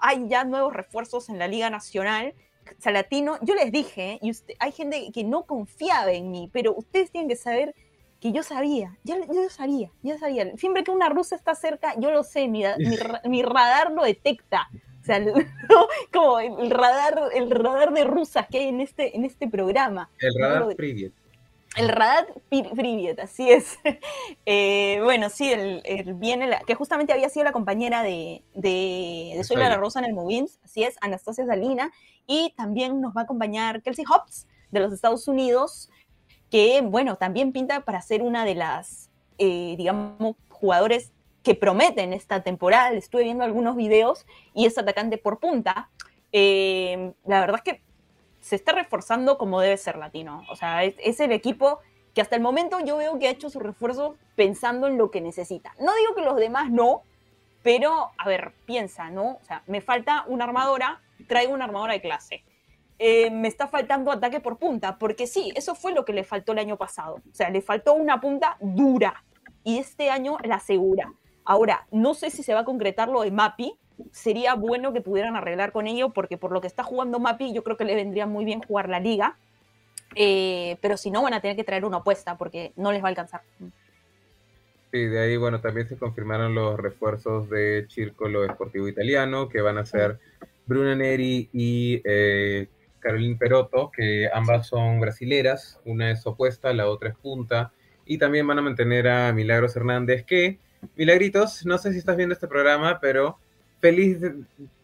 [0.00, 2.32] hay ya nuevos refuerzos en la Liga Nacional.
[2.78, 7.28] Salatino, yo les dije, y hay gente que no confiaba en mí, pero ustedes tienen
[7.28, 7.74] que saber
[8.18, 9.16] que yo sabía, yo,
[9.50, 10.56] sabía, yo sabía.
[10.56, 12.64] Siempre que una rusa está cerca, yo lo sé, mi,
[13.24, 14.70] mi radar lo detecta.
[15.02, 15.20] O sea,
[16.12, 20.08] como el radar, el radar de rusas que hay en este, en este programa.
[20.18, 21.12] El radar Privet.
[21.76, 23.78] El Radat Privet, así es.
[24.44, 29.56] Eh, bueno, sí, el, viene, que justamente había sido la compañera de, de, de Soy
[29.56, 31.92] la Rosa en el Movins, así es, Anastasia Salina,
[32.26, 35.90] y también nos va a acompañar Kelsey Hobbs de los Estados Unidos,
[36.50, 41.12] que, bueno, también pinta para ser una de las, eh, digamos, jugadores
[41.42, 42.90] que prometen esta temporada.
[42.92, 45.90] Estuve viendo algunos videos y es atacante por punta.
[46.32, 47.82] Eh, la verdad es que
[48.42, 50.44] se está reforzando como debe ser latino.
[50.50, 51.78] O sea, es, el equipo
[52.12, 55.20] que hasta el momento yo veo que ha hecho su refuerzo pensando en lo que
[55.20, 55.74] necesita.
[55.78, 57.04] No digo que los demás no,
[57.62, 59.38] pero a ver, piensa, ¿no?
[59.40, 62.44] O sea, me falta una armadora, traigo una armadora de clase.
[62.98, 66.52] Eh, me está faltando ataque por punta, porque sí, eso fue lo que le faltó
[66.52, 67.14] el año pasado.
[67.30, 69.24] O sea, le faltó una punta dura
[69.62, 71.14] y este año la asegura.
[71.44, 73.78] Ahora, no sé si se va a concretar lo de Mapi,
[74.10, 77.62] sería bueno que pudieran arreglar con ello, porque por lo que está jugando Mapi, yo
[77.62, 79.36] creo que le vendría muy bien jugar la liga.
[80.14, 83.06] Eh, pero si no, van a tener que traer una opuesta, porque no les va
[83.06, 83.42] a alcanzar.
[84.92, 89.78] Sí, de ahí, bueno, también se confirmaron los refuerzos de Círculo Esportivo Italiano, que van
[89.78, 90.18] a ser
[90.66, 92.68] Bruna Neri y eh,
[93.00, 97.72] Caroline Perotto, que ambas son brasileras, una es opuesta, la otra es punta,
[98.04, 100.58] y también van a mantener a Milagros Hernández, que,
[100.96, 103.38] Milagritos, no sé si estás viendo este programa, pero
[103.82, 104.18] feliz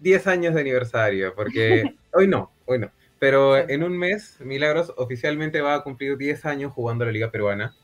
[0.01, 2.91] 10 años de aniversario, porque hoy no, hoy no.
[3.21, 7.75] Pero en un mes, Milagros oficialmente va a cumplir 10 años jugando la Liga Peruana.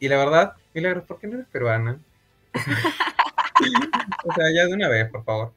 [0.00, 2.00] Y la verdad, Milagros, ¿por qué no eres peruana?
[4.24, 5.52] o sea, ya de una vez, por favor.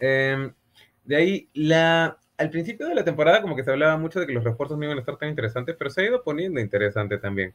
[0.00, 0.52] Em,
[1.04, 4.32] de ahí, la, al principio de la temporada como que se hablaba mucho de que
[4.32, 7.54] los refuerzos no iban a estar tan interesantes, pero se ha ido poniendo interesante también.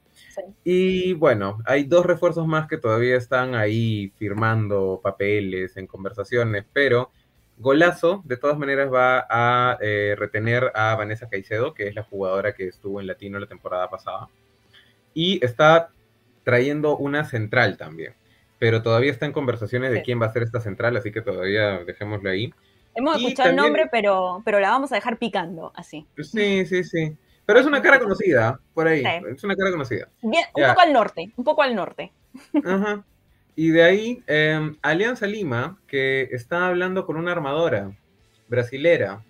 [0.63, 7.11] Y bueno, hay dos refuerzos más que todavía están ahí firmando papeles, en conversaciones, pero
[7.57, 12.53] Golazo de todas maneras va a eh, retener a Vanessa Caicedo, que es la jugadora
[12.53, 14.29] que estuvo en Latino la temporada pasada,
[15.13, 15.89] y está
[16.43, 18.13] trayendo una central también,
[18.59, 21.83] pero todavía está en conversaciones de quién va a ser esta central, así que todavía
[21.83, 22.53] dejémoslo ahí.
[22.99, 26.05] Hemos escuchado el nombre, pero, pero la vamos a dejar picando, así.
[26.17, 27.15] Sí, sí, sí.
[27.45, 29.03] Pero es una cara conocida, por ahí.
[29.33, 30.09] Es una cara conocida.
[30.21, 32.11] Bien, un poco al norte, un poco al norte.
[32.63, 33.05] Ajá.
[33.55, 37.91] Y de ahí, em, Alianza Lima, que está hablando con una armadora
[38.49, 39.23] brasilera,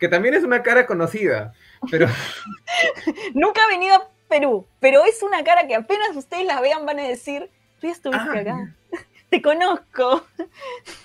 [0.00, 1.52] que también es una cara conocida,
[1.92, 2.08] pero...
[3.34, 6.98] Nunca ha venido a Perú, pero es una cara que apenas ustedes la vean van
[6.98, 7.50] a decir,
[7.80, 8.74] tú estuviste ah, acá
[9.32, 10.26] te conozco.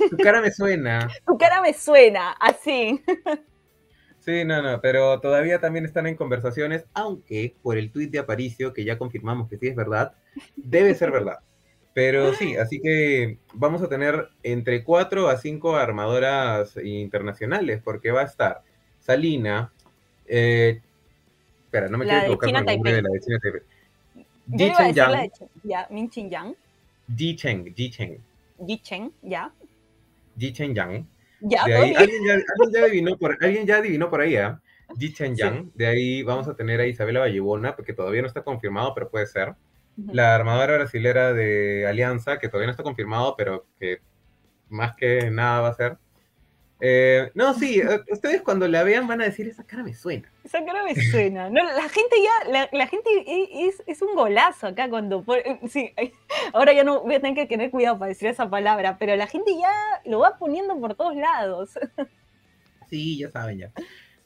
[0.10, 1.08] Tu cara me suena.
[1.26, 3.02] Tu cara me suena, así.
[4.20, 8.74] Sí, no, no, pero todavía también están en conversaciones, aunque por el tuit de Aparicio,
[8.74, 10.16] que ya confirmamos que sí es verdad,
[10.58, 11.40] debe ser verdad.
[11.94, 18.22] Pero sí, así que vamos a tener entre cuatro a cinco armadoras internacionales, porque va
[18.22, 18.62] a estar
[19.00, 19.72] Salina,
[20.26, 20.82] eh,
[21.64, 23.62] espera, no me quiero equivocar con el nombre de la de China Taipei.
[24.52, 25.32] Ji Chen Yang.
[25.64, 26.56] Ya, Min Chin Yang.
[27.16, 28.22] Ji Cheng, Ji Cheng.
[28.60, 29.52] Ji Cheng, ya.
[30.38, 31.08] Ji Cheng Yang.
[31.42, 34.56] Ya, de ahí, ¿alguien, ya, ¿alguien, ya adivinó por, alguien ya adivinó por ahí, ¿eh?
[35.00, 35.72] Ji Chen Yang.
[35.76, 39.28] De ahí vamos a tener a Isabela Vallebona, porque todavía no está confirmado, pero puede
[39.28, 39.56] ser.
[39.98, 44.00] La armadora brasilera de Alianza, que todavía no está confirmado, pero que
[44.70, 45.98] más que nada va a ser.
[46.80, 50.32] Eh, no, sí, eh, ustedes cuando la vean van a decir, esa cara me suena.
[50.44, 51.50] Esa cara me suena.
[51.50, 55.24] No, la gente ya, la, gente es, es, un golazo acá cuando...
[55.44, 55.94] Eh, sí,
[56.54, 59.28] ahora ya no voy a tener que tener cuidado para decir esa palabra, pero la
[59.28, 59.74] gente ya
[60.06, 61.72] lo va poniendo por todos lados.
[62.90, 63.72] Sí, ya saben ya.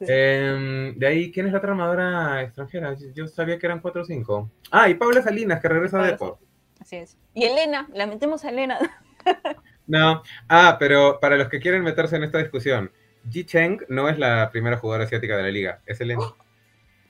[0.02, 2.96] Em, de ahí, ¿quién es la otra armadora extranjera?
[3.14, 4.52] Yo sabía que eran cuatro o cinco.
[4.72, 6.38] Ah, y Paula Salinas, que regresa de Depor.
[6.80, 7.18] Así es.
[7.34, 8.80] Y Elena, la metemos a Elena.
[9.88, 12.92] No, ah, pero para los que quieren meterse en esta discusión,
[13.30, 16.34] Ji Cheng no es la primera jugadora asiática de la liga, es Elena.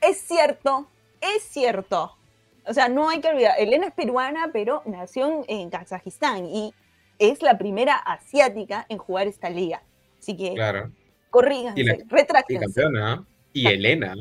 [0.02, 0.90] Es cierto,
[1.22, 2.18] es cierto.
[2.66, 6.74] O sea, no hay que olvidar, Elena es peruana, pero nació en Kazajistán y
[7.20, 9.84] es la primera asiática en jugar esta liga.
[10.20, 10.92] Así que, claro.
[11.30, 12.06] corríganse,
[12.50, 14.16] Y campeona, y Elena.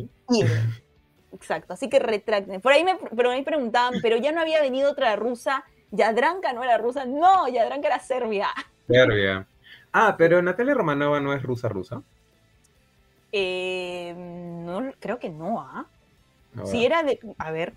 [1.32, 2.60] Exacto, así que retracten.
[2.60, 6.62] Por ahí me, pero me preguntaban, pero ya no había venido otra rusa Yadranka no
[6.62, 8.48] era rusa, no, Yadranka era Serbia.
[8.86, 9.46] Serbia.
[9.92, 12.02] Ah, pero Natalia Romanova no es rusa rusa.
[13.32, 15.86] Eh, no, creo que no, ¿ah?
[16.64, 17.18] Si era de.
[17.38, 17.72] A ver.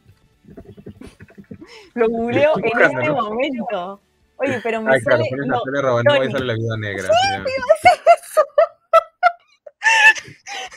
[1.93, 3.99] Lo googleo en este momento.
[4.37, 5.23] Oye, pero me Ay, sale.
[5.29, 7.03] Claro, no, Natalia Romanova y sale la vida negra.
[7.03, 7.13] Sí,
[7.81, 7.89] sí.
[8.15, 8.41] eso.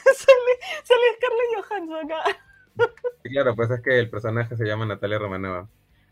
[0.14, 0.52] sale,
[0.84, 2.38] sale Scarlett Johansson acá.
[3.22, 5.68] Claro, pues es que el personaje se llama Natalia Romanova.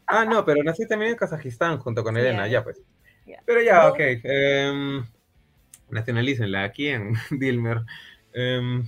[0.06, 2.80] Ah, no, pero nací también en Kazajistán junto con Elena, ya pues.
[3.46, 3.98] Pero ya, ok.
[3.98, 5.02] Eh,
[5.90, 7.82] nacionalícenla aquí en Dilmer.
[8.32, 8.86] Em,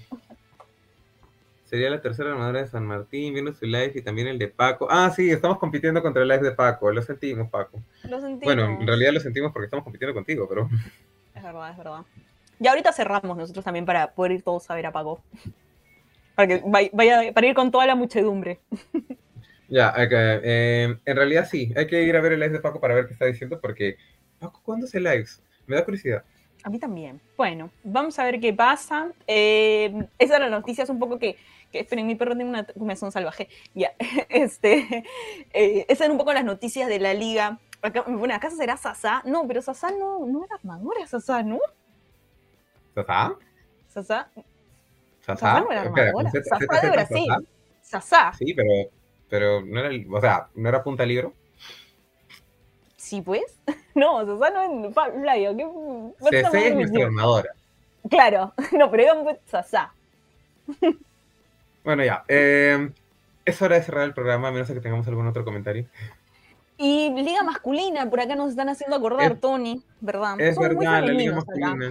[1.66, 4.86] Sería la tercera armadura de San Martín, viendo su live y también el de Paco.
[4.88, 7.82] Ah, sí, estamos compitiendo contra el live de Paco, lo sentimos, Paco.
[8.05, 8.44] Lo sentimos.
[8.44, 10.68] Bueno, en realidad lo sentimos porque estamos compitiendo contigo, pero...
[11.34, 12.02] Es verdad, es verdad.
[12.60, 15.20] Y ahorita cerramos nosotros también para poder ir todos a ver a Paco.
[16.36, 18.60] Para que vaya, para ir con toda la muchedumbre.
[19.68, 22.94] Ya, eh, en realidad sí, hay que ir a ver el live de Paco para
[22.94, 23.97] ver qué está diciendo, porque
[24.38, 25.43] Paco, ¿cuándo se lives?
[25.66, 26.24] Me da curiosidad.
[26.62, 27.20] A mí también.
[27.36, 29.12] Bueno, vamos a ver qué pasa.
[29.26, 31.36] Eh, esa era la noticia, es un poco que,
[31.70, 33.48] que esperen, mi perro tiene una comezón salvaje.
[33.74, 33.93] Ya,
[34.28, 35.05] este,
[35.52, 37.59] eh, esas eran un poco las noticias de la liga.
[38.09, 39.22] bueno, ¿acaso será Sasá?
[39.24, 41.60] No, pero Sasá no, no era armadura, Sasá, ¿no?
[42.94, 43.34] ¿Sasá?
[43.88, 44.30] ¿Sasá?
[45.20, 45.60] ¿Sasá?
[45.60, 46.30] no era armadura.
[46.30, 47.32] Sasá de Brasil.
[47.82, 48.32] Sasá.
[48.36, 48.90] Sí, pero
[49.28, 51.35] pero no era, o sea, ¿no era punta libro?
[52.97, 53.59] Sí, pues.
[53.94, 55.57] No, no es Flavio.
[55.57, 56.40] ¿qué?
[56.40, 57.48] es nuestra armadora.
[58.11, 59.94] Claro, no, pero era Sasá.
[61.82, 62.23] Bueno, ya.
[62.28, 62.90] Eh,
[63.47, 65.86] es hora de cerrar el programa, a menos que tengamos algún otro comentario.
[66.78, 70.39] Y liga masculina, por acá nos están haciendo acordar, Tony, ¿verdad?
[70.39, 71.90] Es verdad, la liga masculina.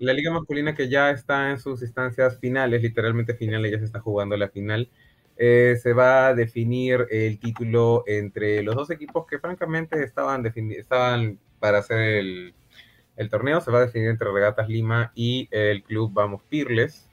[0.00, 4.00] La liga masculina que ya está en sus instancias finales, literalmente finales, ya se está
[4.00, 4.90] jugando la final.
[5.40, 11.38] Eh, se va a definir el título entre los dos equipos que francamente estaban, estaban
[11.60, 12.54] para hacer el,
[13.30, 13.60] torneo.
[13.60, 17.08] Se va a definir entre Regatas Lima y el club Vamos Pirles.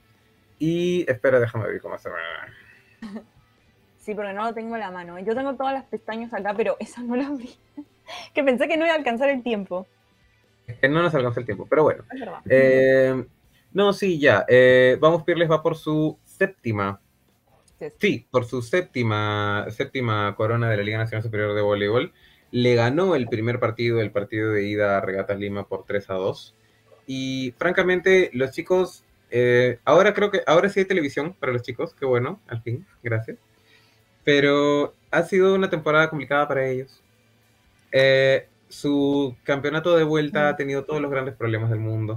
[0.58, 2.16] Y espera, déjame ver cómo se va.
[3.96, 5.18] Sí, porque no lo tengo en la mano.
[5.18, 7.56] Yo tengo todas las pestañas acá, pero esa no la abrí.
[8.34, 9.84] que pensé que no iba a alcanzar el tiempo.
[10.80, 12.04] Que no nos alcanza el tiempo, pero bueno.
[12.48, 13.26] Eh,
[13.72, 14.44] no, sí, ya.
[14.46, 17.00] Eh, Vamos Pirles va por su séptima
[17.98, 22.12] Sí, por su séptima, séptima corona de la Liga Nacional Superior de Voleibol.
[22.50, 26.14] Le ganó el primer partido, el partido de ida a Regatas Lima por 3 a
[26.14, 26.54] 2.
[27.06, 31.94] Y francamente, los chicos, eh, ahora creo que, ahora sí hay televisión para los chicos,
[31.94, 33.38] qué bueno, al fin, gracias.
[34.24, 37.02] Pero ha sido una temporada complicada para ellos.
[37.92, 42.16] Eh, su campeonato de vuelta ha tenido todos los grandes problemas del mundo.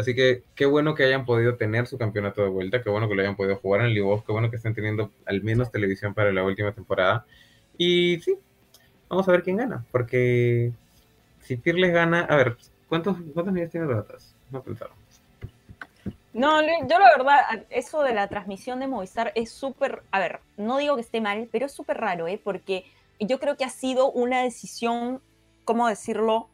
[0.00, 3.14] Así que qué bueno que hayan podido tener su campeonato de vuelta, qué bueno que
[3.14, 6.14] lo hayan podido jugar en el Libos, qué bueno que estén teniendo al menos televisión
[6.14, 7.26] para la última temporada.
[7.76, 8.34] Y sí,
[9.10, 10.72] vamos a ver quién gana, porque
[11.42, 12.56] si Pirles gana, a ver,
[12.88, 14.34] ¿cuántos, cuántos niveles tiene Datas?
[14.50, 14.94] No pensaron.
[16.32, 20.78] No, yo la verdad, eso de la transmisión de Movistar es súper, a ver, no
[20.78, 22.40] digo que esté mal, pero es súper raro, ¿eh?
[22.42, 22.84] Porque
[23.18, 25.20] yo creo que ha sido una decisión,
[25.64, 26.48] ¿cómo decirlo?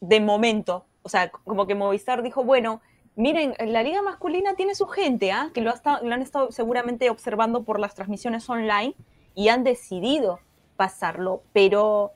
[0.00, 2.80] De momento, o sea, como que Movistar dijo, bueno,
[3.14, 5.50] miren, la liga masculina tiene su gente, ¿ah?
[5.54, 5.72] que lo,
[6.02, 8.96] lo, han estado seguramente observando por las transmisiones online
[9.36, 10.40] y han decidido
[10.74, 12.10] pasarlo, pero,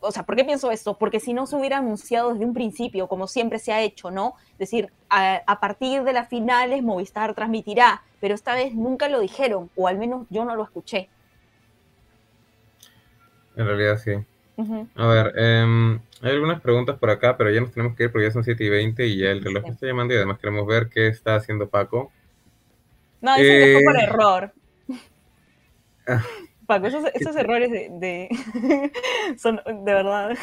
[0.00, 0.98] o sea, ¿por qué pienso esto?
[0.98, 4.34] Porque si no se hubiera anunciado desde un principio, como siempre se ha hecho, ¿no?
[4.54, 9.20] Es decir, a, a partir de las finales Movistar transmitirá, pero esta vez nunca lo
[9.20, 11.08] dijeron, o al menos yo no lo escuché.
[13.54, 14.14] En realidad sí.
[14.56, 18.26] A ver, eh, hay algunas preguntas por acá, pero ya nos tenemos que ir porque
[18.26, 20.88] ya son 7 y 20 y ya el reloj está llamando y además queremos ver
[20.88, 22.12] qué está haciendo Paco.
[23.20, 24.52] No, dicen que fue por eh, error.
[26.06, 26.22] Ah.
[26.66, 28.28] Paco, esos, esos errores de,
[29.38, 30.36] son de verdad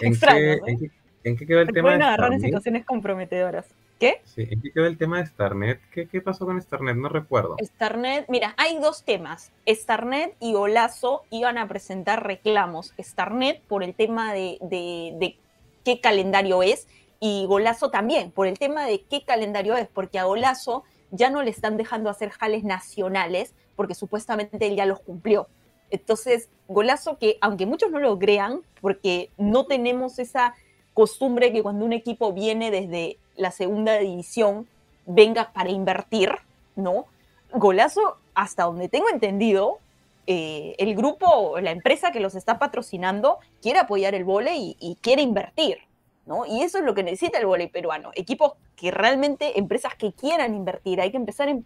[0.00, 0.60] extraños.
[0.66, 0.90] ¿en, qué,
[1.24, 1.88] ¿En qué quedó el tema?
[1.88, 3.66] Pueden agarrar en situaciones comprometedoras.
[4.00, 4.22] ¿Qué?
[4.24, 5.78] Sí, ¿en qué quedó el tema de Starnet?
[5.90, 6.96] ¿Qué, ¿Qué, pasó con Starnet?
[6.96, 7.56] No recuerdo.
[7.62, 9.52] Starnet, mira, hay dos temas.
[9.68, 12.94] Starnet y Olazo iban a presentar reclamos.
[12.98, 15.36] Starnet por el tema de, de,
[15.84, 16.88] qué calendario es
[17.20, 21.42] y Golazo también por el tema de qué calendario es, porque a Golazo ya no
[21.42, 25.46] le están dejando hacer jales nacionales porque supuestamente él ya los cumplió.
[25.90, 30.54] Entonces, Golazo que, aunque muchos no lo crean, porque no tenemos esa
[30.94, 34.66] costumbre que cuando un equipo viene desde la segunda división
[35.06, 36.32] venga para invertir,
[36.76, 37.06] ¿no?
[37.52, 39.78] Golazo, hasta donde tengo entendido,
[40.26, 45.22] eh, el grupo, la empresa que los está patrocinando, quiere apoyar el vole y, quiere
[45.22, 45.78] invertir,
[46.26, 46.46] ¿no?
[46.46, 48.10] Y eso es lo que necesita el vole peruano.
[48.14, 51.56] Equipos que realmente, empresas que quieran invertir, hay que empezar a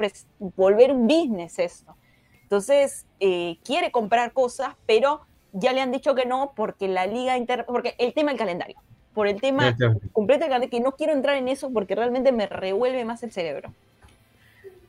[0.57, 1.95] volver un business esto.
[2.43, 5.21] Entonces, eh, quiere comprar cosas, pero
[5.53, 7.67] ya le han dicho que no porque la liga inter...
[7.67, 8.81] porque el tema del calendario
[9.15, 9.77] por el tema
[10.13, 13.73] completo que no quiero entrar en eso porque realmente me revuelve más el cerebro.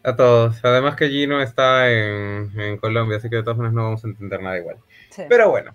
[0.04, 0.64] A todos.
[0.64, 4.42] Además que Gino está en, Colombia, así que de todas maneras no vamos a entender
[4.42, 4.78] nada igual.
[5.30, 5.74] Pero bueno.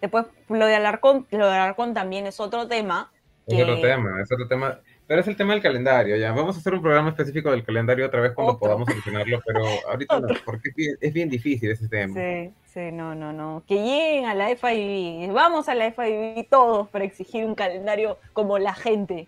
[0.00, 3.12] Después, lo de Alarcón, lo de Alarcón también es otro tema.
[3.46, 4.80] Es otro tema, es otro tema.
[5.10, 6.30] Pero es el tema del calendario, ya.
[6.30, 10.20] Vamos a hacer un programa específico del calendario otra vez cuando podamos solucionarlo, pero ahorita
[10.20, 12.14] no, porque es bien, es bien, difícil ese tema.
[12.14, 13.64] Sí, sí, no, no, no.
[13.66, 15.32] Que lleguen a la FIB.
[15.32, 19.26] Vamos a la FIB todos para exigir un calendario como la gente.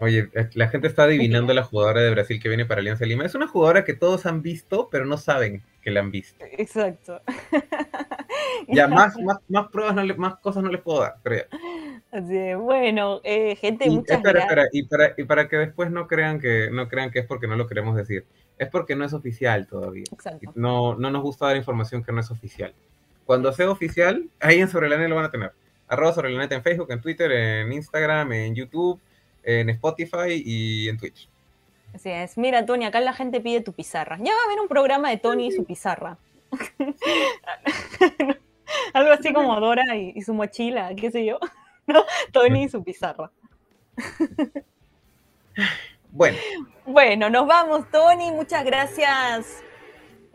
[0.00, 3.24] Oye, la gente está adivinando la jugadora de Brasil que viene para Alianza Lima.
[3.24, 6.44] Es una jugadora que todos han visto, pero no saben que la han visto.
[6.56, 7.20] Exacto.
[8.66, 11.46] Ya más, más, más pruebas, no le, más cosas no les puedo dar, creo.
[12.10, 16.06] Así bueno, eh, gente, y, muchas espera, espera, y para, y para que después no
[16.06, 18.24] crean que no crean que es porque no lo queremos decir,
[18.58, 20.04] es porque no es oficial todavía.
[20.12, 20.52] Exacto.
[20.54, 22.74] No, no nos gusta dar información que no es oficial.
[23.26, 25.52] Cuando sea oficial, ahí en Sobre la Net lo van a tener.
[25.86, 29.00] Arroba Sobre la Net en Facebook, en Twitter, en Instagram, en YouTube,
[29.42, 31.28] en Spotify y en Twitch.
[31.94, 32.36] Así es.
[32.36, 34.18] Mira, Tony, acá la gente pide tu pizarra.
[34.18, 36.18] Ya va a haber un programa de Tony y su pizarra.
[38.92, 41.38] Algo así como Dora y, su mochila, qué sé yo.
[41.86, 42.04] ¿No?
[42.32, 43.30] Tony y su pizarra.
[46.10, 46.38] Bueno.
[46.84, 48.30] Bueno, nos vamos, Tony.
[48.30, 49.62] Muchas gracias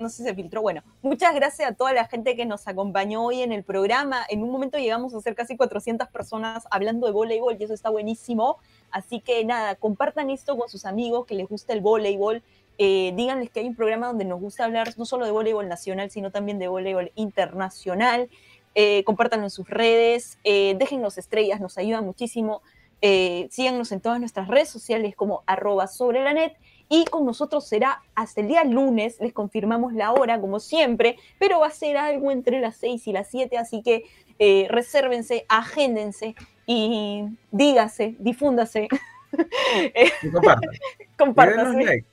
[0.04, 0.62] no sé si se filtró.
[0.62, 4.24] Bueno, muchas gracias a toda la gente que nos acompañó hoy en el programa.
[4.30, 7.90] En un momento llegamos a ser casi 400 personas hablando de voleibol y eso está
[7.90, 8.58] buenísimo.
[8.94, 12.42] Así que nada, compartan esto con sus amigos que les gusta el voleibol.
[12.78, 16.10] Eh, díganles que hay un programa donde nos gusta hablar no solo de voleibol nacional,
[16.12, 18.30] sino también de voleibol internacional.
[18.76, 22.62] Eh, compártanlo en sus redes, eh, déjennos estrellas, nos ayuda muchísimo.
[23.02, 26.54] Eh, síganos en todas nuestras redes sociales como arroba sobre la net
[26.88, 31.60] y con nosotros será hasta el día lunes, les confirmamos la hora como siempre, pero
[31.60, 34.04] va a ser algo entre las 6 y las 7, así que
[34.40, 36.36] eh, resérvense, agéndense
[36.66, 38.88] y dígase, difúndase.
[41.18, 41.84] Compártanse.
[41.84, 42.06] like.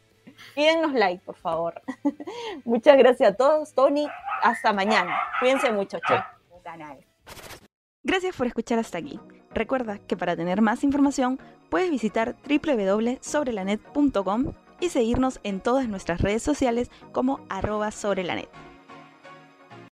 [0.56, 1.80] Y denos like, por favor.
[2.64, 4.08] Muchas gracias a todos, Tony.
[4.42, 5.16] Hasta mañana.
[5.38, 6.24] Cuídense mucho, chao.
[8.02, 9.18] Gracias por escuchar hasta aquí.
[9.52, 16.42] Recuerda que para tener más información puedes visitar www.sobrelanet.com y seguirnos en todas nuestras redes
[16.42, 18.48] sociales como arroba sobrelanet.